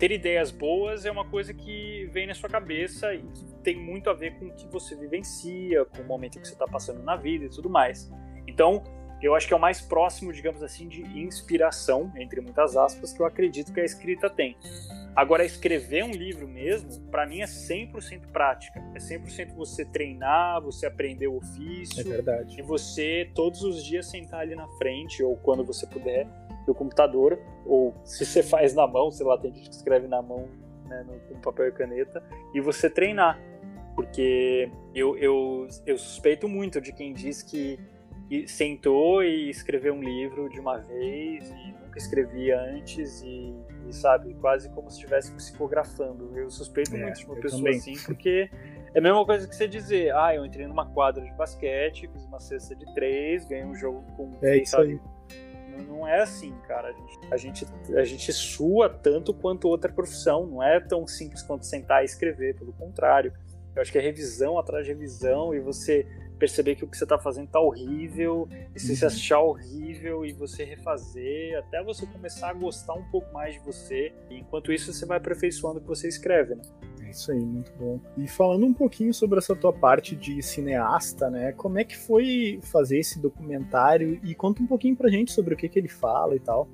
[0.00, 4.08] ter ideias boas é uma coisa que vem na sua cabeça e que tem muito
[4.08, 7.16] a ver com o que você vivencia, com o momento que você está passando na
[7.16, 8.10] vida e tudo mais.
[8.46, 8.82] Então,
[9.20, 13.20] eu acho que é o mais próximo, digamos assim, de inspiração, entre muitas aspas, que
[13.20, 14.56] eu acredito que a escrita tem.
[15.14, 18.82] Agora, escrever um livro mesmo, para mim é 100% prática.
[18.94, 22.00] É 100% você treinar, você aprender o ofício.
[22.00, 22.58] É verdade.
[22.58, 26.26] E você, todos os dias, sentar ali na frente, ou quando você puder,
[26.70, 27.36] do computador,
[27.66, 30.48] ou se você faz na mão, sei lá, tem gente que escreve na mão,
[30.86, 32.22] né, no, com papel e caneta,
[32.54, 33.40] e você treinar.
[33.96, 37.78] Porque eu, eu, eu suspeito muito de quem diz que
[38.46, 43.52] sentou e escreveu um livro de uma vez e nunca escrevia antes e,
[43.88, 46.38] e sabe, quase como se estivesse psicografando.
[46.38, 47.76] Eu suspeito é, muito de uma pessoa também.
[47.76, 48.48] assim, porque
[48.94, 52.24] é a mesma coisa que você dizer, ah, eu entrei numa quadra de basquete, fiz
[52.26, 55.19] uma cesta de três, ganhei um jogo com, é isso sabe, aí
[55.86, 56.88] não é assim, cara.
[56.88, 57.66] A gente, a gente,
[57.96, 60.46] a gente sua tanto quanto outra profissão.
[60.46, 63.32] Não é tão simples quanto sentar e escrever, pelo contrário.
[63.74, 66.06] Eu acho que é revisão atrás de revisão e você
[66.40, 68.96] perceber que o que você está fazendo está horrível, e se uhum.
[68.96, 73.60] você achar horrível e você refazer, até você começar a gostar um pouco mais de
[73.60, 74.12] você.
[74.30, 76.62] E enquanto isso, você vai aperfeiçoando o que você escreve, né?
[77.10, 78.00] Isso aí, muito bom.
[78.16, 81.52] E falando um pouquinho sobre essa tua parte de cineasta, né?
[81.52, 85.56] Como é que foi fazer esse documentário e conta um pouquinho pra gente sobre o
[85.56, 86.68] que, que ele fala e tal.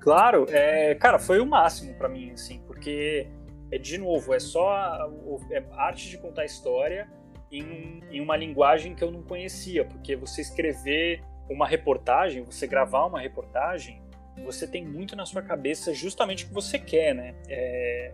[0.00, 3.28] Claro, é, cara, foi o máximo para mim, assim, porque
[3.70, 5.08] é de novo, é só
[5.50, 7.08] é arte de contar história
[7.50, 13.06] em, em uma linguagem que eu não conhecia, porque você escrever uma reportagem, você gravar
[13.06, 14.02] uma reportagem,
[14.44, 17.34] você tem muito na sua cabeça justamente o que você quer, né?
[17.48, 18.12] É,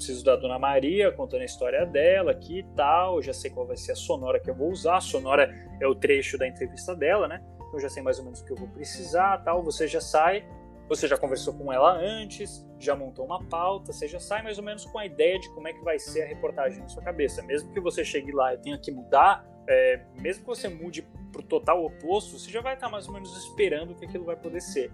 [0.00, 3.76] preciso da Dona Maria contando a história dela aqui e tal, já sei qual vai
[3.76, 7.28] ser a sonora que eu vou usar, a sonora é o trecho da entrevista dela,
[7.28, 7.42] né?
[7.68, 10.44] Então já sei mais ou menos o que eu vou precisar, tal, você já sai
[10.90, 14.64] você já conversou com ela antes, já montou uma pauta, você já sai mais ou
[14.64, 17.40] menos com a ideia de como é que vai ser a reportagem na sua cabeça.
[17.42, 21.42] Mesmo que você chegue lá e tenha que mudar, é, mesmo que você mude para
[21.42, 24.60] o total oposto, você já vai estar mais ou menos esperando que aquilo vai poder
[24.60, 24.90] ser.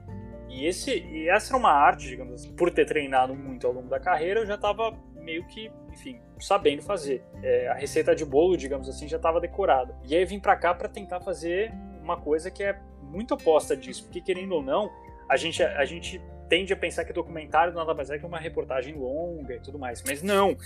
[0.57, 2.53] E, esse, e essa era uma arte, digamos assim.
[2.55, 6.83] Por ter treinado muito ao longo da carreira, eu já estava meio que, enfim, sabendo
[6.83, 7.23] fazer.
[7.43, 9.95] É, a receita de bolo, digamos assim, já estava decorada.
[10.05, 11.73] E aí eu vim para cá para tentar fazer
[12.03, 14.91] uma coisa que é muito oposta disso, porque querendo ou não,
[15.29, 18.95] a gente, a gente tende a pensar que documentário nada mais é que uma reportagem
[18.95, 20.03] longa e tudo mais.
[20.07, 20.57] Mas não.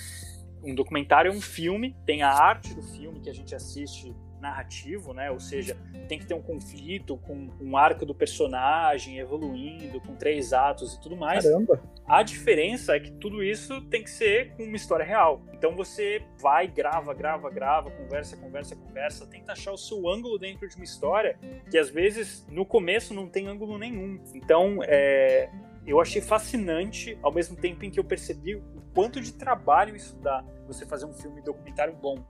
[0.63, 5.13] Um documentário é um filme, tem a arte do filme que a gente assiste narrativo,
[5.13, 5.31] né?
[5.31, 5.77] Ou seja,
[6.09, 11.01] tem que ter um conflito com um arco do personagem evoluindo, com três atos e
[11.01, 11.45] tudo mais.
[11.45, 11.83] Caramba!
[12.07, 15.43] A diferença é que tudo isso tem que ser com uma história real.
[15.53, 20.69] Então você vai, grava, grava, grava, conversa, conversa, conversa, tenta achar o seu ângulo dentro
[20.69, 21.39] de uma história
[21.71, 24.21] que às vezes no começo não tem ângulo nenhum.
[24.35, 25.51] Então é,
[25.87, 30.17] eu achei fascinante, ao mesmo tempo em que eu percebi o quanto de trabalho isso
[30.17, 32.25] dá, você fazer um filme documentário bom.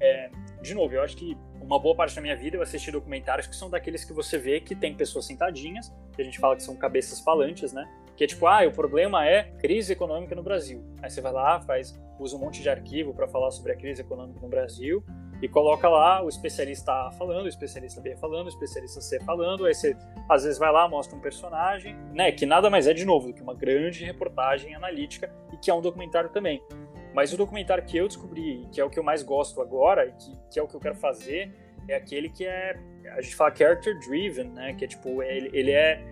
[0.00, 0.30] É,
[0.62, 3.54] de novo, eu acho que uma boa parte da minha vida eu assisti documentários que
[3.54, 6.74] são daqueles que você vê que tem pessoas sentadinhas, que a gente fala que são
[6.76, 7.88] cabeças falantes, né?
[8.16, 10.82] Que é tipo, ah, o problema é crise econômica no Brasil.
[11.02, 14.00] Aí você vai lá, faz, usa um monte de arquivo para falar sobre a crise
[14.02, 15.04] econômica no Brasil
[15.42, 19.64] e coloca lá o especialista A falando, o especialista B falando, o especialista C falando,
[19.64, 19.96] aí você
[20.28, 23.34] às vezes vai lá, mostra um personagem, né, que nada mais é de novo do
[23.34, 26.62] que uma grande reportagem analítica e que é um documentário também.
[27.14, 30.12] Mas o documentário que eu descobri, que é o que eu mais gosto agora, e
[30.12, 31.52] que, que é o que eu quero fazer,
[31.88, 32.78] é aquele que é.
[33.12, 34.74] A gente fala character driven, né?
[34.74, 36.02] Que é tipo, ele, ele é.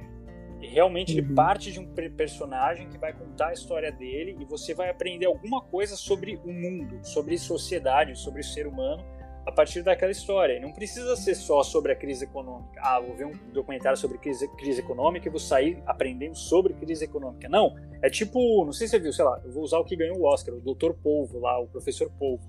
[0.61, 1.19] Realmente uhum.
[1.19, 5.27] ele parte de um personagem que vai contar a história dele e você vai aprender
[5.27, 9.05] alguma coisa sobre o mundo, sobre sociedade, sobre o ser humano
[9.49, 10.59] a partir daquela história.
[10.59, 12.79] E não precisa ser só sobre a crise econômica.
[12.85, 17.07] Ah, vou ver um documentário sobre crise, crise econômica e vou sair aprendendo sobre crise
[17.07, 17.49] econômica.
[17.49, 19.97] Não, é tipo, não sei se você viu, sei lá, eu vou usar o que
[19.97, 20.93] ganhou o Oscar, o Dr.
[21.03, 22.45] Polvo lá, o Professor Polvo.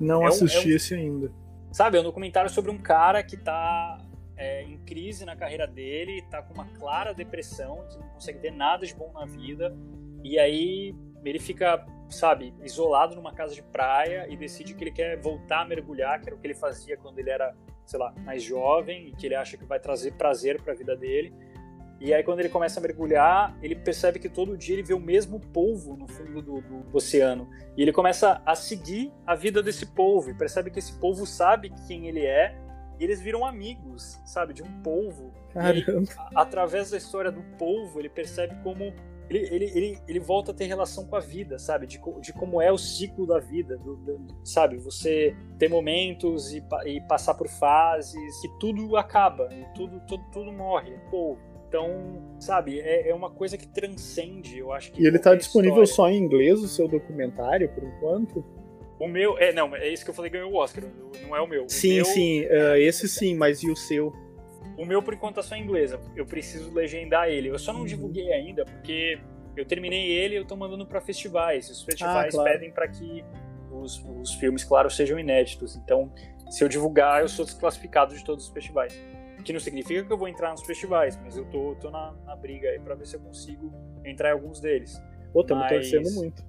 [0.00, 1.32] Não é assisti um, é um, esse ainda.
[1.70, 3.98] Sabe, é um documentário sobre um cara que tá
[4.36, 8.50] é, em crise na carreira dele, tá com uma clara depressão, que não consegue ter
[8.50, 9.72] nada de bom na vida,
[10.24, 15.18] e aí ele fica sabe, isolado numa casa de praia e decide que ele quer
[15.20, 17.54] voltar a mergulhar, que era o que ele fazia quando ele era,
[17.86, 20.96] sei lá, mais jovem e que ele acha que vai trazer prazer para a vida
[20.96, 21.32] dele.
[22.00, 25.00] E aí, quando ele começa a mergulhar, ele percebe que todo dia ele vê o
[25.00, 27.46] mesmo polvo no fundo do, do, do oceano.
[27.76, 31.70] E ele começa a seguir a vida desse polvo e percebe que esse polvo sabe
[31.86, 32.58] quem ele é
[32.98, 35.32] e eles viram amigos, sabe, de um polvo.
[35.52, 36.02] Caramba.
[36.02, 38.94] E, através da história do polvo, ele percebe como
[39.30, 41.86] ele, ele, ele, ele volta a ter relação com a vida, sabe?
[41.86, 44.76] De, de como é o ciclo da vida, do, do, sabe?
[44.78, 50.52] Você ter momentos e, e, passar por fases, que tudo acaba, e tudo, tudo, tudo
[50.52, 51.38] morre, pô.
[51.68, 55.00] Então, sabe, é, é uma coisa que transcende, eu acho que.
[55.00, 56.10] E ele está disponível história.
[56.12, 58.44] só em inglês, o seu documentário, por enquanto?
[58.98, 60.84] O meu, é, não, é isso que eu falei ganhou o Oscar,
[61.22, 61.66] não é o meu.
[61.66, 64.12] O sim, meu, sim, uh, esse sim, mas e o seu?
[64.80, 65.92] O meu, por enquanto, é só em inglês.
[66.16, 67.50] Eu preciso legendar ele.
[67.50, 69.20] Eu só não divulguei ainda, porque
[69.54, 71.68] eu terminei ele e eu tô mandando para festivais.
[71.68, 72.50] Os festivais ah, claro.
[72.50, 73.22] pedem para que
[73.70, 75.76] os, os filmes, claro, sejam inéditos.
[75.76, 76.10] Então,
[76.48, 78.98] se eu divulgar, eu sou desclassificado de todos os festivais.
[79.44, 82.34] Que não significa que eu vou entrar nos festivais, mas eu tô, tô na, na
[82.34, 83.70] briga aí pra ver se eu consigo
[84.02, 84.98] entrar em alguns deles.
[85.30, 85.90] Pô, estamos mas...
[85.90, 86.42] torcendo muito.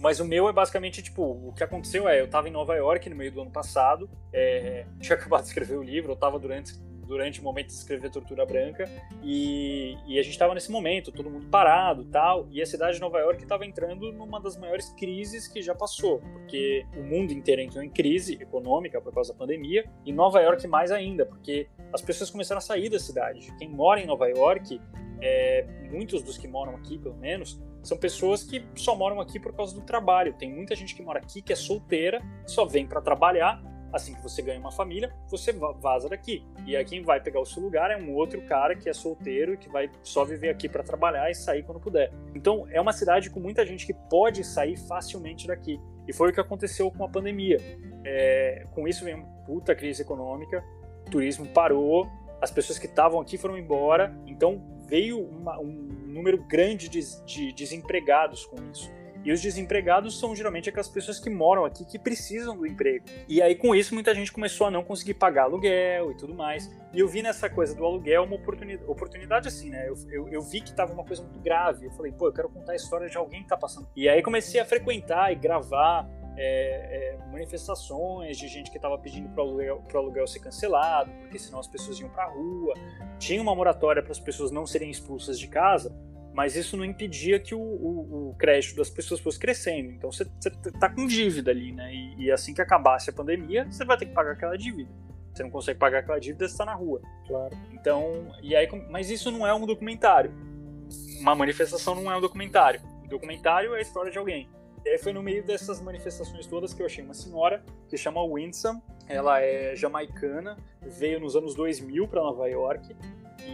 [0.00, 3.08] Mas o meu é basicamente, tipo, o que aconteceu é, eu tava em Nova York
[3.08, 6.72] no meio do ano passado, é, tinha acabado de escrever o livro, eu tava durante
[7.10, 8.88] durante o momento de escrever Tortura Branca
[9.20, 13.00] e, e a gente estava nesse momento, todo mundo parado tal, e a cidade de
[13.00, 17.60] Nova York estava entrando numa das maiores crises que já passou, porque o mundo inteiro
[17.60, 22.00] entrou em crise econômica por causa da pandemia e Nova York mais ainda, porque as
[22.00, 23.52] pessoas começaram a sair da cidade.
[23.58, 24.80] Quem mora em Nova York
[25.20, 29.52] é, muitos dos que moram aqui, pelo menos, são pessoas que só moram aqui por
[29.52, 30.32] causa do trabalho.
[30.34, 33.60] Tem muita gente que mora aqui que é solteira, só vem para trabalhar.
[33.92, 36.44] Assim que você ganha uma família, você vaza daqui.
[36.66, 39.54] E aí quem vai pegar o seu lugar é um outro cara que é solteiro
[39.54, 42.12] e que vai só viver aqui para trabalhar e sair quando puder.
[42.34, 45.80] Então é uma cidade com muita gente que pode sair facilmente daqui.
[46.06, 47.58] E foi o que aconteceu com a pandemia.
[48.04, 50.64] É, com isso vem uma puta crise econômica,
[51.06, 52.08] o turismo parou,
[52.40, 57.52] as pessoas que estavam aqui foram embora, então veio uma, um número grande de, de
[57.52, 58.90] desempregados com isso.
[59.24, 63.04] E os desempregados são geralmente aquelas pessoas que moram aqui que precisam do emprego.
[63.28, 66.70] E aí, com isso, muita gente começou a não conseguir pagar aluguel e tudo mais.
[66.92, 69.88] E eu vi nessa coisa do aluguel uma oportunidade, oportunidade assim, né?
[69.88, 71.86] Eu, eu, eu vi que tava uma coisa muito grave.
[71.86, 73.88] Eu falei, pô, eu quero contar a história de alguém que tá passando.
[73.94, 79.28] E aí comecei a frequentar e gravar é, é, manifestações de gente que estava pedindo
[79.28, 82.74] para o aluguel, aluguel, ser cancelado, porque senão as pessoas iam para a rua.
[83.18, 85.94] Tinha uma moratória para as pessoas não serem expulsas de casa,
[86.32, 89.90] mas isso não impedia que o, o, o crédito das pessoas fosse crescendo.
[89.90, 91.92] Então você está com dívida ali, né?
[91.92, 94.90] E, e, assim que acabasse a pandemia, você vai ter que pagar aquela dívida.
[95.32, 97.00] Você não consegue pagar aquela dívida, você está na rua.
[97.26, 97.56] Claro.
[97.72, 100.32] Então, e aí, mas isso não é um documentário.
[101.20, 102.80] Uma manifestação não é um documentário.
[103.04, 104.48] O documentário é a história de alguém.
[104.84, 108.24] E aí foi no meio dessas manifestações todas que eu achei uma senhora que chama
[108.24, 108.80] Winsome.
[109.06, 112.94] Ela é jamaicana, veio nos anos 2000 para Nova York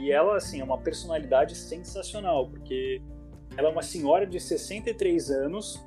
[0.00, 3.02] e ela assim é uma personalidade sensacional porque
[3.56, 5.84] ela é uma senhora de 63 anos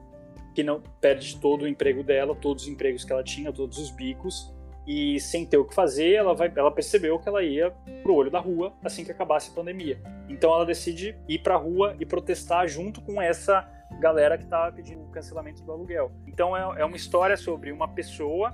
[0.56, 3.91] que não perde todo o emprego dela, todos os empregos que ela tinha, todos os
[3.91, 4.53] bicos
[4.88, 7.72] e sem ter o que fazer, ela vai, ela percebeu que ela ia
[8.02, 10.02] pro olho da rua assim que acabasse a pandemia.
[10.27, 13.69] Então ela decide ir para a rua e protestar junto com essa
[13.99, 16.11] galera que estava pedindo o cancelamento do aluguel.
[16.27, 18.53] Então é, é uma história sobre uma pessoa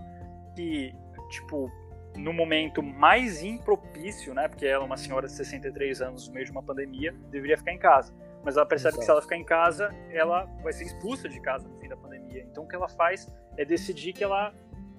[0.55, 0.93] que,
[1.29, 1.71] tipo,
[2.15, 4.47] no momento mais impropício, né?
[4.47, 7.73] Porque ela é uma senhora de 63 anos no meio de uma pandemia, deveria ficar
[7.73, 8.13] em casa.
[8.43, 8.99] Mas ela percebe Exato.
[8.99, 11.97] que se ela ficar em casa, ela vai ser expulsa de casa no fim da
[11.97, 12.45] pandemia.
[12.49, 13.27] Então o que ela faz
[13.57, 14.53] é decidir que ela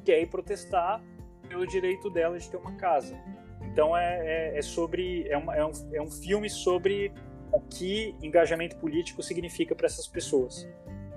[0.04, 1.02] quer ir protestar
[1.48, 3.16] pelo direito dela de ter uma casa.
[3.62, 7.12] Então é, é, é sobre é, uma, é, um, é um filme sobre
[7.52, 10.68] o que engajamento político significa para essas pessoas.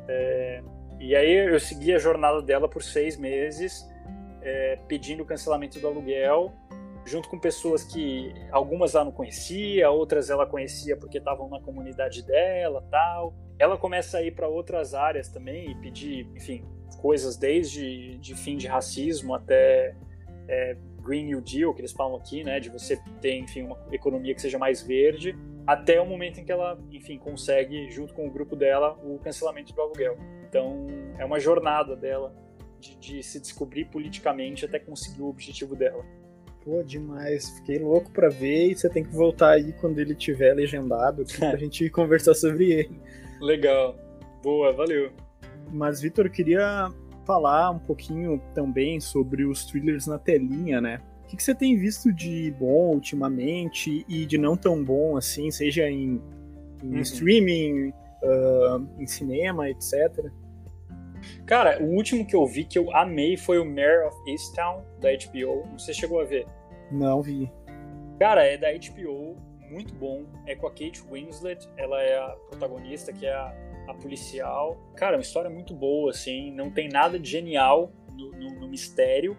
[0.07, 0.61] É,
[0.99, 3.87] e aí eu segui a jornada dela por seis meses,
[4.41, 6.53] é, pedindo o cancelamento do aluguel,
[7.05, 12.23] junto com pessoas que algumas ela não conhecia, outras ela conhecia porque estavam na comunidade
[12.23, 13.33] dela, tal.
[13.57, 16.63] Ela começa a ir para outras áreas também e pedir, enfim,
[17.01, 19.95] coisas desde de fim de racismo até
[20.47, 24.35] é, Green New Deal, que eles falam aqui, né, de você ter, enfim, uma economia
[24.35, 25.35] que seja mais verde
[25.65, 29.71] até o momento em que ela, enfim, consegue, junto com o grupo dela, o cancelamento
[29.71, 30.17] do aluguel.
[30.47, 30.87] Então,
[31.19, 32.33] é uma jornada dela
[32.79, 36.03] de, de se descobrir politicamente até conseguir o objetivo dela.
[36.63, 37.49] Pô, demais.
[37.57, 41.55] Fiquei louco para ver e você tem que voltar aí quando ele tiver legendado pra
[41.57, 42.99] gente conversar sobre ele.
[43.41, 43.97] Legal.
[44.43, 45.11] Boa, valeu.
[45.71, 46.89] Mas, Vitor, eu queria
[47.25, 51.01] falar um pouquinho também sobre os thrillers na telinha, né?
[51.29, 55.87] que, que você tem visto de bom ultimamente e de não tão bom, assim, seja
[55.87, 56.19] em,
[56.83, 56.99] em uhum.
[57.01, 57.89] streaming,
[58.23, 60.31] uh, em cinema, etc?
[61.45, 65.09] Cara, o último que eu vi que eu amei foi o Mayor of Easttown, da
[65.09, 65.63] HBO.
[65.77, 66.45] Você chegou a ver?
[66.91, 67.51] Não vi.
[68.19, 69.37] Cara, é da HBO,
[69.69, 70.25] muito bom.
[70.45, 73.53] É com a Kate Winslet, ela é a protagonista, que é a,
[73.87, 74.77] a policial.
[74.95, 76.51] Cara, é uma história muito boa, assim.
[76.51, 79.37] Não tem nada de genial no, no, no mistério,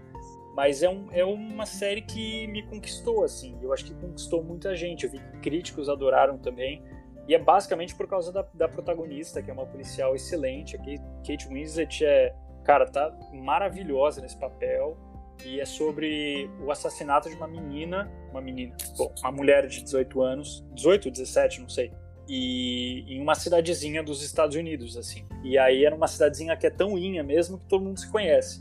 [0.54, 3.56] mas é, um, é uma série que me conquistou, assim.
[3.60, 5.04] Eu acho que conquistou muita gente.
[5.04, 6.82] Eu vi que críticos adoraram também.
[7.28, 10.76] E é basicamente por causa da, da protagonista, que é uma policial excelente.
[10.76, 12.34] A Kate Winslet é,
[12.64, 14.96] cara, tá maravilhosa nesse papel.
[15.44, 20.20] E é sobre o assassinato de uma menina, uma menina, bom, uma mulher de 18
[20.20, 21.92] anos, 18, 17, não sei.
[22.28, 25.26] E em uma cidadezinha dos Estados Unidos, assim.
[25.42, 28.60] E aí era uma cidadezinha que é tão inha mesmo que todo mundo se conhece.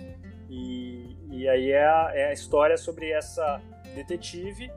[0.49, 3.61] E, e aí é a, é a história sobre essa
[3.93, 4.71] detetive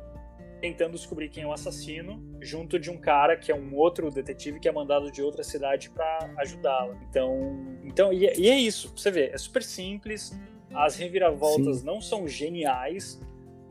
[0.62, 4.60] tentando descobrir quem é o assassino, junto de um cara que é um outro detetive
[4.60, 6.97] que é mandado de outra cidade para ajudá-la.
[7.10, 8.93] Então, então e, é, e, é isso.
[8.97, 10.32] Você vê, é super simples.
[10.72, 11.84] As reviravoltas Sim.
[11.84, 13.20] não são geniais,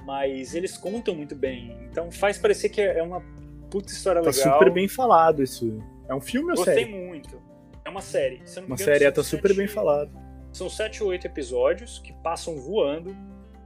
[0.05, 1.77] mas eles contam muito bem.
[1.89, 3.23] Então faz parecer que é uma
[3.69, 4.43] puta história tá legal.
[4.43, 5.81] Tá super bem falado isso.
[6.09, 6.85] É um filme ou Gostei série?
[6.87, 7.41] Gostei muito.
[7.85, 8.41] É uma série.
[8.67, 10.11] uma série, é, tá super bem falado.
[10.51, 13.15] São sete ou oito episódios que passam voando.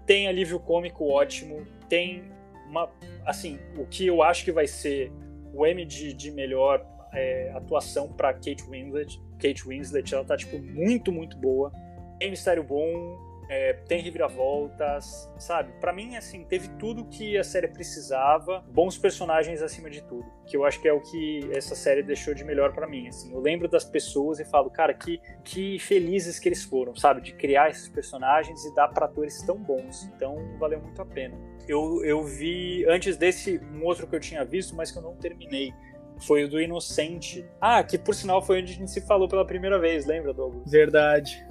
[0.05, 1.65] Tem alívio cômico ótimo.
[1.89, 2.34] Tem
[2.69, 2.89] uma.
[3.25, 5.11] Assim, o que eu acho que vai ser
[5.53, 9.21] o M de, de melhor é, atuação para Kate Winslet.
[9.39, 11.71] Kate Winslet, ela tá, tipo, muito, muito boa.
[12.19, 13.17] Tem mistério bom.
[13.49, 15.71] É, tem reviravoltas, sabe?
[15.79, 20.57] Para mim, assim, teve tudo que a série precisava, bons personagens acima de tudo, que
[20.57, 23.31] eu acho que é o que essa série deixou de melhor para mim, assim.
[23.33, 27.21] Eu lembro das pessoas e falo, cara, que, que felizes que eles foram, sabe?
[27.21, 30.09] De criar esses personagens e dar para atores tão bons.
[30.15, 31.37] Então, valeu muito a pena.
[31.67, 35.15] Eu, eu vi, antes desse, um outro que eu tinha visto, mas que eu não
[35.15, 35.73] terminei,
[36.19, 37.45] foi o do Inocente.
[37.59, 40.69] Ah, que por sinal foi onde a gente se falou pela primeira vez, lembra, Douglas?
[40.69, 41.45] Verdade.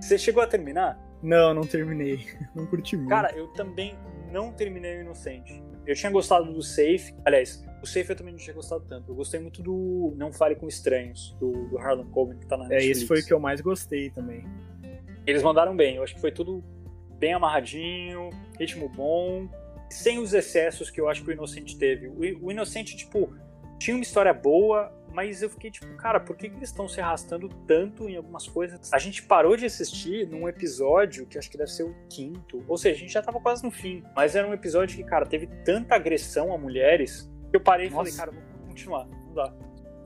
[0.00, 0.98] Você chegou a terminar?
[1.22, 2.26] Não, não terminei.
[2.54, 3.10] Não curti muito.
[3.10, 3.96] Cara, eu também
[4.32, 5.62] não terminei o Inocente.
[5.86, 7.14] Eu tinha gostado do Safe.
[7.24, 9.10] Aliás, o Safe eu também não tinha gostado tanto.
[9.10, 12.68] Eu gostei muito do Não Fale com Estranhos, do, do Harlan Coben, que tá na
[12.68, 12.86] Netflix.
[12.86, 14.44] É, esse foi o que eu mais gostei também.
[15.26, 15.96] Eles mandaram bem.
[15.96, 16.62] Eu acho que foi tudo
[17.18, 19.48] bem amarradinho, ritmo bom,
[19.90, 22.08] sem os excessos que eu acho que o Inocente teve.
[22.08, 23.32] O, o Inocente, tipo,
[23.78, 27.00] tinha uma história boa, mas eu fiquei tipo, cara, por que, que eles estão se
[27.00, 28.92] arrastando tanto em algumas coisas?
[28.92, 32.76] A gente parou de assistir num episódio que acho que deve ser o quinto, ou
[32.76, 35.46] seja, a gente já tava quase no fim, mas era um episódio que, cara, teve
[35.64, 39.52] tanta agressão a mulheres que eu parei e falei, cara, vou continuar, não dá.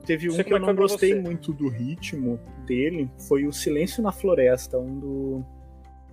[0.05, 4.77] Teve um que eu não gostei muito do ritmo dele, foi o Silêncio na Floresta,
[4.77, 5.45] um do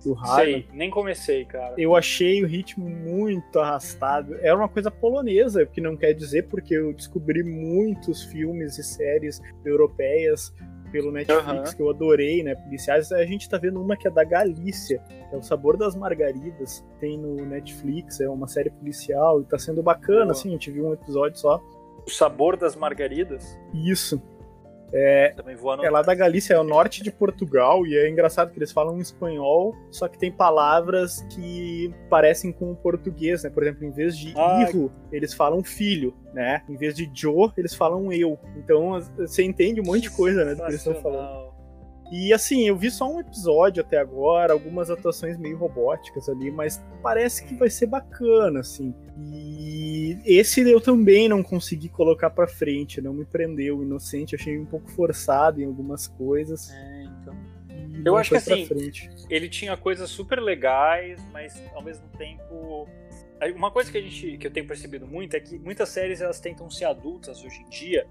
[0.03, 0.43] do Harlan.
[0.43, 1.75] Sei, nem comecei, cara.
[1.77, 4.35] Eu achei o ritmo muito arrastado.
[4.41, 9.41] Era uma coisa polonesa, que não quer dizer, porque eu descobri muitos filmes e séries
[9.65, 10.53] europeias
[10.91, 11.75] pelo Netflix uhum.
[11.75, 12.53] que eu adorei, né?
[12.53, 13.11] Policiais.
[13.11, 16.85] A gente tá vendo uma que é da Galícia, que é o Sabor das Margaridas.
[16.99, 20.49] Tem no Netflix, é uma série policial e tá sendo bacana, assim.
[20.49, 21.59] A gente viu um episódio só.
[22.05, 23.57] O Sabor das Margaridas?
[23.73, 24.21] Isso.
[24.93, 25.33] É,
[25.83, 28.99] é lá da Galícia, é o norte de Portugal, e é engraçado que eles falam
[28.99, 33.49] espanhol, só que tem palavras que parecem com o português, né?
[33.49, 34.69] Por exemplo, em vez de ah,
[35.11, 36.61] eles falam filho, né?
[36.69, 38.37] Em vez de Joe, eles falam eu.
[38.55, 40.53] Então você entende um monte de coisa, né?
[40.53, 41.42] Do que eles estão falando.
[42.15, 46.79] E assim, eu vi só um episódio até agora, algumas atuações meio robóticas ali, mas
[47.01, 48.93] parece que vai ser bacana, assim.
[49.17, 53.79] E esse eu também não consegui colocar pra frente, não me prendeu.
[53.79, 56.69] O Inocente achei um pouco forçado em algumas coisas.
[56.69, 57.35] É, então.
[58.05, 58.67] Eu acho que assim,
[59.27, 62.87] ele tinha coisas super legais, mas ao mesmo tempo
[63.55, 66.39] uma coisa que a gente que eu tenho percebido muito é que muitas séries elas
[66.39, 68.07] tentam ser adultas hoje em dia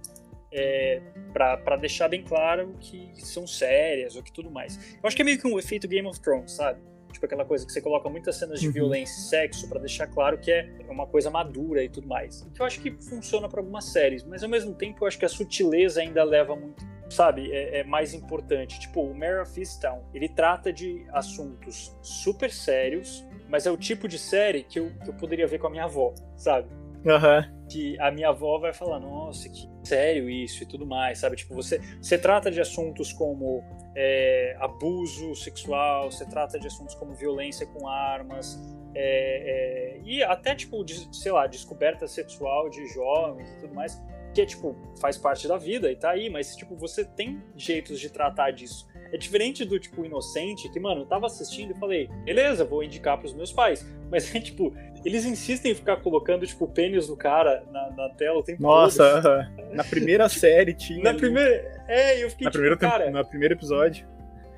[0.53, 1.01] é,
[1.33, 4.97] para deixar bem claro que são sérias ou que tudo mais.
[5.03, 6.81] Eu acho que é meio que um efeito Game of Thrones, sabe?
[7.12, 8.73] Tipo aquela coisa que você coloca muitas cenas de uhum.
[8.73, 12.47] violência e sexo para deixar claro que é uma coisa madura e tudo mais.
[12.55, 15.24] Que eu acho que funciona para algumas séries, mas ao mesmo tempo eu acho que
[15.24, 17.53] a sutileza ainda leva muito, sabe?
[17.53, 18.81] É, é mais importante.
[18.81, 24.09] Tipo, o Mare of Easttown, ele trata de assuntos super sérios, mas é o tipo
[24.09, 26.69] de série que eu, que eu poderia ver com a minha avó, sabe?
[27.05, 27.66] Uhum.
[27.69, 31.36] Que a minha avó vai falar, nossa, que sério isso e tudo mais, sabe?
[31.36, 33.62] Tipo, você, você trata de assuntos como
[33.94, 38.59] é, abuso sexual, você trata de assuntos como violência com armas,
[38.94, 44.00] é, é, e até, tipo, de, sei lá, descoberta sexual de jovens e tudo mais,
[44.34, 48.10] que tipo, faz parte da vida e tá aí, mas, tipo, você tem jeitos de
[48.10, 48.88] tratar disso.
[49.12, 53.18] É diferente do, tipo, inocente, que, mano, eu tava assistindo e falei, beleza, vou indicar
[53.18, 53.86] pros meus pais.
[54.10, 54.74] Mas é, tipo,
[55.05, 58.62] eles insistem em ficar colocando, tipo, o pênis do cara na, na tela o tempo
[58.62, 59.24] Nossa, todo.
[59.24, 61.03] Nossa, na primeira série tinha.
[61.03, 61.19] na ali.
[61.19, 61.85] primeira.
[61.89, 63.11] É, eu fiquei, na tipo, primeira cara.
[63.11, 64.07] No primeiro episódio.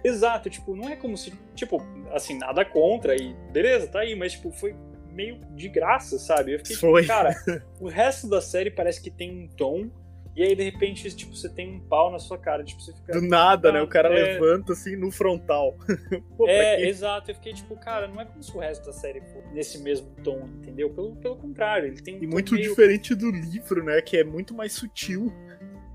[0.04, 1.32] Exato, tipo, não é como se.
[1.54, 4.76] Tipo, assim, nada contra e beleza, tá aí, mas, tipo, foi
[5.10, 6.52] meio de graça, sabe?
[6.54, 7.02] Eu fiquei, tipo, foi.
[7.02, 7.34] Tipo, cara,
[7.80, 9.88] o resto da série parece que tem um tom
[10.36, 12.64] e aí, de repente, tipo, você tem um pau na sua cara.
[12.64, 13.12] Tipo, você fica.
[13.12, 13.80] Do nada, né?
[13.80, 14.32] O cara é...
[14.32, 15.76] levanta assim no frontal.
[16.36, 17.30] Pô, é, exato.
[17.30, 20.08] Eu fiquei tipo, cara, não é como se o resto da série fosse nesse mesmo
[20.24, 20.90] tom, entendeu?
[20.90, 22.68] Pelo, pelo contrário, ele tem um E muito meio...
[22.68, 24.00] diferente do livro, né?
[24.02, 25.32] Que é muito mais sutil.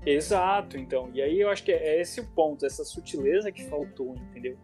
[0.06, 1.10] Exato, então.
[1.12, 4.56] E aí eu acho que é esse o ponto, essa sutileza que faltou, entendeu?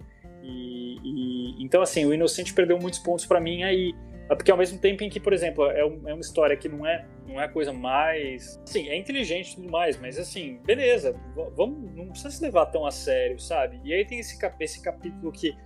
[0.43, 3.94] E, e então, assim, o Inocente perdeu muitos pontos para mim aí.
[4.28, 6.69] É porque ao mesmo tempo em que, por exemplo, é, um, é uma história que
[6.69, 8.61] não é, não é a coisa mais.
[8.65, 11.15] Sim, é inteligente e tudo mais, mas assim, beleza,
[11.55, 13.81] vamos, não precisa se levar tão a sério, sabe?
[13.85, 15.57] E aí tem esse, cap, esse capítulo que,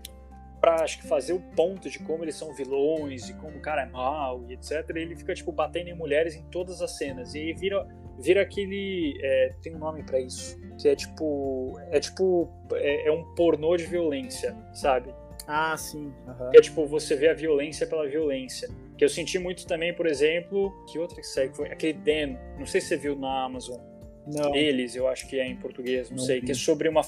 [0.61, 3.83] pra acho que fazer o ponto de como eles são vilões e como o cara
[3.83, 7.35] é mal e etc., ele fica, tipo, batendo em mulheres em todas as cenas.
[7.35, 7.89] E aí vira,
[8.19, 9.19] vira aquele.
[9.23, 10.61] É, tem um nome para isso.
[10.79, 11.81] Que é tipo.
[11.91, 12.51] É tipo.
[12.75, 15.15] É, é um pornô de violência, sabe?
[15.53, 16.13] Ah, sim.
[16.27, 16.51] Uhum.
[16.55, 18.69] É tipo, você vê a violência pela violência.
[18.97, 21.71] Que eu senti muito também, por exemplo, que outra série foi?
[21.71, 23.81] Aquele Den, não sei se você viu na Amazon.
[24.27, 24.55] Não.
[24.55, 26.47] Eles, eu acho que é em português, não, não sei, vi.
[26.47, 27.01] que é sobre, uma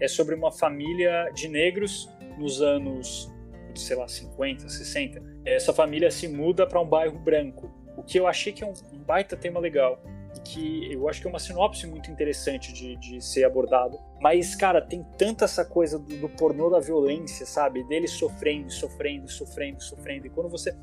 [0.00, 2.08] é sobre uma família de negros
[2.38, 3.32] nos anos,
[3.74, 5.20] sei lá, 50, 60.
[5.44, 7.68] Essa família se muda para um bairro branco.
[7.96, 10.00] O que eu achei que é um, um baita tema legal.
[10.44, 13.98] Que eu acho que é uma sinopse muito interessante de, de ser abordado.
[14.20, 17.84] Mas, cara, tem tanta essa coisa do, do pornô da violência, sabe?
[17.84, 20.26] Dele sofrendo, sofrendo, sofrendo, sofrendo.
[20.26, 20.76] E quando você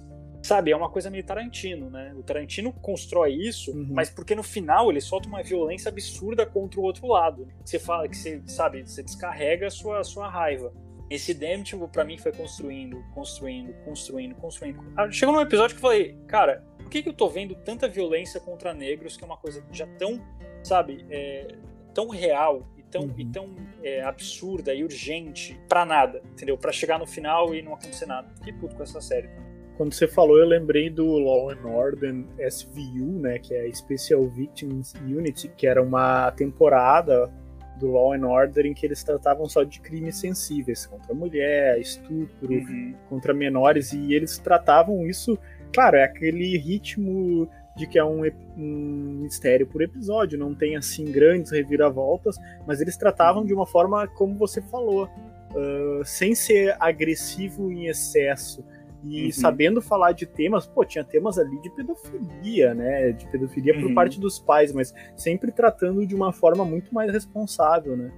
[0.45, 2.13] sabe, é uma coisa meio Tarantino, né?
[2.15, 3.87] O Tarantino constrói isso, uhum.
[3.89, 7.47] mas porque no final ele solta uma violência absurda contra o outro lado.
[7.63, 10.71] Você fala que você, sabe, você descarrega a sua, sua raiva.
[11.09, 14.83] Esse Damnable, tipo, pra mim, foi construindo, construindo, construindo, construindo.
[14.97, 17.87] Ah, chegou num episódio que eu falei, cara, por que, que eu tô vendo tanta
[17.87, 20.19] violência contra negros, que é uma coisa já tão,
[20.63, 21.47] sabe, é,
[21.93, 23.13] tão real e tão, uhum.
[23.17, 26.57] e tão é, absurda e urgente pra nada, entendeu?
[26.57, 28.27] Pra chegar no final e não acontecer nada.
[28.37, 29.45] Fiquei puto com essa série também.
[29.77, 34.93] Quando você falou, eu lembrei do Law and Order SVU, né, que é Special Victims
[35.03, 37.31] Unit, que era uma temporada
[37.77, 42.53] do Law and Order em que eles tratavam só de crimes sensíveis contra mulher, estupro,
[42.53, 42.93] uhum.
[43.09, 45.37] contra menores e eles tratavam isso,
[45.73, 48.21] claro, é aquele ritmo de que é um,
[48.57, 54.07] um mistério por episódio, não tem assim grandes reviravoltas, mas eles tratavam de uma forma
[54.07, 58.63] como você falou, uh, sem ser agressivo em excesso
[59.07, 59.31] e uhum.
[59.31, 63.11] sabendo falar de temas, pô, tinha temas ali de pedofilia, né?
[63.11, 63.81] De pedofilia uhum.
[63.81, 68.11] por parte dos pais, mas sempre tratando de uma forma muito mais responsável, né?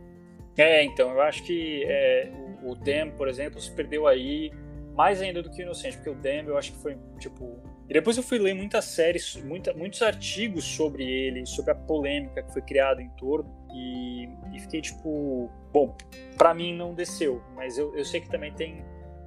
[0.57, 2.31] É, então, eu acho que é,
[2.63, 4.51] o, o Dem, por exemplo, se perdeu aí
[4.95, 7.59] mais ainda do que o Inocente, porque o Dem eu acho que foi, tipo...
[7.87, 12.41] E depois eu fui ler muitas séries, muita, muitos artigos sobre ele, sobre a polêmica
[12.41, 15.51] que foi criada em torno, e, e fiquei tipo...
[15.71, 15.95] Bom,
[16.37, 18.83] para mim não desceu, mas eu, eu sei que também tem,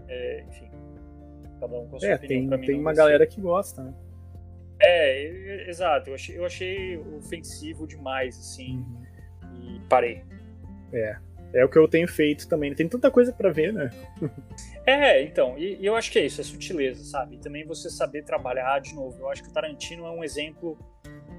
[0.09, 0.71] é, enfim,
[1.61, 2.59] Cada um com a sua é, opinião.
[2.59, 3.95] Tem, tem uma galera que gosta, né?
[4.81, 6.09] É, exato.
[6.11, 8.85] Eu achei, eu achei ofensivo demais, assim.
[9.43, 9.77] Uhum.
[9.77, 10.25] E parei.
[10.93, 11.17] É.
[11.53, 12.75] É o que eu tenho feito também.
[12.75, 13.91] Tem tanta coisa para ver, né?
[14.87, 15.59] é, então.
[15.59, 17.37] E, e, eu acho que é isso, é sutileza, sabe?
[17.37, 19.19] E também você saber trabalhar de novo.
[19.19, 20.79] Eu acho que o Tarantino é um exemplo.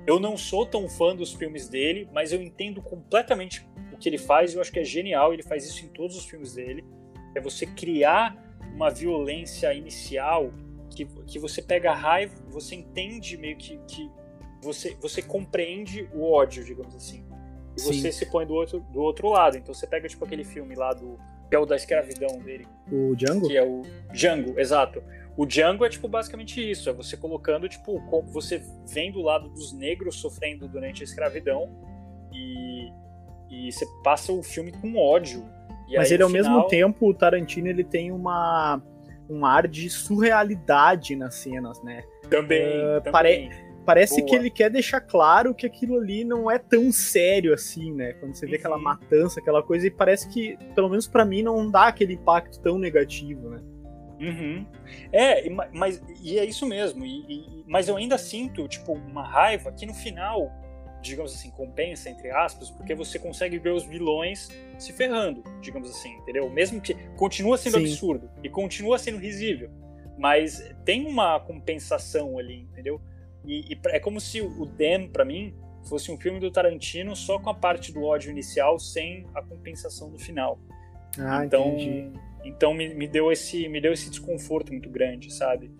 [0.05, 4.17] Eu não sou tão fã dos filmes dele, mas eu entendo completamente o que ele
[4.17, 4.53] faz.
[4.53, 5.33] Eu acho que é genial.
[5.33, 6.83] Ele faz isso em todos os filmes dele.
[7.33, 8.35] É você criar
[8.73, 10.51] uma violência inicial
[10.89, 14.09] que, que você pega a raiva, você entende meio que, que
[14.61, 17.25] você, você compreende o ódio, digamos assim.
[17.75, 17.93] E Sim.
[17.93, 19.57] você se põe do outro, do outro lado.
[19.57, 21.17] Então você pega tipo aquele filme lá do
[21.49, 22.65] que é o da escravidão dele.
[22.89, 23.47] O Django?
[23.47, 23.81] Que é o
[24.13, 25.03] Django, exato.
[25.35, 27.99] O Django é tipo basicamente isso, é você colocando tipo
[28.31, 31.69] você vem do lado dos negros sofrendo durante a escravidão
[32.33, 32.89] e
[33.49, 35.45] e você passa o filme com ódio
[35.91, 36.43] e Mas aí, ele, ao final...
[36.43, 38.81] mesmo tempo, o Tarantino, ele tem uma,
[39.29, 42.03] um ar de surrealidade nas cenas, né?
[42.29, 43.11] Também, uh, também.
[43.11, 43.71] Pare...
[43.83, 44.29] Parece Boa.
[44.29, 48.13] que ele quer deixar claro que aquilo ali não é tão sério assim, né?
[48.13, 48.59] Quando você vê uhum.
[48.59, 52.59] aquela matança, aquela coisa, e parece que, pelo menos para mim, não dá aquele impacto
[52.59, 53.59] tão negativo, né?
[54.19, 54.65] Uhum.
[55.11, 57.03] É, mas e é isso mesmo.
[57.03, 60.51] E, e, mas eu ainda sinto, tipo, uma raiva que no final
[61.01, 66.13] digamos assim, compensa, entre aspas, porque você consegue ver os vilões se ferrando, digamos assim,
[66.17, 66.49] entendeu?
[66.49, 67.85] Mesmo que continua sendo Sim.
[67.85, 69.69] absurdo e continua sendo risível,
[70.17, 73.01] mas tem uma compensação ali, entendeu?
[73.45, 75.53] E, e é como se o Dem, para mim,
[75.83, 80.11] fosse um filme do Tarantino só com a parte do ódio inicial, sem a compensação
[80.11, 80.59] do final.
[81.17, 82.11] Ah, então, entendi.
[82.45, 85.71] então me, me deu esse me deu esse desconforto muito grande, sabe?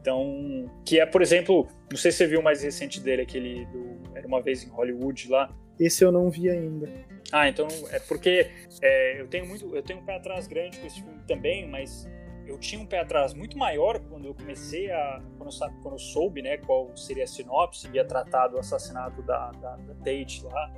[0.00, 3.66] Então, que é, por exemplo, não sei se você viu o mais recente dele, aquele
[3.66, 5.50] do Era uma vez em Hollywood lá.
[5.78, 6.88] Esse eu não vi ainda.
[7.32, 8.50] Ah, então é porque
[8.82, 12.08] é, eu tenho muito, eu tenho um pé atrás grande com esse filme também, mas
[12.46, 15.98] eu tinha um pé atrás muito maior quando eu comecei a, quando eu, quando eu
[15.98, 20.72] soube, né, qual seria a sinopse, ia tratar do assassinato da, da, da Tate lá,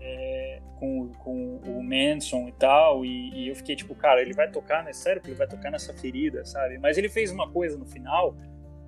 [0.00, 4.48] é, com, com o Manson e tal, e, e, eu fiquei tipo, cara, ele vai
[4.48, 6.78] tocar, né, sério que ele vai tocar nessa ferida, sabe?
[6.78, 8.36] Mas ele fez uma coisa no final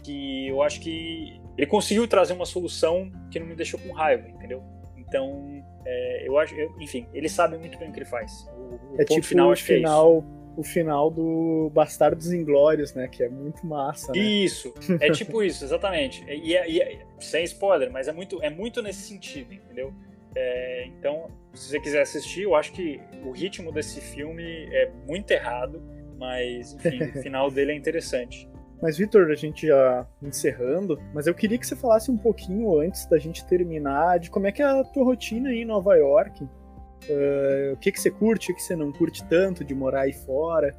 [0.03, 4.29] que eu acho que ele conseguiu trazer uma solução que não me deixou com raiva,
[4.29, 4.63] entendeu?
[4.97, 8.47] Então, é, eu acho, eu, enfim, ele sabe muito bem o que ele faz.
[8.57, 10.25] O, o é tipo final, o final,
[10.57, 13.09] é o final do Bastardos Inglórios, né?
[13.09, 14.13] Que é muito massa.
[14.13, 14.21] Né?
[14.21, 16.25] Isso, é tipo isso, exatamente.
[16.29, 19.93] E, e, e, sem spoiler, mas é muito, é muito nesse sentido, entendeu?
[20.35, 25.31] É, então, se você quiser assistir, eu acho que o ritmo desse filme é muito
[25.31, 25.83] errado,
[26.19, 28.49] mas enfim, o final dele é interessante.
[28.83, 33.05] Mas, Vitor, a gente já encerrando, mas eu queria que você falasse um pouquinho antes
[33.07, 36.45] da gente terminar de como é que é a tua rotina aí em Nova York.
[36.45, 40.13] Uh, o que, que você curte, o que você não curte tanto de morar aí
[40.13, 40.75] fora?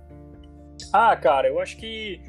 [0.91, 2.21] Ah, cara, eu acho que.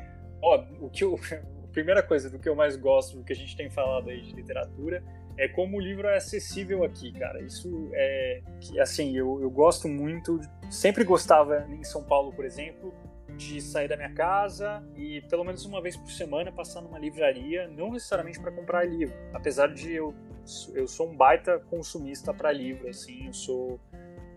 [0.42, 1.18] Ó, o que eu,
[1.64, 4.20] a primeira coisa do que eu mais gosto, do que a gente tem falado aí
[4.20, 5.02] de literatura,
[5.38, 7.40] é como o livro é acessível aqui, cara.
[7.40, 8.42] Isso é.
[8.78, 10.38] Assim, eu, eu gosto muito.
[10.70, 12.94] Sempre gostava em São Paulo, por exemplo,
[13.36, 17.68] de sair da minha casa e pelo menos uma vez por semana passar numa livraria,
[17.68, 20.14] não necessariamente para comprar livro, apesar de eu
[20.74, 23.80] eu sou um baita consumista para livro, assim, eu sou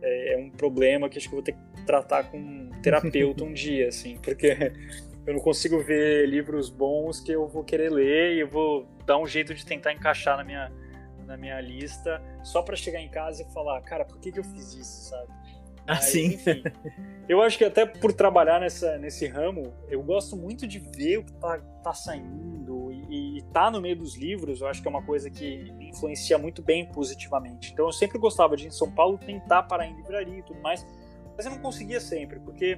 [0.02, 3.52] é, é, um problema que acho que vou ter que tratar com um terapeuta um
[3.54, 4.56] dia, assim, porque
[5.26, 9.18] eu não consigo ver livros bons que eu vou querer ler e eu vou dar
[9.18, 10.72] um jeito de tentar encaixar na minha
[11.26, 14.44] na minha lista só para chegar em casa e falar, cara, por que, que eu
[14.44, 15.34] fiz isso, sabe?
[15.88, 16.34] Assim.
[16.34, 16.64] Enfim,
[17.30, 21.24] eu acho que até por trabalhar nessa, nesse ramo, eu gosto muito de ver o
[21.24, 24.92] que tá, tá saindo e, e tá no meio dos livros, eu acho que é
[24.92, 27.72] uma coisa que me influencia muito bem positivamente.
[27.72, 30.86] Então eu sempre gostava de, em São Paulo, tentar parar em livraria e tudo mais,
[31.36, 32.78] mas eu não conseguia sempre, porque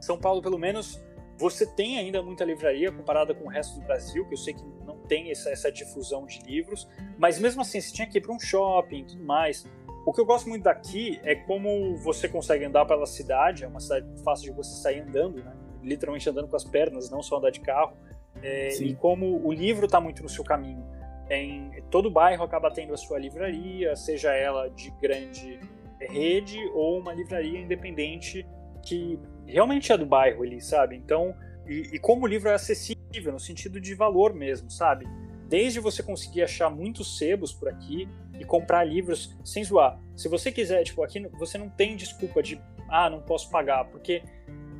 [0.00, 1.00] São Paulo, pelo menos,
[1.36, 4.62] você tem ainda muita livraria comparada com o resto do Brasil, que eu sei que
[4.84, 8.32] não tem essa, essa difusão de livros, mas mesmo assim, você tinha que ir para
[8.32, 9.64] um shopping e tudo mais.
[10.08, 13.78] O que eu gosto muito daqui é como você consegue andar pela cidade, é uma
[13.78, 15.52] cidade fácil de você sair andando, né?
[15.82, 17.94] literalmente andando com as pernas, não só andar de carro,
[18.42, 20.82] é, e como o livro está muito no seu caminho.
[21.28, 25.60] Em, todo bairro acaba tendo a sua livraria, seja ela de grande
[26.00, 28.46] rede ou uma livraria independente
[28.82, 30.96] que realmente é do bairro ali, sabe?
[30.96, 31.34] Então,
[31.66, 35.04] e, e como o livro é acessível, no sentido de valor mesmo, sabe?
[35.48, 38.08] Desde você conseguir achar muitos sebos por aqui,
[38.38, 40.00] e comprar livros sem zoar.
[40.16, 44.22] Se você quiser, tipo, aqui você não tem desculpa de, ah, não posso pagar, porque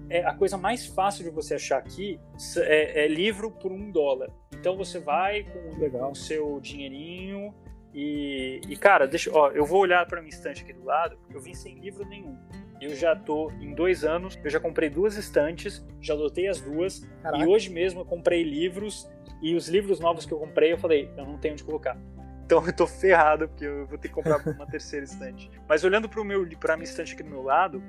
[0.09, 2.19] é a coisa mais fácil de você achar aqui
[2.59, 4.31] é, é livro por um dólar.
[4.55, 7.55] Então você vai com o seu dinheirinho
[7.93, 11.36] e, e, cara, deixa, ó, eu vou olhar para minha estante aqui do lado, porque
[11.36, 12.36] eu vim sem livro nenhum.
[12.81, 17.01] Eu já tô em dois anos, eu já comprei duas estantes, já lotei as duas,
[17.23, 17.43] Caraca.
[17.43, 21.10] e hoje mesmo eu comprei livros, e os livros novos que eu comprei, eu falei,
[21.16, 21.97] eu não tenho onde colocar.
[22.44, 25.51] Então eu tô ferrado, porque eu vou ter que comprar uma terceira estante.
[25.69, 27.82] Mas olhando para meu, pra minha estante aqui do meu lado,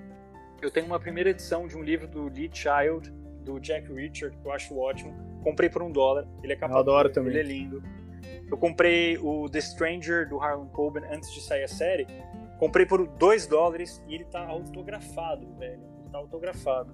[0.61, 3.09] eu tenho uma primeira edição de um livro do Lee Child,
[3.43, 5.13] do Jack Richard, que eu acho ótimo.
[5.43, 6.27] Comprei por um dólar.
[6.43, 7.31] Ele é capa eu adoro também.
[7.31, 7.84] Ele é lindo.
[8.51, 12.05] Eu comprei o The Stranger, do Harlan Coben, antes de sair a série.
[12.57, 15.81] Comprei por dois dólares e ele tá autografado, velho.
[16.01, 16.93] Ele tá autografado.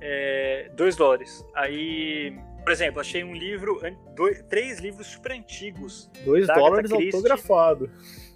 [0.00, 1.44] É, dois dólares.
[1.54, 3.80] Aí por exemplo, achei um livro,
[4.14, 6.10] dois, três livros super antigos.
[6.24, 7.90] Dois dólares autografado.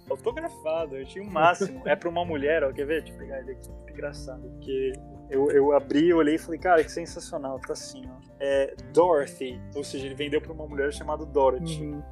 [0.09, 1.81] Autografado, eu tinha o um máximo.
[1.85, 3.01] é pra uma mulher, ó, quer ver?
[3.01, 3.69] Deixa eu pegar ele aqui.
[3.89, 4.93] Engraçado, porque
[5.29, 8.27] eu, eu abri, olhei e falei, cara, que sensacional, tá assim, ó.
[8.39, 11.81] É Dorothy, ou seja, ele vendeu pra uma mulher chamada Dorothy.
[11.81, 12.03] Uhum.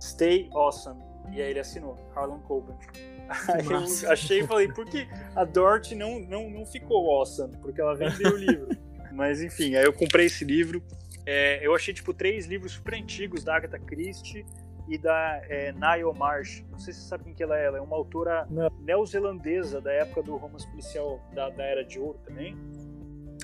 [0.00, 1.00] Stay Awesome.
[1.32, 2.76] E aí ele assinou, Harlan Coben.
[3.28, 7.56] Aí eu achei e falei, por que a Dorothy não, não, não ficou awesome?
[7.58, 8.68] Porque ela vendeu o livro.
[9.12, 10.82] Mas enfim, aí eu comprei esse livro.
[11.26, 14.46] É, eu achei, tipo, três livros super antigos da Agatha Christie
[14.88, 16.64] e da é, Niall Marsh.
[16.70, 17.66] Não sei se você sabe quem que ela é.
[17.66, 18.46] Ela é uma autora
[18.80, 22.56] neozelandesa da época do romance policial da, da Era de Ouro também.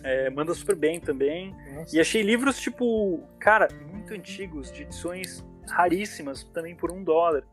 [0.05, 1.55] É, manda super bem também.
[1.75, 1.97] Nossa.
[1.97, 7.45] E achei livros, tipo, cara, muito antigos, de edições raríssimas, também por um dólar.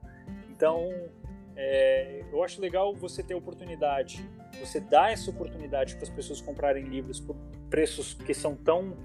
[0.49, 0.91] Então,
[1.55, 4.27] é, eu acho legal você ter oportunidade,
[4.59, 7.35] você dá essa oportunidade para as pessoas comprarem livros por
[7.69, 8.95] preços que são tão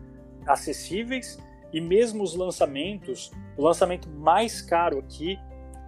[0.46, 1.38] acessíveis
[1.72, 5.38] e mesmo os lançamentos, o lançamento mais caro aqui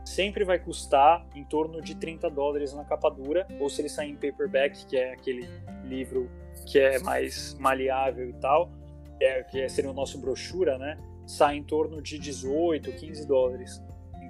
[0.05, 4.11] sempre vai custar em torno de 30 dólares na capa dura, ou se ele sair
[4.11, 5.49] em paperback, que é aquele
[5.85, 6.31] livro
[6.67, 8.71] que é mais maleável e tal,
[9.21, 10.99] é, que seria o nosso brochura, né?
[11.27, 13.83] Sai em torno de 18, 15 dólares.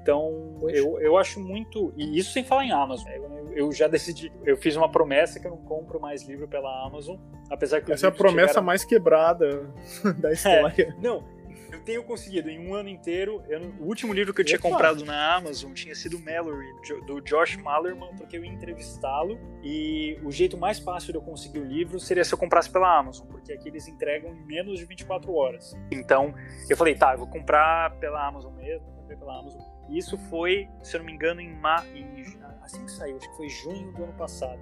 [0.06, 1.92] Então, eu, eu acho muito.
[1.96, 3.10] E isso sem falar em Amazon.
[3.10, 4.32] Eu, eu, já decidi.
[4.44, 7.16] Eu fiz uma promessa que eu não compro mais livro pela Amazon.
[7.50, 7.90] Apesar que.
[7.90, 8.66] Essa é a promessa chegaram...
[8.66, 9.68] mais quebrada
[10.18, 10.94] da história.
[10.96, 11.24] É, não,
[11.72, 13.42] eu tenho conseguido em um ano inteiro.
[13.48, 16.68] Eu, o último livro que eu tinha comprado na Amazon tinha sido Mallory,
[17.04, 19.40] do Josh Malerman, porque eu ia entrevistá-lo.
[19.60, 22.96] E o jeito mais fácil de eu conseguir o livro seria se eu comprasse pela
[22.96, 25.76] Amazon, porque aqui eles entregam em menos de 24 horas.
[25.90, 26.32] Então
[26.70, 29.75] eu falei, tá, eu vou comprar pela Amazon mesmo, comprei pela Amazon.
[29.88, 31.84] E isso foi, se eu não me engano, em, ma...
[31.94, 32.24] em
[32.62, 34.60] assim que saiu, acho que foi junho do ano passado.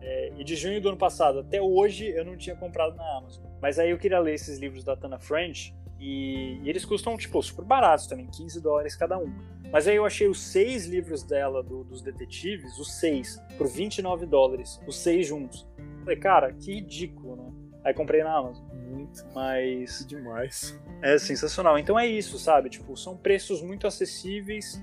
[0.00, 3.44] É, e de junho do ano passado até hoje eu não tinha comprado na Amazon.
[3.60, 7.40] Mas aí eu queria ler esses livros da Tana French e, e, eles custam, tipo,
[7.40, 9.32] super baratos também, 15 dólares cada um.
[9.72, 14.26] Mas aí eu achei os seis livros dela, do, dos detetives, os seis, por 29
[14.26, 15.66] dólares, os seis juntos.
[16.00, 17.61] Falei, cara, que ridículo, né?
[17.84, 18.64] Aí comprei na Amazon.
[18.72, 19.24] Muito.
[19.34, 20.06] Mas.
[20.06, 20.78] Demais.
[21.00, 21.78] É sensacional.
[21.78, 22.70] Então é isso, sabe?
[22.70, 24.82] Tipo, são preços muito acessíveis.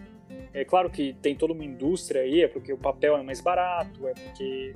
[0.53, 4.07] É claro que tem toda uma indústria aí, é porque o papel é mais barato,
[4.07, 4.73] é porque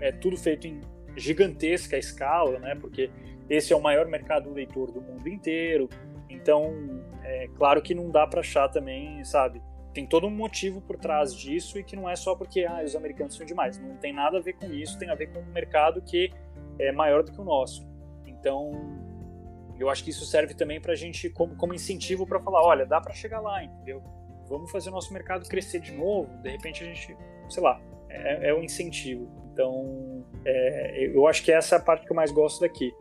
[0.00, 0.80] é tudo feito em
[1.16, 2.74] gigantesca escala, né?
[2.74, 3.10] Porque
[3.48, 5.88] esse é o maior mercado leitor do mundo inteiro.
[6.28, 6.72] Então,
[7.22, 9.62] é claro que não dá para achar também, sabe?
[9.92, 12.96] Tem todo um motivo por trás disso e que não é só porque ah, os
[12.96, 13.78] americanos são demais.
[13.78, 16.32] Não tem nada a ver com isso, tem a ver com um mercado que
[16.78, 17.86] é maior do que o nosso.
[18.26, 18.72] Então,
[19.78, 22.86] eu acho que isso serve também para a gente como, como incentivo para falar, olha,
[22.86, 24.02] dá para chegar lá, entendeu?
[24.52, 26.28] vamos fazer o nosso mercado crescer de novo.
[26.42, 27.16] De repente a gente,
[27.48, 29.28] sei lá, é, é um incentivo.
[29.52, 32.94] Então, é, eu acho que essa é a parte que eu mais gosto daqui.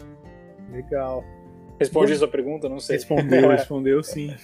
[0.71, 1.23] Legal.
[1.79, 2.69] Respondi a sua pergunta?
[2.69, 2.97] Não sei.
[2.97, 4.35] Respondeu, respondeu sim.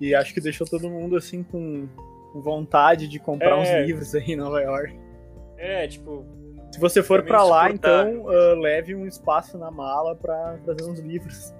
[0.00, 1.88] E acho que deixou todo mundo assim com
[2.34, 4.98] vontade de comprar é, uns livros aí em Nova York.
[5.56, 6.24] É, tipo.
[6.72, 11.00] Se você for para lá, então uh, leve um espaço na mala para trazer uns
[11.00, 11.54] livros.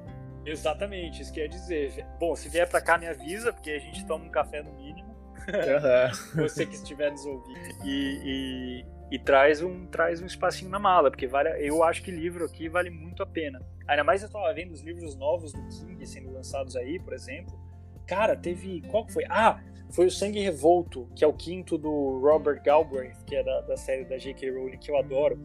[0.45, 2.07] Exatamente, isso quer dizer.
[2.19, 5.09] Bom, se vier para cá, me avisa, porque a gente toma um café no mínimo.
[5.49, 6.43] Uhum.
[6.43, 7.59] você que estiver nos ouvindo.
[7.85, 12.11] E, e, e, traz, um, traz um espacinho na mala, porque vale, eu acho que
[12.11, 13.61] livro aqui vale muito a pena.
[13.87, 17.59] Ainda mais eu estava vendo os livros novos do King sendo lançados aí, por exemplo.
[18.07, 18.83] Cara, teve.
[18.89, 19.25] Qual foi?
[19.29, 19.61] Ah,
[19.91, 23.77] foi o Sangue Revolto, que é o quinto do Robert Galbraith, que é da, da
[23.77, 24.51] série da J.K.
[24.51, 25.41] Rowling, que eu adoro.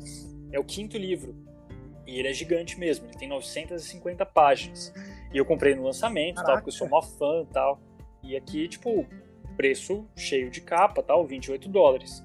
[0.52, 1.36] É o quinto livro.
[2.06, 4.94] E ele é gigante mesmo, ele tem 950 páginas.
[5.34, 7.82] E eu comprei no lançamento, tal, porque eu sou mó fã e tal.
[8.22, 9.06] E aqui, tipo,
[9.56, 12.24] preço cheio de capa, tal, 28 dólares.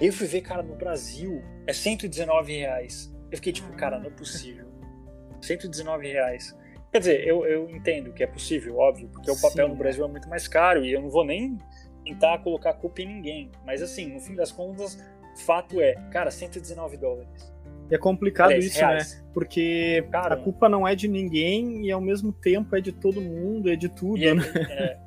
[0.00, 3.12] Eu fui ver, cara, no Brasil é 119 reais.
[3.30, 4.66] Eu fiquei tipo, cara, não é possível.
[5.42, 6.56] 119 reais.
[6.98, 9.72] Quer dizer, eu, eu entendo que é possível, óbvio, porque o papel Sim.
[9.72, 11.56] no Brasil é muito mais caro e eu não vou nem
[12.04, 13.52] tentar colocar culpa em ninguém.
[13.64, 14.98] Mas assim, no fim das contas,
[15.46, 17.54] fato é, cara, 119 dólares.
[17.88, 18.86] E é complicado isso, né?
[18.88, 19.14] reais.
[19.14, 19.30] né?
[19.32, 23.20] Porque cara, a culpa não é de ninguém e ao mesmo tempo é de todo
[23.20, 24.42] mundo, é de tudo, é, né?
[24.68, 24.98] É,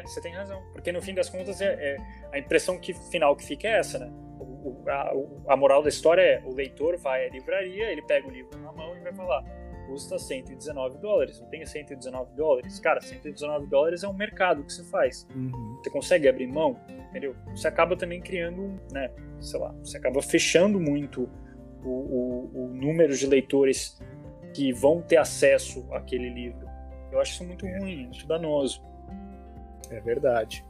[0.00, 0.60] é, você tem razão.
[0.74, 1.96] Porque no fim das contas, é, é
[2.34, 4.12] a impressão que, final que fica é essa, né?
[4.38, 8.30] O, a, a moral da história é: o leitor vai à livraria, ele pega o
[8.30, 9.42] livro na mão e vai falar
[9.90, 11.40] custa 119 dólares.
[11.40, 12.78] Não tem 119 dólares?
[12.78, 15.26] Cara, 119 dólares é um mercado que você faz.
[15.34, 15.78] Uhum.
[15.82, 16.78] Você consegue abrir mão,
[17.10, 17.34] entendeu?
[17.48, 19.10] Você acaba também criando, né,
[19.40, 21.28] sei lá, você acaba fechando muito
[21.84, 24.00] o, o, o número de leitores
[24.54, 26.68] que vão ter acesso àquele livro.
[27.10, 28.80] Eu acho isso muito ruim, muito danoso.
[29.90, 30.64] É verdade.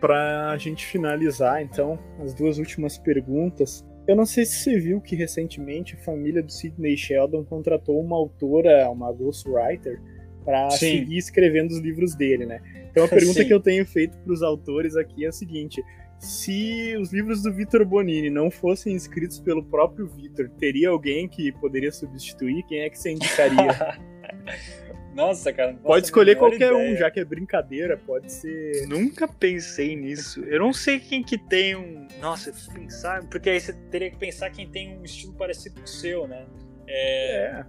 [0.00, 3.86] Para a gente finalizar, então, as duas últimas perguntas.
[4.06, 8.16] Eu não sei se você viu que recentemente a família do Sidney Sheldon contratou uma
[8.16, 10.00] autora, uma ghostwriter,
[10.44, 12.60] para seguir escrevendo os livros dele, né?
[12.90, 13.46] Então a pergunta Sim.
[13.46, 15.82] que eu tenho feito para os autores aqui é a seguinte:
[16.18, 21.50] se os livros do Vitor Bonini não fossem escritos pelo próprio Vitor, teria alguém que
[21.52, 22.62] poderia substituir?
[22.64, 23.98] Quem é que você indicaria?
[25.16, 25.72] Nossa, cara.
[25.82, 26.76] Pode escolher qualquer ideia.
[26.76, 28.86] um, já que é brincadeira, pode ser.
[28.86, 30.44] Nunca pensei nisso.
[30.44, 32.06] Eu não sei quem que tem um.
[32.20, 33.24] Nossa, pensar.
[33.24, 36.44] Porque aí você teria que pensar quem tem um estilo parecido com o seu, né?
[36.86, 37.46] É.
[37.46, 37.66] é.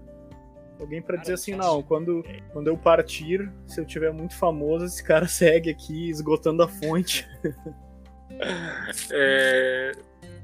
[0.77, 5.03] Alguém para dizer assim, não, quando, quando eu partir, se eu tiver muito famoso, esse
[5.03, 7.25] cara segue aqui esgotando a fonte.
[9.09, 9.93] É...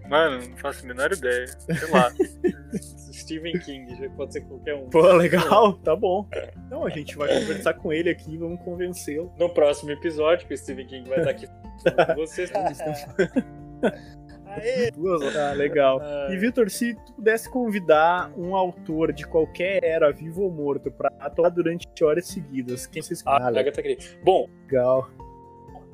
[0.07, 1.47] Mano, não faço a menor ideia.
[1.47, 2.11] Sei lá.
[3.23, 4.89] Stephen King, pode ser qualquer um.
[4.89, 6.27] Pô, legal, tá bom.
[6.65, 9.33] Então a gente vai conversar com ele aqui, vamos convencê-lo.
[9.39, 12.51] No próximo episódio, que o Stephen King vai estar aqui com vocês.
[14.45, 14.91] Aê!
[15.35, 15.99] Ah, legal.
[16.29, 21.11] E Vitor, se tu pudesse convidar um autor de qualquer era, vivo ou morto, para
[21.19, 23.41] atuar durante horas seguidas, quem você escolhe?
[23.41, 24.17] Ah, Agatha Christie.
[24.23, 25.09] Bom, legal.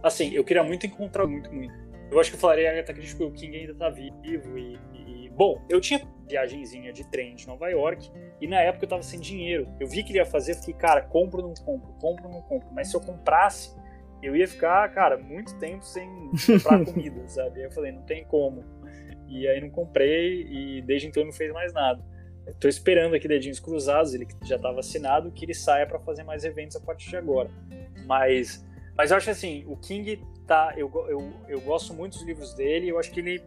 [0.03, 1.73] Assim, eu queria muito encontrar muito, muito.
[2.11, 5.29] Eu acho que eu falaria Agatha Christie porque o King ainda tá vivo e, e,
[5.29, 9.19] Bom, eu tinha viagenzinha de trem de Nova York e na época eu tava sem
[9.19, 9.67] dinheiro.
[9.79, 12.41] Eu vi que ele ia fazer, fiquei, cara, compro ou não compro, compro ou não
[12.43, 12.69] compro.
[12.71, 13.75] Mas se eu comprasse,
[14.21, 16.07] eu ia ficar, cara, muito tempo sem
[16.45, 17.59] comprar comida, sabe?
[17.59, 18.63] Aí eu falei, não tem como.
[19.27, 22.03] E aí não comprei e desde então não fez mais nada.
[22.47, 26.43] Estou esperando aqui dedinhos cruzados, ele já estava vacinado, que ele saia para fazer mais
[26.43, 27.49] eventos a partir de agora.
[28.05, 28.65] Mas,
[28.97, 32.89] mas eu acho assim, o King tá, eu, eu, eu gosto muito dos livros dele,
[32.89, 33.43] eu acho que ele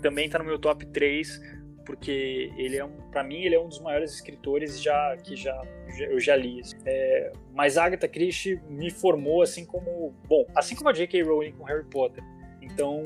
[0.00, 1.40] também está no meu top 3,
[1.88, 5.58] porque ele é um, para mim ele é um dos maiores escritores já que já,
[5.96, 6.60] já eu já li.
[6.84, 11.22] É, mas Agatha Christie me formou assim como, bom, assim como a J.K.
[11.22, 12.22] Rowling com Harry Potter.
[12.60, 13.02] Então,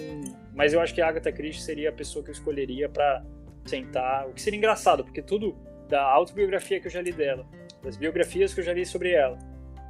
[0.52, 3.24] mas eu acho que a Agatha Christie seria a pessoa que eu escolheria para
[3.64, 5.56] sentar, o que seria engraçado, porque tudo
[5.88, 7.46] da autobiografia que eu já li dela,
[7.84, 9.38] das biografias que eu já li sobre ela,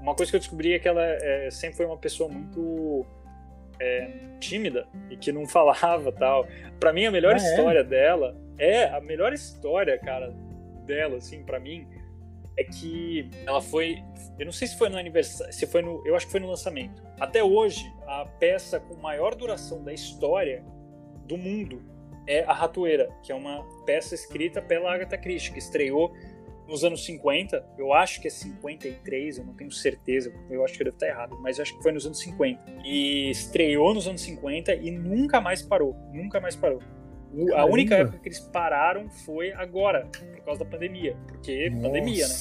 [0.02, 3.06] uma coisa que eu descobri é que ela é, sempre foi uma pessoa muito
[3.80, 6.46] é, tímida e que não falava tal.
[6.78, 7.42] Para mim a melhor ah, é?
[7.42, 7.84] história é?
[7.84, 10.32] dela é a melhor história, cara,
[10.86, 11.84] dela assim para mim
[12.56, 14.04] é que ela foi,
[14.38, 16.48] eu não sei se foi no aniversário, se foi no, eu acho que foi no
[16.48, 17.02] lançamento.
[17.18, 20.62] Até hoje, a peça com maior duração da história
[21.26, 21.82] do mundo
[22.26, 26.14] é A Ratoeira, que é uma peça escrita pela Agatha Christie, que estreou
[26.68, 30.82] nos anos 50, eu acho que é 53, eu não tenho certeza, eu acho que
[30.82, 32.60] eu devo estar errado, mas eu acho que foi nos anos 50.
[32.84, 36.80] E estreou nos anos 50 e nunca mais parou, nunca mais parou.
[37.54, 41.88] A única época que eles pararam foi agora, por causa da pandemia, porque Nossa.
[41.88, 42.34] pandemia, né?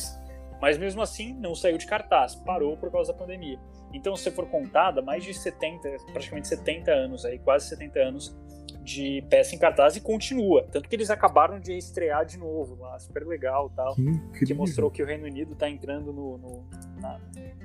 [0.62, 3.58] Mas mesmo assim, não saiu de cartaz, parou por causa da pandemia.
[3.94, 8.38] Então, se for contada, mais de 70, praticamente 70 anos aí, quase 70 anos
[8.84, 10.68] de peça em cartaz e continua.
[10.72, 13.95] Tanto que eles acabaram de estrear de novo lá, super legal tal.
[14.38, 16.38] Que, que mostrou que o Reino Unido tá entrando no.
[16.38, 16.66] no
[16.99, 17.20] na...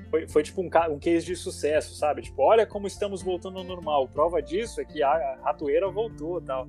[0.09, 2.21] foi, foi tipo um, um case de sucesso, sabe?
[2.21, 4.07] Tipo, olha como estamos voltando ao normal.
[4.07, 6.67] Prova disso é que a ratoeira voltou tal.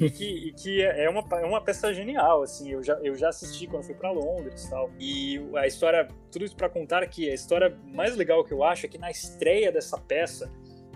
[0.00, 2.70] e que, e que é, uma, é uma peça genial, assim.
[2.70, 4.90] Eu já, eu já assisti quando fui para Londres tal.
[4.98, 8.86] E a história, tudo isso para contar que a história mais legal que eu acho
[8.86, 10.50] é que na estreia dessa peça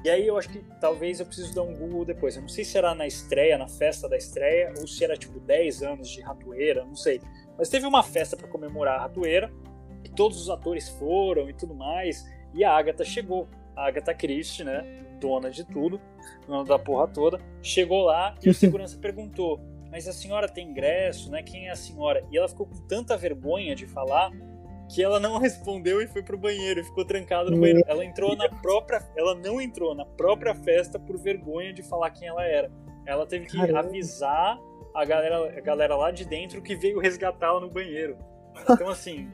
[0.04, 2.36] e aí eu acho que talvez eu preciso dar um Google depois.
[2.36, 5.40] Eu não sei se era na estreia, na festa da estreia, ou se era tipo
[5.40, 7.22] 10 anos de ratoeira, não sei.
[7.56, 9.50] Mas teve uma festa para comemorar a ratoeira,
[10.04, 12.22] e todos os atores foram e tudo mais,
[12.52, 13.48] e a Agatha chegou.
[13.74, 15.98] A Agatha Christie, né, dona de tudo,
[16.46, 19.58] dona da porra toda, chegou lá e o segurança perguntou:
[19.90, 21.42] Mas a senhora tem ingresso, né?
[21.42, 22.24] Quem é a senhora?
[22.30, 24.30] E ela ficou com tanta vergonha de falar
[24.88, 27.82] que ela não respondeu e foi pro banheiro e ficou trancada no banheiro.
[27.86, 32.28] Ela entrou na própria, ela não entrou na própria festa por vergonha de falar quem
[32.28, 32.70] ela era.
[33.06, 33.80] Ela teve que Caramba.
[33.80, 34.58] avisar
[34.94, 38.16] a galera, a galera lá de dentro que veio resgatá-la no banheiro.
[38.70, 39.28] Então assim,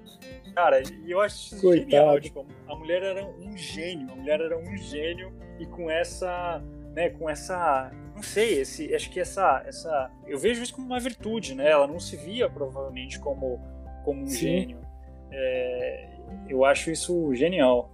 [0.55, 4.59] cara, e eu acho isso genial, tipo, a mulher era um gênio, a mulher era
[4.59, 6.63] um gênio e com essa,
[6.95, 11.01] né, com essa não sei, esse, acho que essa, essa, eu vejo isso como uma
[11.01, 11.71] virtude, né?
[11.71, 13.59] Ela não se via provavelmente como,
[14.05, 14.37] como um Sim.
[14.37, 14.90] gênio.
[15.33, 16.09] É,
[16.49, 17.93] eu acho isso genial.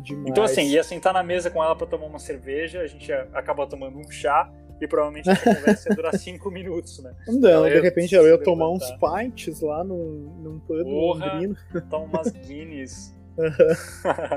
[0.00, 0.28] Demais.
[0.28, 3.66] Então, assim, ia sentar na mesa com ela para tomar uma cerveja, a gente acaba
[3.66, 7.14] tomando um chá e provavelmente a conversa ia durar cinco minutos, né?
[7.26, 11.56] Não, de repente eu ia tomar uns pints lá num, num pub Porra, londrino.
[11.88, 13.16] Toma umas Guinness.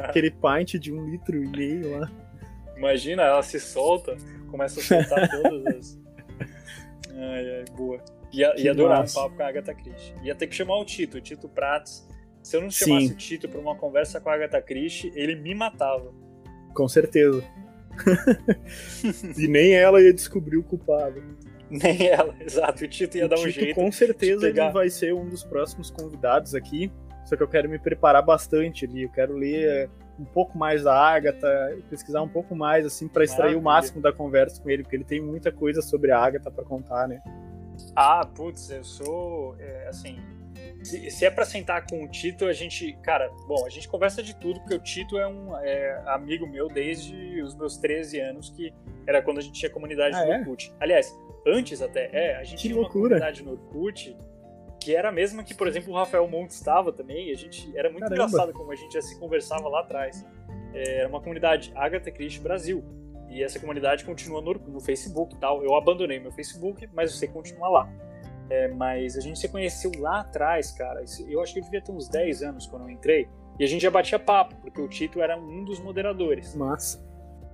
[0.04, 2.12] Aquele pint de um litro e meio lá.
[2.76, 4.16] Imagina, ela se solta,
[4.50, 6.00] começa a soltar todas as.
[7.16, 8.02] Ai, ai, boa.
[8.32, 10.14] Ia, ia adorar um papo com a Agatha Christie.
[10.24, 12.08] Ia ter que chamar o Tito, o Tito Prats.
[12.44, 13.14] Se eu não chamasse Sim.
[13.14, 16.14] o Tito para uma conversa com a Agatha Christie, ele me matava.
[16.74, 17.44] Com certeza.
[19.38, 21.22] e nem ela ia descobrir o culpado.
[21.70, 22.84] Nem ela, exato.
[22.84, 23.76] O Tito ia o dar um Tito, jeito.
[23.76, 26.92] Com certeza ele vai ser um dos próximos convidados aqui.
[27.26, 29.04] Só que eu quero me preparar bastante ali.
[29.04, 29.90] Eu quero ler
[30.20, 33.60] um pouco mais da Agatha, pesquisar um pouco mais, assim, para extrair Maravilha.
[33.60, 36.66] o máximo da conversa com ele, porque ele tem muita coisa sobre a Agatha para
[36.66, 37.22] contar, né?
[37.96, 40.20] Ah, putz, eu sou, é, assim,
[40.84, 44.24] se, se, é para sentar com o Tito, a gente, cara, bom, a gente conversa
[44.24, 48.50] de tudo, porque o Tito é um é, amigo meu desde os meus 13 anos,
[48.50, 48.74] que
[49.06, 50.40] era quando a gente tinha comunidade ah, no é?
[50.40, 50.72] Orkut.
[50.80, 53.16] Aliás, antes até, é, a gente que tinha loucura.
[53.16, 54.16] uma comunidade no Orkut
[54.80, 57.90] que era a mesma que, por exemplo, o Rafael Monte estava também, a gente, era
[57.90, 58.24] muito Caramba.
[58.24, 60.26] engraçado como a gente já se conversava lá atrás.
[60.74, 62.84] É, era uma comunidade Agatha Christie Brasil.
[63.30, 65.64] E essa comunidade continua no, no Facebook e tal.
[65.64, 67.90] Eu abandonei meu Facebook, mas você continua lá.
[68.50, 71.04] É, mas a gente se conheceu lá atrás, cara.
[71.28, 73.30] Eu acho que eu devia ter uns 10 anos quando eu entrei.
[73.60, 76.56] E a gente já batia papo, porque o Tito era um dos moderadores.
[76.56, 77.06] Massa.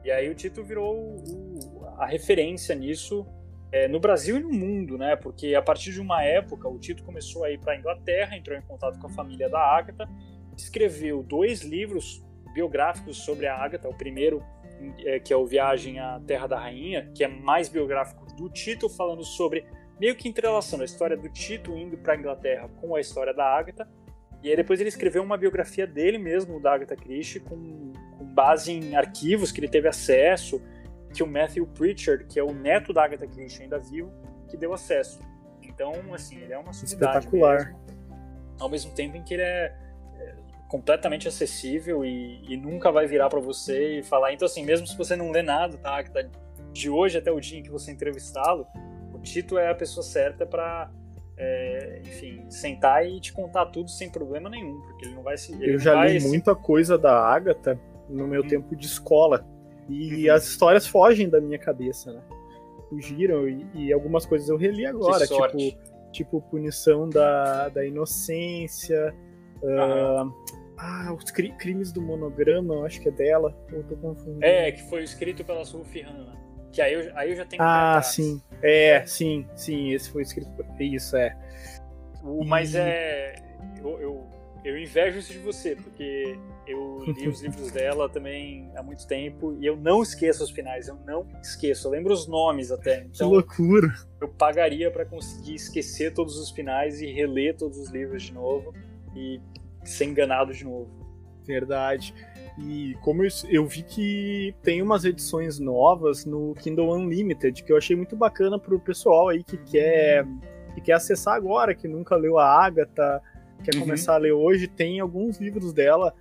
[0.04, 3.26] E aí o Tito virou o, a referência nisso
[3.72, 5.16] é, no Brasil e no mundo, né?
[5.16, 8.58] Porque a partir de uma época o Tito começou a ir para a Inglaterra, entrou
[8.58, 10.08] em contato com a família da Agatha,
[10.56, 12.24] escreveu dois livros
[12.54, 13.90] biográficos sobre a Agatha.
[13.90, 14.42] O primeiro
[15.24, 19.24] que é o Viagem à Terra da Rainha, que é mais biográfico do Tito, falando
[19.24, 19.66] sobre
[20.00, 23.46] meio que entrelaçando a história do Tito indo para a Inglaterra com a história da
[23.46, 23.88] Agatha.
[24.44, 28.72] E aí depois ele escreveu uma biografia dele mesmo, da Agatha Christie, com, com base
[28.72, 30.62] em arquivos que ele teve acesso,
[31.14, 34.12] que o Matthew Pritchard, que é o neto da Agatha Christie ainda vivo,
[34.48, 35.20] que deu acesso.
[35.64, 37.66] Então, assim, ele é uma sumidade Espetacular.
[37.66, 37.80] Mesmo,
[38.60, 39.76] ao mesmo tempo em que ele é
[40.68, 44.34] completamente acessível e, e nunca vai virar para você e falar.
[44.34, 46.04] Então, assim, mesmo se você não lê nada, tá?
[46.04, 46.24] Que tá
[46.72, 48.68] de hoje até o dia em que você entrevistá-lo,
[49.14, 50.92] o Tito é a pessoa certa para
[51.38, 55.56] é, enfim, sentar e te contar tudo sem problema nenhum, porque ele não vai se.
[55.62, 57.80] Eu já li muita coisa da Agatha
[58.10, 58.48] no meu hum.
[58.48, 59.46] tempo de escola
[59.90, 60.36] e uhum.
[60.36, 62.22] as histórias fogem da minha cabeça, né?
[62.90, 65.80] Fugiram e, e algumas coisas eu reli agora, tipo,
[66.12, 69.14] tipo punição da, da inocência,
[69.66, 70.32] Uh,
[70.78, 73.56] ah, os cri crimes do monograma, eu acho que é dela.
[73.72, 74.44] Eu tô confundindo.
[74.44, 76.36] É, que foi escrito pela Sophie Hanna.
[76.72, 78.42] Que aí eu, aí eu já tenho Ah, sim.
[78.62, 79.92] É, sim, sim.
[79.94, 80.66] Esse foi escrito por.
[80.82, 81.36] Isso, é.
[82.22, 83.36] O, mas é.
[83.82, 84.30] Eu, eu,
[84.66, 86.38] eu invejo isso de você, porque
[86.68, 90.90] eu li os livros dela também há muito tempo e eu não esqueço os finais,
[90.90, 91.88] eu não esqueço.
[91.88, 93.06] Eu lembro os nomes até.
[93.06, 93.94] Então, que loucura!
[94.20, 98.74] Eu pagaria para conseguir esquecer todos os finais e reler todos os livros de novo
[99.16, 99.42] e
[99.84, 100.90] ser enganado de novo.
[101.46, 102.14] Verdade.
[102.58, 107.78] E como eu, eu, vi que tem umas edições novas no Kindle Unlimited, que eu
[107.78, 110.26] achei muito bacana pro pessoal aí que quer,
[110.74, 113.22] que quer acessar agora, que nunca leu a Agatha,
[113.64, 113.82] quer uhum.
[113.82, 116.14] começar a ler hoje, tem alguns livros dela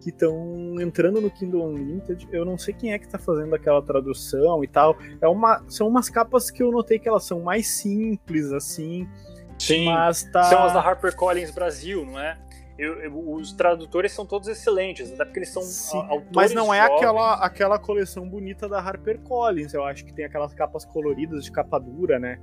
[0.00, 2.28] que estão entrando no Kindle Unlimited.
[2.30, 4.96] Eu não sei quem é que está fazendo aquela tradução e tal.
[5.20, 9.08] É uma, são umas capas que eu notei que elas são mais simples, assim.
[9.58, 9.86] Sim,
[10.32, 10.44] tá...
[10.44, 12.38] são as da HarperCollins Brasil, não é?
[12.78, 16.72] Eu, eu, os tradutores são todos excelentes, até porque eles são Sim, autores Mas não
[16.72, 21.50] é aquela, aquela coleção bonita da HarperCollins, eu acho que tem aquelas capas coloridas de
[21.50, 22.38] capa dura, né?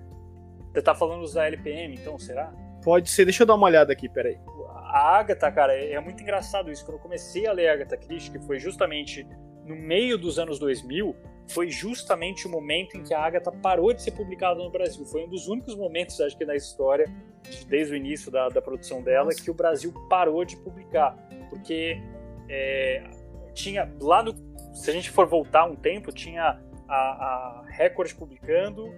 [0.73, 2.51] Você tá falando da LPM, então, será?
[2.83, 4.39] Pode ser, deixa eu dar uma olhada aqui, peraí.
[4.75, 6.83] A Agatha, cara, é muito engraçado isso.
[6.83, 9.25] Quando eu comecei a ler Agatha Christie, que foi justamente
[9.65, 11.15] no meio dos anos 2000,
[11.47, 15.05] foi justamente o momento em que a Agatha parou de ser publicada no Brasil.
[15.05, 17.05] Foi um dos únicos momentos, acho que na história,
[17.67, 21.17] desde o início da, da produção dela, que o Brasil parou de publicar.
[21.49, 22.01] Porque
[22.49, 23.03] é,
[23.53, 24.33] tinha lá no.
[24.73, 28.93] Se a gente for voltar um tempo, tinha a, a Record publicando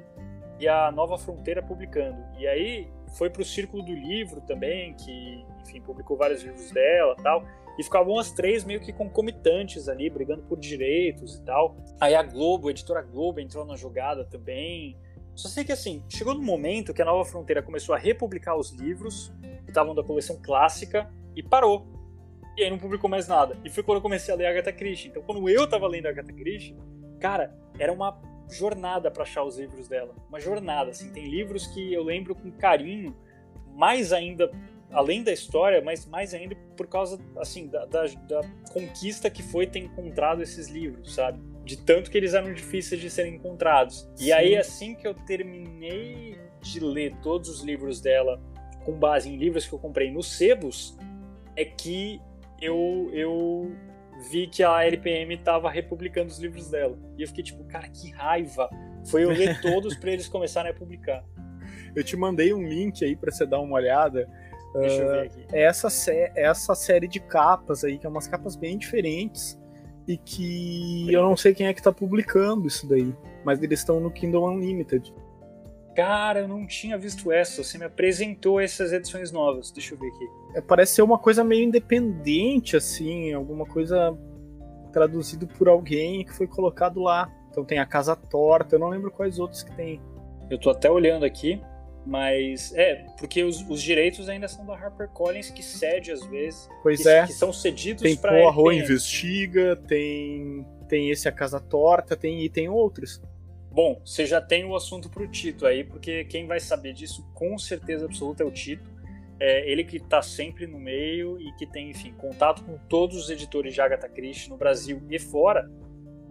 [0.59, 2.23] e a Nova Fronteira publicando.
[2.37, 2.87] E aí
[3.17, 7.43] foi para o Círculo do Livro também, que, enfim, publicou vários livros dela tal.
[7.77, 11.75] E ficavam as três meio que concomitantes ali, brigando por direitos e tal.
[11.99, 14.97] Aí a Globo, a editora Globo, entrou na jogada também.
[15.35, 18.71] Só sei que assim, chegou no momento que a Nova Fronteira começou a republicar os
[18.71, 19.33] livros
[19.65, 21.85] que estavam da coleção clássica e parou.
[22.57, 23.57] E aí não publicou mais nada.
[23.65, 25.09] E foi quando eu comecei a ler Agatha Christie.
[25.09, 26.77] Então, quando eu tava lendo Agatha Christie,
[27.19, 28.17] cara, era uma
[28.49, 30.15] jornada para achar os livros dela.
[30.29, 31.11] Uma jornada, assim.
[31.11, 33.13] Tem livros que eu lembro com carinho,
[33.73, 34.49] mais ainda
[34.91, 38.41] além da história, mas mais ainda por causa, assim, da, da, da,
[38.71, 41.39] conquista que foi ter encontrado esses livros, sabe?
[41.63, 44.09] De tanto que eles eram difíceis de serem encontrados.
[44.15, 44.25] Sim.
[44.25, 48.41] E aí, assim que eu terminei de ler todos os livros dela,
[48.83, 50.97] com base em livros que eu comprei nos sebos,
[51.55, 52.21] é que
[52.61, 53.71] eu, eu
[54.29, 56.97] vi que a LPM estava republicando os livros dela.
[57.17, 58.69] E eu fiquei tipo, cara, que raiva!
[59.05, 61.23] Foi eu ler todos para eles começarem a publicar.
[61.95, 64.27] Eu te mandei um link aí para você dar uma olhada
[64.79, 65.45] Deixa eu ver aqui.
[65.51, 69.59] É essa, sé essa série de capas aí, que é umas capas bem diferentes
[70.07, 73.99] e que eu não sei quem é que tá publicando isso daí, mas eles estão
[73.99, 75.13] no Kindle Unlimited.
[75.95, 77.63] Cara, eu não tinha visto essa.
[77.63, 79.71] Você me apresentou essas edições novas.
[79.71, 80.27] Deixa eu ver aqui.
[80.55, 84.15] É, parece ser uma coisa meio independente, assim, alguma coisa
[84.91, 87.31] traduzido por alguém que foi colocado lá.
[87.49, 90.01] Então tem a Casa Torta, eu não lembro quais outros que tem.
[90.49, 91.61] Eu tô até olhando aqui.
[92.05, 96.69] Mas é, porque os, os direitos ainda são da HarperCollins, que cede às vezes.
[96.83, 97.25] Pois que, é.
[97.25, 98.03] Que são cedidos.
[98.03, 103.21] Tem Poirot Investiga, tem, tem esse A Casa Torta, tem, e tem outros.
[103.71, 107.27] Bom, você já tem o assunto para o Tito aí, porque quem vai saber disso
[107.33, 108.93] com certeza absoluta é o Tito.
[109.37, 113.29] É ele que está sempre no meio e que tem, enfim, contato com todos os
[113.29, 115.69] editores de Agatha Christie no Brasil e fora,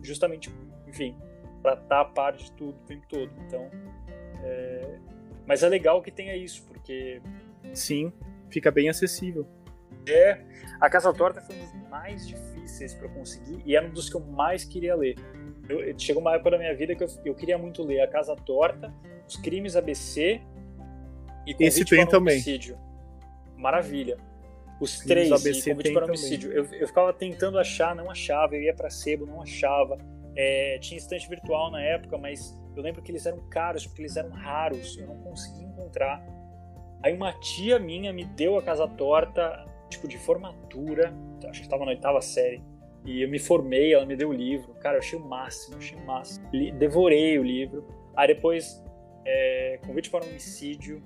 [0.02, 0.50] justamente,
[0.88, 1.14] enfim,
[1.60, 3.30] para estar tá a par de tudo o tempo todo.
[3.46, 3.70] Então,
[4.42, 4.98] é,
[5.46, 7.20] mas é legal que tenha isso, porque.
[7.72, 8.12] Sim,
[8.50, 9.46] fica bem acessível.
[10.08, 10.40] É.
[10.80, 14.16] A Casa Torta foi um dos mais difíceis para conseguir e era um dos que
[14.16, 15.16] eu mais queria ler.
[15.68, 18.36] Eu, chegou uma época da minha vida que eu, eu queria muito ler A Casa
[18.36, 18.92] Torta,
[19.26, 20.40] Os Crimes ABC
[21.46, 22.34] e Esse tem também.
[22.34, 22.78] Homicídio.
[23.56, 24.18] Maravilha.
[24.80, 26.52] Os três ABC e Convite para Homicídio.
[26.52, 28.54] Eu, eu ficava tentando achar, não achava.
[28.54, 29.96] Eu ia para Sebo, não achava.
[30.36, 34.16] É, tinha estante virtual na época, mas eu lembro que eles eram caros, porque eles
[34.16, 36.24] eram raros, eu não conseguia encontrar.
[37.02, 41.14] Aí uma tia minha me deu a casa torta, tipo, de formatura,
[41.48, 42.62] acho que estava na oitava série.
[43.04, 44.72] E eu me formei, ela me deu o livro.
[44.74, 46.48] Cara, eu achei o máximo, achei o máximo.
[46.78, 47.86] Devorei o livro.
[48.16, 48.82] Aí depois,
[49.26, 51.02] é, convite para um homicídio,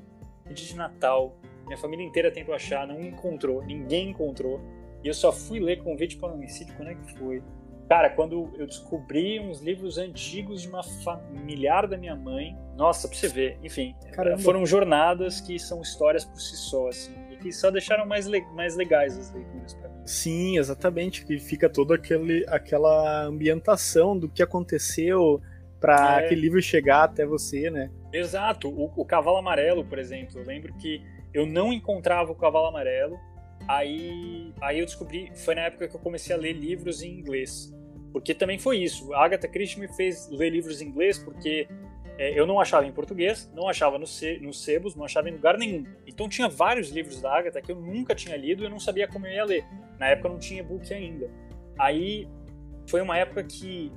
[0.47, 1.37] dia de Natal.
[1.67, 4.61] Minha família inteira tentou achar, não encontrou, ninguém encontrou.
[5.03, 7.43] E eu só fui ler convite para um homicídio quando é que foi?
[7.89, 13.17] Cara, quando eu descobri uns livros antigos de uma familiar da minha mãe, nossa, pra
[13.17, 14.39] você ver, enfim, Caramba.
[14.39, 18.43] foram jornadas que são histórias por si só, assim, e que só deixaram mais, le
[18.53, 20.07] mais legais as leituras pra mim.
[20.07, 25.41] Sim, exatamente, que fica toda aquele, aquela ambientação do que aconteceu
[25.81, 26.27] para é.
[26.27, 27.91] aquele livro chegar até você, né?
[28.13, 31.03] Exato, o, o Cavalo Amarelo, por exemplo, eu lembro que
[31.33, 33.19] eu não encontrava o Cavalo Amarelo,
[33.67, 37.75] aí, aí eu descobri, foi na época que eu comecei a ler livros em inglês.
[38.13, 39.13] Porque também foi isso.
[39.15, 41.69] A Agatha Christie me fez ler livros em inglês porque
[42.19, 45.57] é, eu não achava em português, não achava nos no sebos, não achava em lugar
[45.57, 45.85] nenhum.
[46.07, 49.07] Então tinha vários livros da Agatha que eu nunca tinha lido e eu não sabia
[49.07, 49.65] como eu ia ler.
[49.99, 51.31] Na época não tinha e-book ainda.
[51.79, 52.29] Aí
[52.87, 53.93] foi uma época que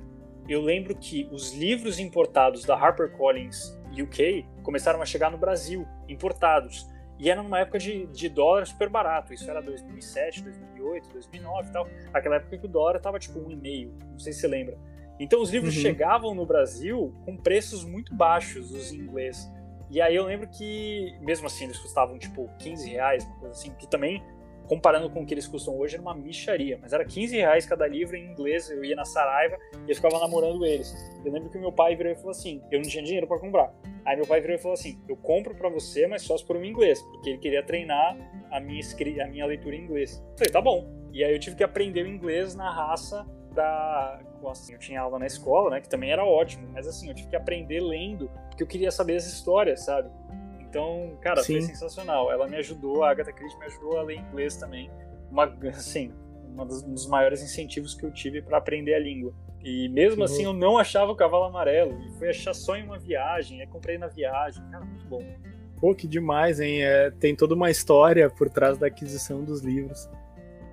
[0.48, 6.86] eu lembro que os livros importados da HarperCollins UK começaram a chegar no Brasil, importados.
[7.22, 9.32] E era numa época de, de dólar super barato.
[9.32, 11.88] Isso era 2007, 2008, 2009 e tal.
[12.12, 13.94] Aquela época que o dólar tava tipo um e meio.
[14.10, 14.76] Não sei se você lembra.
[15.20, 15.82] Então os livros uhum.
[15.82, 19.48] chegavam no Brasil com preços muito baixos, os em inglês.
[19.88, 23.72] E aí eu lembro que, mesmo assim, eles custavam tipo 15 reais, uma coisa assim,
[23.78, 24.20] que também,
[24.68, 26.78] comparando com o que eles custam hoje, era uma micharia.
[26.80, 29.56] Mas era 15 reais cada livro em inglês, eu ia na Saraiva
[29.86, 30.94] e eu ficava namorando eles.
[31.24, 33.72] Eu lembro que meu pai virou e falou assim: eu não tinha dinheiro para comprar.
[34.04, 36.56] Aí meu pai virou e falou assim: eu compro para você, mas só se for
[36.56, 38.16] um inglês, porque ele queria treinar
[38.50, 38.82] a minha,
[39.22, 40.22] a minha leitura em inglês.
[40.32, 41.02] Eu falei: tá bom.
[41.12, 44.20] E aí eu tive que aprender o inglês na raça da.
[44.48, 45.80] Assim, eu tinha aula na escola, né?
[45.80, 49.16] Que também era ótimo, mas assim, eu tive que aprender lendo, porque eu queria saber
[49.16, 50.10] as histórias, sabe?
[50.72, 51.60] Então, cara, Sim.
[51.60, 52.32] foi sensacional.
[52.32, 54.90] Ela me ajudou, a Agatha Christie me ajudou a ler inglês também.
[55.30, 56.10] Uma, assim,
[56.48, 59.34] uma um dos maiores incentivos que eu tive para aprender a língua.
[59.62, 60.24] E mesmo uhum.
[60.24, 62.02] assim, eu não achava o cavalo amarelo.
[62.02, 64.64] E fui achar só em uma viagem, aí comprei na viagem.
[64.70, 65.22] Cara, muito bom.
[65.78, 66.82] Pô, que demais, hein?
[66.82, 70.08] É, tem toda uma história por trás da aquisição dos livros.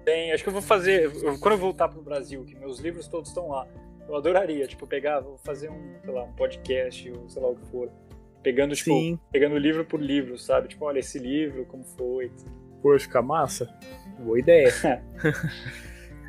[0.06, 1.12] Tem, acho que eu vou fazer.
[1.42, 3.68] Quando eu voltar pro Brasil, que meus livros todos estão lá,
[4.08, 7.56] eu adoraria, tipo, pegar, vou fazer um, sei lá, um podcast, ou sei lá o
[7.58, 7.92] que for.
[8.42, 9.20] Pegando, tipo, Sim.
[9.32, 10.70] pegando livro por livro, sabe?
[10.70, 12.32] Tipo, olha, esse livro, como foi.
[12.82, 13.70] Pô, fica massa.
[14.20, 14.72] Boa ideia.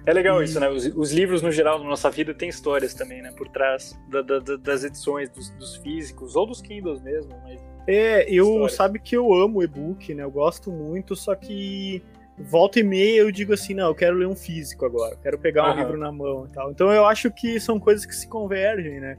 [0.05, 0.45] é legal e...
[0.45, 0.69] isso, né?
[0.69, 3.33] Os, os, livros, no geral, na nossa vida, tem histórias também, né?
[3.37, 7.61] Por trás da, da, das edições, dos, dos, físicos, ou dos Kindles mesmo, mas...
[7.87, 8.47] É, eu...
[8.47, 8.73] Histórias.
[8.73, 10.25] Sabe que eu amo e-book, né?
[10.25, 12.03] Eu gosto muito, só que
[12.37, 15.69] volta e meia eu digo assim, não, eu quero ler um físico agora, quero pegar
[15.69, 15.79] um uhum.
[15.79, 16.71] livro na mão e tal.
[16.71, 19.19] Então eu acho que são coisas que se convergem, né?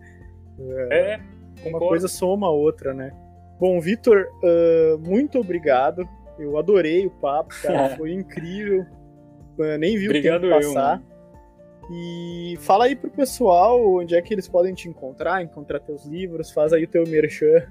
[0.90, 1.22] É, é
[1.66, 3.12] uma coisa soma a outra, né?
[3.60, 6.08] Bom, Vitor, uh, muito obrigado.
[6.40, 8.86] Eu adorei o papo, cara, foi incrível.
[9.58, 10.98] Uh, nem vi Obrigado o tempo passar.
[10.98, 11.12] Eu,
[11.94, 16.52] e fala aí pro pessoal onde é que eles podem te encontrar, encontrar teus livros,
[16.52, 17.68] faz aí o teu merchan.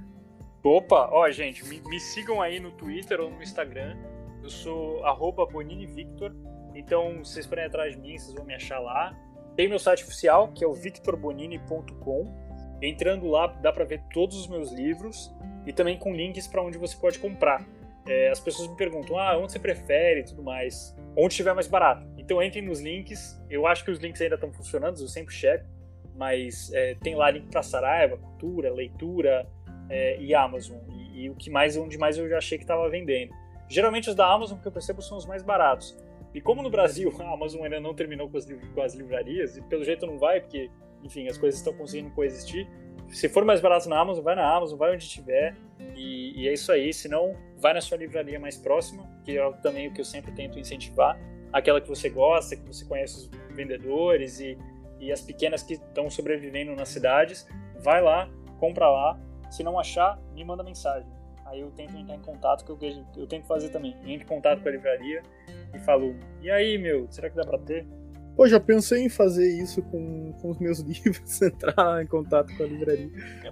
[0.62, 3.96] Opa, ó, gente, me, me sigam aí no Twitter ou no Instagram
[4.42, 6.34] eu sou arroba BoniniVictor,
[6.74, 9.14] então vocês forem atrás de mim, vocês vão me achar lá.
[9.56, 12.39] Tem meu site oficial, que é o victorbonini.com.
[12.82, 15.34] Entrando lá, dá para ver todos os meus livros
[15.66, 17.66] e também com links para onde você pode comprar.
[18.06, 20.96] É, as pessoas me perguntam, ah, onde você prefere e tudo mais.
[21.16, 22.06] Onde estiver mais barato.
[22.16, 23.40] Então entrem nos links.
[23.48, 25.66] Eu acho que os links ainda estão funcionando, eu sempre checo.
[26.14, 29.46] Mas é, tem lá link para Saraiva, Cultura, Leitura
[29.88, 30.78] é, e Amazon.
[30.88, 33.32] E, e, o que mais, onde mais eu já achei que estava vendendo.
[33.68, 35.96] Geralmente os da Amazon que eu percebo são os mais baratos.
[36.34, 39.62] E como no Brasil a Amazon ainda não terminou com as, com as livrarias, e
[39.62, 40.70] pelo jeito não vai, porque,
[41.02, 42.68] enfim, as coisas estão conseguindo coexistir.
[43.08, 45.56] Se for mais barato na Amazon, vai na Amazon, vai onde tiver.
[45.96, 46.92] E, e é isso aí.
[46.92, 50.32] Se não, vai na sua livraria mais próxima, que é também o que eu sempre
[50.32, 51.18] tento incentivar.
[51.52, 54.56] Aquela que você gosta, que você conhece os vendedores e,
[55.00, 57.48] e as pequenas que estão sobrevivendo nas cidades.
[57.80, 59.20] Vai lá, compra lá.
[59.50, 61.20] Se não achar, me manda mensagem
[61.50, 63.96] Aí eu tento entrar em contato, que eu, eu tento fazer também.
[64.06, 65.20] Entro em contato com a livraria
[65.74, 67.84] e falo, e aí, meu, será que dá pra ter?
[68.40, 72.62] Pô, já pensei em fazer isso com, com os meus livros, entrar em contato com
[72.62, 73.10] a livraria.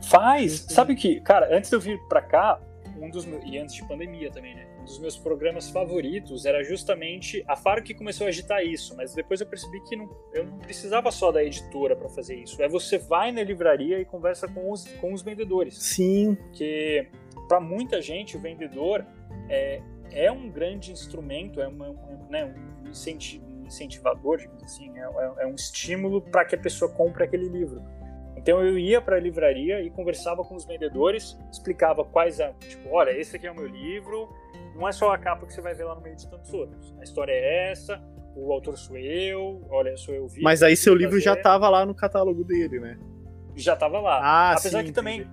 [0.08, 0.64] Faz!
[0.70, 2.58] Sabe que, cara, antes de eu vir pra cá,
[2.98, 4.66] um dos meus, e antes de pandemia também, né?
[4.80, 9.12] Um dos meus programas favoritos era justamente a Faro que começou a agitar isso, mas
[9.12, 12.62] depois eu percebi que não, eu não precisava só da editora para fazer isso.
[12.62, 15.76] É você vai na livraria e conversa com os, com os vendedores.
[15.76, 16.34] Sim.
[16.34, 17.08] Porque
[17.46, 19.04] para muita gente, o vendedor
[19.50, 21.94] é, é um grande instrumento, é uma,
[22.30, 22.46] né,
[22.86, 22.94] um
[23.68, 27.82] incentivador, digamos assim, é, é, é um estímulo para que a pessoa compre aquele livro.
[28.36, 32.88] Então eu ia para a livraria e conversava com os vendedores, explicava quais a, tipo,
[32.90, 34.28] olha, esse aqui é o meu livro,
[34.74, 36.94] não é só a capa que você vai ver lá no meio de tantos outros.
[36.98, 38.02] A história é essa,
[38.34, 40.26] o autor sou eu, olha, sou eu.
[40.26, 41.24] Victor, Mas aí seu livro fazer.
[41.24, 42.98] já estava lá no catálogo dele, né?
[43.56, 44.20] Já estava lá.
[44.22, 45.26] Ah, Apesar sim, que também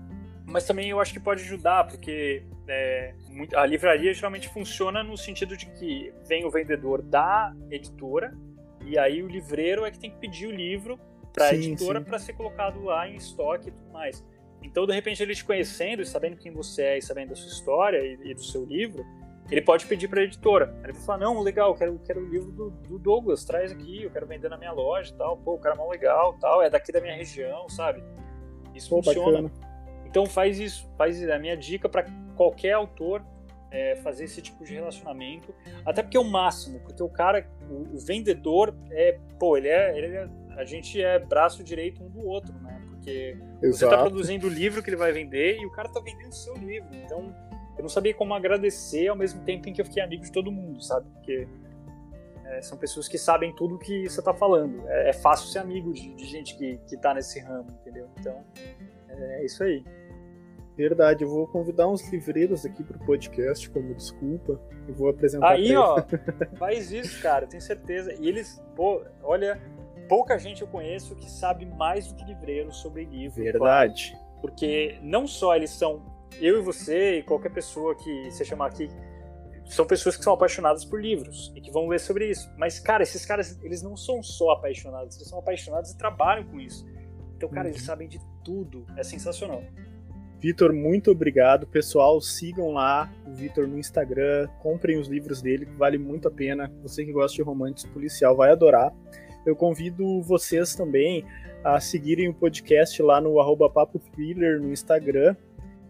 [0.45, 3.13] mas também eu acho que pode ajudar, porque é,
[3.55, 8.33] a livraria geralmente funciona no sentido de que vem o vendedor da editora
[8.85, 10.99] e aí o livreiro é que tem que pedir o livro
[11.33, 14.23] para a editora para ser colocado lá em estoque e tudo mais.
[14.61, 17.51] Então, de repente, ele te conhecendo e sabendo quem você é e sabendo da sua
[17.51, 19.05] história e, e do seu livro,
[19.51, 20.75] ele pode pedir para a editora.
[20.83, 24.03] Ele vai falar: Não, legal, eu quero, quero o livro do, do, Douglas, traz aqui,
[24.03, 25.37] eu quero vender na minha loja e tal.
[25.37, 28.03] Pô, o cara é mó legal tal, é daqui da minha região, sabe?
[28.73, 29.43] Isso Pô, funciona.
[29.43, 29.64] Bacana.
[30.15, 31.29] Então faz isso, faz isso.
[31.29, 32.05] É a minha dica para
[32.37, 33.21] qualquer autor
[33.69, 35.53] é, fazer esse tipo de relacionamento,
[35.85, 39.97] até porque é o máximo, porque o cara, o, o vendedor é, pô, ele é,
[39.97, 42.81] ele é, a gente é braço direito um do outro, né?
[42.91, 43.77] Porque Exato.
[43.77, 46.35] você está produzindo o livro que ele vai vender e o cara está vendendo o
[46.35, 46.87] seu livro.
[46.93, 47.35] Então
[47.77, 50.49] eu não sabia como agradecer ao mesmo tempo em que eu fiquei amigo de todo
[50.49, 51.09] mundo, sabe?
[51.09, 51.45] Porque
[52.45, 54.81] é, são pessoas que sabem tudo que você está falando.
[54.87, 58.07] É, é, fácil ser amigo de, de gente que, que tá nesse ramo, entendeu?
[58.17, 58.41] Então,
[59.09, 59.83] é, é isso aí.
[60.77, 65.51] Verdade, eu vou convidar uns livreiros aqui pro podcast como desculpa e vou apresentar.
[65.51, 66.03] Aí, ó,
[66.59, 68.13] faz isso, cara, tenho certeza.
[68.13, 69.61] E eles, pô, olha,
[70.09, 73.41] pouca gente eu conheço que sabe mais do que livreiros sobre livro.
[73.41, 74.11] Verdade.
[74.11, 78.67] Claro, porque não só eles são eu e você e qualquer pessoa que você chamar
[78.67, 78.89] aqui
[79.65, 82.51] são pessoas que são apaixonadas por livros e que vão ler sobre isso.
[82.57, 86.59] Mas, cara, esses caras, eles não são só apaixonados, eles são apaixonados e trabalham com
[86.59, 86.85] isso.
[87.35, 87.73] Então, cara, uhum.
[87.73, 88.85] eles sabem de tudo.
[88.95, 89.63] É sensacional.
[90.45, 91.65] Vitor, muito obrigado.
[91.65, 96.71] Pessoal, sigam lá o Vitor no Instagram, comprem os livros dele, vale muito a pena.
[96.83, 98.93] Você que gosta de romance policial vai adorar.
[99.43, 101.25] Eu convido vocês também
[101.63, 105.35] a seguirem o podcast lá no arroba Papo Thriller no Instagram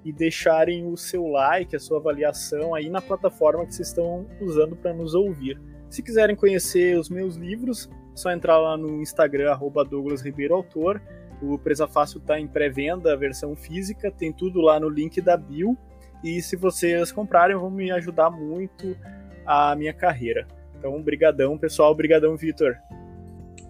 [0.06, 4.73] e deixarem o seu like, a sua avaliação aí na plataforma que vocês estão usando
[4.77, 5.60] para nos ouvir.
[5.90, 10.56] Se quiserem conhecer os meus livros, é só entrar lá no Instagram, arroba Douglas Ribeiro
[10.56, 11.02] Autor.
[11.41, 15.36] O Presa Fácil está em pré-venda, a versão física, tem tudo lá no link da
[15.36, 15.78] bio.
[16.24, 18.98] E se vocês comprarem, vão me ajudar muito
[19.45, 20.48] a minha carreira.
[20.78, 21.94] Então, brigadão, pessoal.
[21.94, 22.76] Brigadão, Vitor.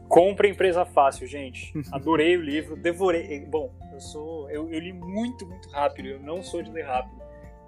[0.08, 1.74] Compre Empresa Fácil, gente.
[1.92, 3.46] Adorei o livro, devorei.
[3.46, 4.50] Bom, eu sou.
[4.50, 6.08] Eu, eu, li muito, muito rápido.
[6.08, 7.22] Eu não sou de ler rápido.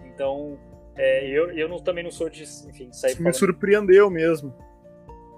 [0.05, 0.57] Então,
[0.95, 4.53] é, eu, eu não, também não sou de, enfim, sair Me surpreendeu mesmo.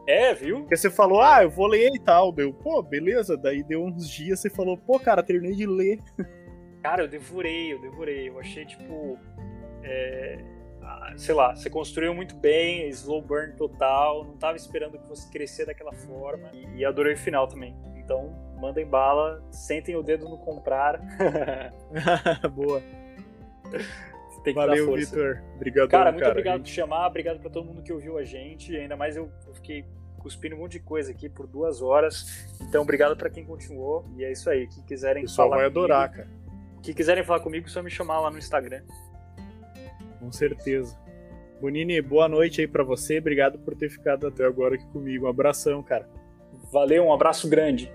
[0.10, 0.62] É, viu?
[0.62, 2.32] Porque você falou, ah, eu vou ler e tal.
[2.32, 3.38] Deu, pô, beleza.
[3.38, 6.00] Daí deu uns dias, você falou, pô, cara, terminei de ler.
[6.82, 8.30] Cara, eu devorei, eu devorei.
[8.30, 9.20] Eu achei, tipo.
[9.84, 10.40] É,
[11.18, 15.66] sei lá, você construiu muito bem, slow burn total, não tava esperando que fosse crescer
[15.66, 17.76] daquela forma e, e adorei o final também.
[17.98, 21.02] Então, mandem bala, sentem o dedo no comprar.
[22.56, 22.82] Boa.
[24.44, 25.44] Tem que Valeu, Vitor.
[25.56, 26.12] Obrigado, cara.
[26.12, 26.68] Muito cara, obrigado gente.
[26.68, 28.76] por chamar, obrigado para todo mundo que ouviu a gente.
[28.76, 29.86] Ainda mais eu, eu fiquei
[30.20, 32.48] cuspindo um monte de coisa aqui por duas horas.
[32.62, 34.06] Então, obrigado para quem continuou.
[34.18, 34.68] E é isso aí.
[34.68, 35.58] Quem quiserem o falar.
[35.58, 36.40] vai adorar, comigo, cara.
[36.82, 38.84] Que quiserem falar comigo, é só me chamar lá no Instagram.
[40.20, 40.98] Com certeza.
[41.62, 43.20] Bonini, boa noite aí para você.
[43.20, 45.26] Obrigado por ter ficado até agora aqui comigo.
[45.26, 46.08] Um abração, cara.
[46.72, 47.92] Valeu, um abraço grande.